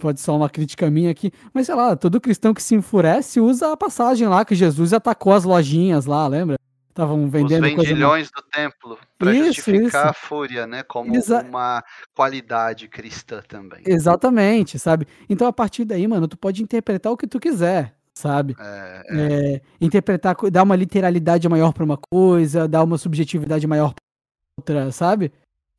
Pode 0.00 0.20
ser 0.20 0.30
uma 0.30 0.50
crítica 0.50 0.90
minha 0.90 1.10
aqui, 1.10 1.30
mas 1.52 1.66
sei 1.66 1.74
lá, 1.74 1.94
todo 1.94 2.20
cristão 2.20 2.52
que 2.52 2.62
se 2.62 2.74
enfurece 2.74 3.40
usa 3.40 3.72
a 3.72 3.76
passagem 3.76 4.26
lá 4.26 4.44
que 4.44 4.54
Jesus 4.54 4.92
atacou 4.92 5.32
as 5.32 5.44
lojinhas 5.44 6.06
lá, 6.06 6.26
lembra? 6.26 6.56
Estavam 6.88 7.28
vendendo. 7.28 7.62
Os 7.62 7.74
vendilhões 7.74 8.30
do 8.30 8.42
templo, 8.42 8.98
para 9.18 9.34
justificar 9.34 9.86
isso. 9.86 9.96
a 9.98 10.12
fúria, 10.14 10.66
né? 10.66 10.82
Como 10.82 11.14
Exa... 11.14 11.42
uma 11.42 11.84
qualidade 12.14 12.88
cristã 12.88 13.42
também. 13.46 13.82
Exatamente, 13.86 14.78
sabe? 14.78 15.06
Então 15.28 15.46
a 15.46 15.52
partir 15.52 15.84
daí, 15.84 16.08
mano, 16.08 16.26
tu 16.26 16.38
pode 16.38 16.62
interpretar 16.62 17.12
o 17.12 17.16
que 17.16 17.26
tu 17.26 17.38
quiser, 17.38 17.94
sabe? 18.14 18.56
É, 18.58 19.02
é. 19.10 19.54
É, 19.54 19.60
interpretar, 19.78 20.34
dar 20.50 20.62
uma 20.62 20.74
literalidade 20.74 21.46
maior 21.50 21.74
para 21.74 21.84
uma 21.84 21.98
coisa, 22.10 22.66
dar 22.66 22.82
uma 22.82 22.96
subjetividade 22.96 23.66
maior 23.66 23.92
para 23.92 24.76
outra, 24.78 24.90
sabe? 24.90 25.30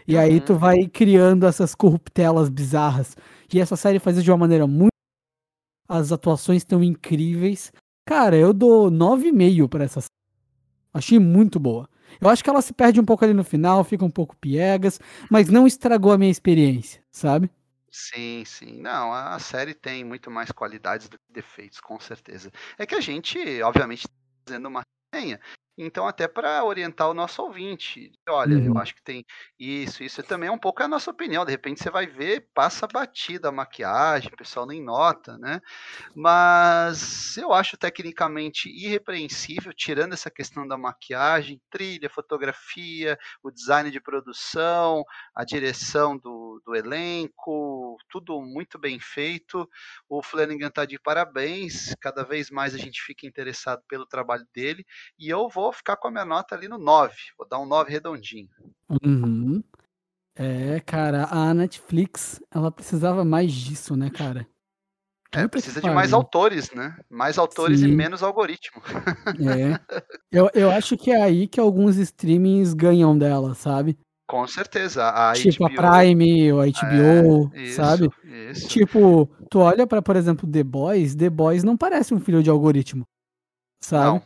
E 0.08 0.16
uhum. 0.16 0.22
aí 0.22 0.40
tu 0.40 0.56
vai 0.56 0.88
criando 0.88 1.46
essas 1.46 1.76
corruptelas 1.76 2.50
bizarras. 2.50 3.16
E 3.54 3.60
essa 3.60 3.76
série 3.76 4.00
faz 4.00 4.18
isso 4.18 4.24
de 4.24 4.32
uma 4.32 4.38
maneira 4.38 4.66
muito. 4.66 4.92
As 5.88 6.12
atuações 6.12 6.62
estão 6.62 6.84
incríveis. 6.84 7.72
Cara, 8.06 8.36
eu 8.36 8.54
dou 8.54 8.90
9,5 8.90 9.68
para 9.68 9.84
essa 9.84 10.02
série. 10.02 10.08
Achei 10.94 11.20
muito 11.20 11.60
boa. 11.60 11.90
Eu 12.22 12.30
acho 12.30 12.44
que 12.44 12.50
ela 12.50 12.62
se 12.62 12.74
perde 12.74 13.00
um 13.00 13.06
pouco 13.06 13.24
ali 13.24 13.34
no 13.34 13.44
final, 13.44 13.84
fica 13.84 14.04
um 14.04 14.10
pouco 14.10 14.36
piegas, 14.38 15.00
mas 15.30 15.50
não 15.50 15.68
estragou 15.68 16.12
a 16.12 16.18
minha 16.18 16.32
experiência, 16.32 17.04
sabe? 17.12 17.52
Sim, 17.92 18.44
sim. 18.46 18.82
Não, 18.82 19.14
a 19.14 19.38
série 19.40 19.74
tem 19.74 20.04
muito 20.04 20.32
mais 20.32 20.52
qualidades 20.52 21.10
do 21.10 21.18
que 21.18 21.34
defeitos, 21.34 21.80
com 21.80 22.00
certeza. 22.00 22.52
É 22.78 22.86
que 22.86 22.96
a 22.96 23.02
gente, 23.02 23.38
obviamente, 23.62 24.08
tá 24.08 24.14
fazendo 24.48 24.68
uma 24.68 24.82
resenha, 25.14 25.40
então, 25.78 26.08
até 26.08 26.28
para 26.28 26.64
orientar 26.64 27.08
o 27.08 27.14
nosso 27.14 27.44
ouvinte, 27.44 28.12
olha, 28.28 28.58
uhum. 28.58 28.66
eu 28.66 28.78
acho 28.80 28.96
que 28.96 29.04
tem 29.04 29.24
isso, 29.60 30.04
isso 30.04 30.24
também 30.24 30.50
é 30.50 30.52
um 30.52 30.58
pouco 30.58 30.82
a 30.82 30.88
nossa 30.88 31.12
opinião. 31.12 31.46
De 31.46 31.52
repente 31.52 31.84
você 31.84 31.92
vai 31.92 32.08
ver, 32.08 32.50
passa 32.52 32.88
batida 32.88 33.50
a 33.50 33.52
maquiagem, 33.52 34.32
o 34.34 34.38
pessoal 34.38 34.66
nem 34.66 34.84
nota, 34.84 35.38
né? 35.38 35.62
Mas 36.16 37.38
eu 37.38 37.54
acho 37.54 37.78
tecnicamente 37.78 38.70
irrepreensível, 38.70 39.72
tirando 39.72 40.14
essa 40.14 40.32
questão 40.32 40.68
da 40.68 40.78
maquiagem, 40.78 41.62
trilha, 41.70 42.10
fotografia, 42.10 43.16
o 43.44 43.52
design 43.52 43.92
de 43.92 44.02
produção, 44.02 45.04
a 45.36 45.46
direção 45.46 46.18
do, 46.18 46.60
do 46.66 46.76
elenco, 46.76 47.98
tudo 48.10 48.42
muito 48.42 48.80
bem 48.80 49.00
feito. 49.00 49.70
O 50.10 50.24
Flanagan 50.24 50.70
está 50.70 50.86
de 50.86 50.98
parabéns, 50.98 51.94
cada 52.02 52.24
vez 52.24 52.50
mais 52.50 52.74
a 52.74 52.80
gente 52.80 53.00
fica 53.04 53.28
interessado 53.28 53.84
pelo 53.88 54.08
trabalho 54.08 54.48
dele, 54.52 54.84
e 55.20 55.30
eu 55.30 55.48
vou 55.48 55.67
vou 55.68 55.74
ficar 55.74 55.98
com 55.98 56.08
a 56.08 56.12
minha 56.12 56.26
nota 56.26 56.56
ali 56.56 56.68
no 56.68 56.78
9. 56.78 57.14
Vou 57.38 57.48
dar 57.48 57.60
um 57.60 57.66
9 57.66 57.92
redondinho. 57.92 58.50
Uhum. 59.04 59.62
É, 60.36 60.80
cara, 60.82 61.28
a 61.30 61.54
Netflix, 61.54 62.40
ela 62.52 62.72
precisava 62.72 63.26
mais 63.26 63.52
disso, 63.52 63.96
né, 63.96 64.10
cara? 64.10 64.48
É, 65.34 65.46
precisa 65.46 65.82
de 65.82 65.90
mais 65.90 66.14
autores, 66.14 66.72
né? 66.72 66.98
Mais 67.10 67.38
autores 67.38 67.82
Sim. 67.82 67.88
e 67.88 67.92
menos 67.92 68.24
algoritmo. 68.24 68.82
É. 69.38 69.80
Eu, 70.32 70.50
eu 70.54 70.72
acho 70.72 70.96
que 70.96 71.12
é 71.12 71.22
aí 71.22 71.48
que 71.48 71.60
alguns 71.60 71.98
streamings 71.98 72.74
ganham 72.74 73.18
dela, 73.18 73.54
sabe? 73.54 73.98
Com 74.26 74.48
certeza. 74.48 75.10
A 75.10 75.34
tipo 75.34 75.68
HBO... 75.68 75.80
a 75.80 76.02
Prime 76.02 76.54
ou 76.54 76.62
a 76.62 76.66
HBO, 76.66 77.52
é, 77.54 77.64
isso, 77.64 77.76
sabe? 77.76 78.10
Isso. 78.24 78.70
Tipo, 78.70 79.30
tu 79.50 79.60
olha 79.60 79.86
para, 79.86 80.02
por 80.02 80.16
exemplo, 80.16 80.50
The 80.50 80.64
Boys, 80.64 81.16
The 81.16 81.30
Boys 81.30 81.64
não 81.64 81.76
parece 81.76 82.14
um 82.14 82.20
filho 82.20 82.42
de 82.42 82.50
algoritmo, 82.50 83.06
sabe? 83.82 84.24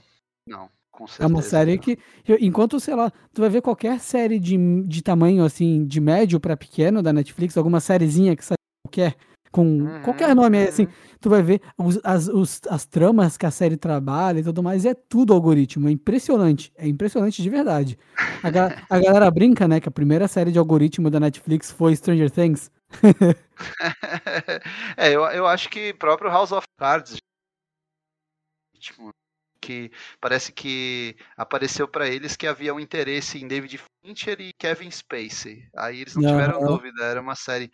Não, 0.48 0.60
não 0.60 0.81
é 1.20 1.26
uma 1.26 1.42
série 1.42 1.78
que, 1.78 1.98
enquanto, 2.40 2.80
sei 2.80 2.96
lá, 2.96 3.12
tu 3.34 3.42
vai 3.42 3.50
ver 3.50 3.62
qualquer 3.62 4.00
série 4.00 4.40
de, 4.40 4.58
de 4.84 5.02
tamanho, 5.02 5.44
assim, 5.44 5.86
de 5.86 6.00
médio 6.00 6.40
para 6.40 6.58
pequeno 6.58 7.02
da 7.02 7.14
Netflix, 7.14 7.58
alguma 7.58 7.80
sériezinha 7.80 8.36
que 8.36 8.44
sai 8.44 8.56
qualquer, 8.86 9.16
com 9.52 9.64
uhum, 9.64 10.02
qualquer 10.02 10.36
nome, 10.36 10.58
uhum. 10.58 10.68
assim, 10.68 10.88
tu 11.20 11.30
vai 11.30 11.42
ver 11.42 11.62
os, 11.78 12.00
as, 12.04 12.28
os, 12.28 12.62
as 12.70 12.86
tramas 12.86 13.38
que 13.38 13.46
a 13.46 13.52
série 13.52 13.78
trabalha 13.78 14.40
e 14.40 14.44
tudo 14.44 14.64
mais, 14.64 14.86
é 14.86 14.94
tudo 14.94 15.34
algoritmo, 15.34 15.88
é 15.88 15.92
impressionante, 15.92 16.72
é 16.76 16.88
impressionante 16.88 17.42
de 17.42 17.50
verdade. 17.50 17.98
A, 18.44 18.96
a 18.96 19.00
galera 19.00 19.32
brinca, 19.32 19.68
né, 19.68 19.80
que 19.80 19.90
a 19.90 19.92
primeira 19.92 20.28
série 20.28 20.52
de 20.52 20.60
algoritmo 20.60 21.10
da 21.10 21.20
Netflix 21.20 21.72
foi 21.72 21.96
Stranger 21.96 22.32
Things. 22.32 22.72
é, 24.98 25.16
eu, 25.16 25.24
eu 25.26 25.48
acho 25.48 25.70
que 25.70 25.94
próprio 25.94 26.30
House 26.30 26.52
of 26.52 26.68
Cards 26.78 27.18
que 29.62 29.92
parece 30.20 30.52
que 30.52 31.16
apareceu 31.38 31.88
para 31.88 32.08
eles 32.08 32.36
que 32.36 32.48
havia 32.48 32.74
um 32.74 32.80
interesse 32.80 33.38
em 33.38 33.48
David 33.48 33.80
Fincher 34.04 34.42
e 34.42 34.52
Kevin 34.54 34.90
Spacey. 34.90 35.64
Aí 35.78 36.02
eles 36.02 36.16
não 36.16 36.24
uhum. 36.24 36.30
tiveram 36.30 36.66
dúvida, 36.66 37.04
era 37.04 37.22
uma 37.22 37.36
série 37.36 37.72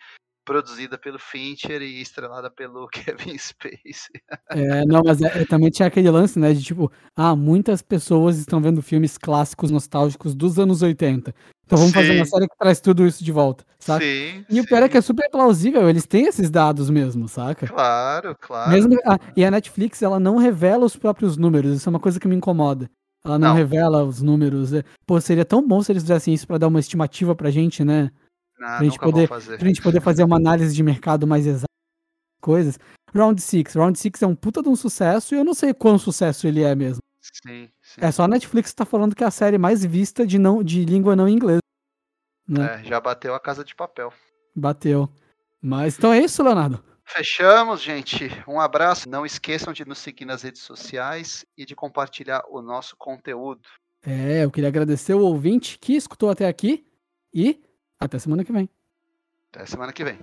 produzida 0.48 0.98
pelo 0.98 1.20
Fincher 1.20 1.82
e 1.82 2.02
estrelada 2.02 2.50
pelo 2.50 2.88
Kevin 2.92 3.38
Spacey. 3.38 4.22
É, 4.50 4.86
não, 4.86 5.02
mas 5.04 5.22
é, 5.22 5.46
também 5.46 5.70
tinha 5.70 5.88
aquele 5.88 6.10
lance, 6.10 6.40
né, 6.40 6.54
de 6.54 6.64
tipo, 6.64 6.92
ah, 7.16 7.36
muitas 7.36 7.82
pessoas 7.82 8.38
estão 8.38 8.62
vendo 8.62 8.82
filmes 8.82 9.18
clássicos 9.18 9.72
nostálgicos 9.72 10.34
dos 10.34 10.58
anos 10.58 10.82
80. 10.82 11.34
Então 11.68 11.78
vamos 11.78 11.92
sim. 11.92 12.00
fazer 12.00 12.16
uma 12.16 12.26
série 12.26 12.48
que 12.48 12.58
traz 12.58 12.80
tudo 12.80 13.06
isso 13.06 13.22
de 13.22 13.32
volta, 13.32 13.66
saca? 13.78 14.04
Sim, 14.04 14.46
e 14.50 14.54
sim. 14.54 14.60
o 14.62 14.66
pior 14.66 14.84
é 14.84 14.88
que 14.88 14.98
é 14.98 15.02
super 15.02 15.30
plausível, 15.30 15.90
eles 15.90 16.06
têm 16.06 16.26
esses 16.26 16.50
dados 16.50 16.90
mesmo, 16.90 17.28
saca? 17.28 17.68
Claro, 17.68 18.38
claro. 18.40 18.72
Mesmo, 18.72 18.98
ah, 19.06 19.20
e 19.36 19.44
a 19.44 19.52
Netflix, 19.52 20.02
ela 20.02 20.18
não 20.18 20.38
revela 20.38 20.86
os 20.86 20.96
próprios 20.96 21.36
números, 21.36 21.76
isso 21.76 21.90
é 21.90 21.92
uma 21.92 22.00
coisa 22.00 22.22
que 22.22 22.28
me 22.28 22.38
incomoda. 22.38 22.90
Ela 23.26 23.38
não, 23.38 23.50
não. 23.50 23.56
revela 23.56 24.06
os 24.06 24.22
números. 24.22 24.72
É, 24.72 24.82
pô, 25.06 25.20
seria 25.20 25.44
tão 25.44 25.68
bom 25.68 25.84
se 25.84 25.92
eles 25.92 26.04
fizessem 26.04 26.34
isso 26.34 26.48
para 26.48 26.58
dar 26.58 26.68
uma 26.68 26.80
estimativa 26.80 27.36
pra 27.36 27.52
gente, 27.52 27.84
né? 27.84 28.10
Não, 28.58 28.68
pra, 28.68 28.84
gente 28.86 28.98
poder, 28.98 29.28
pra 29.28 29.68
gente 29.68 29.82
poder 29.82 30.02
fazer 30.02 30.24
uma 30.24 30.38
análise 30.38 30.74
de 30.74 30.82
mercado 30.82 31.28
mais 31.28 31.46
exata. 31.46 31.68
Coisas. 32.40 32.80
Round 33.14 33.42
6. 33.42 33.74
Round 33.74 34.00
6 34.00 34.22
é 34.22 34.28
um 34.28 34.36
puta 34.36 34.64
de 34.64 34.70
um 34.70 34.76
sucesso 34.76 35.36
e 35.36 35.38
eu 35.38 35.44
não 35.44 35.54
sei 35.54 35.74
quão 35.74 35.98
sucesso 35.98 36.48
ele 36.48 36.64
é 36.64 36.74
mesmo. 36.74 37.02
Sim, 37.46 37.68
sim. 37.88 38.02
É 38.02 38.12
só 38.12 38.24
a 38.24 38.28
Netflix 38.28 38.72
que 38.72 38.76
tá 38.76 38.86
falando 38.86 39.16
que 39.16 39.24
é 39.24 39.28
a 39.28 39.32
série 39.32 39.58
mais 39.58 39.84
vista 39.86 40.26
de, 40.26 40.38
não, 40.38 40.64
de 40.64 40.84
língua 40.84 41.16
não 41.16 41.28
inglesa. 41.28 41.62
Né? 42.48 42.82
É, 42.82 42.84
já 42.84 43.00
bateu 43.00 43.34
a 43.34 43.40
Casa 43.40 43.64
de 43.64 43.76
Papel. 43.76 44.12
Bateu. 44.56 45.10
Mas 45.62 45.98
então 45.98 46.14
é 46.14 46.20
isso, 46.20 46.44
Leonardo. 46.44 46.84
Fechamos, 47.06 47.82
gente. 47.82 48.30
Um 48.48 48.60
abraço. 48.60 49.10
Não 49.10 49.26
esqueçam 49.26 49.72
de 49.72 49.86
nos 49.86 49.98
seguir 49.98 50.26
nas 50.26 50.44
redes 50.44 50.62
sociais 50.62 51.46
e 51.58 51.66
de 51.66 51.76
compartilhar 51.76 52.44
o 52.50 52.62
nosso 52.62 52.96
conteúdo. 52.98 53.62
É, 54.06 54.44
eu 54.44 54.52
queria 54.52 54.68
agradecer 54.68 55.14
o 55.14 55.22
ouvinte 55.22 55.80
que 55.80 55.94
escutou 55.94 56.30
até 56.30 56.48
aqui 56.48 56.86
e 57.34 57.64
até 58.00 58.20
semana 58.20 58.44
que 58.44 58.52
vem. 58.52 58.70
Até 59.52 59.66
semana 59.66 59.94
que 59.94 60.04
vem. 60.04 60.20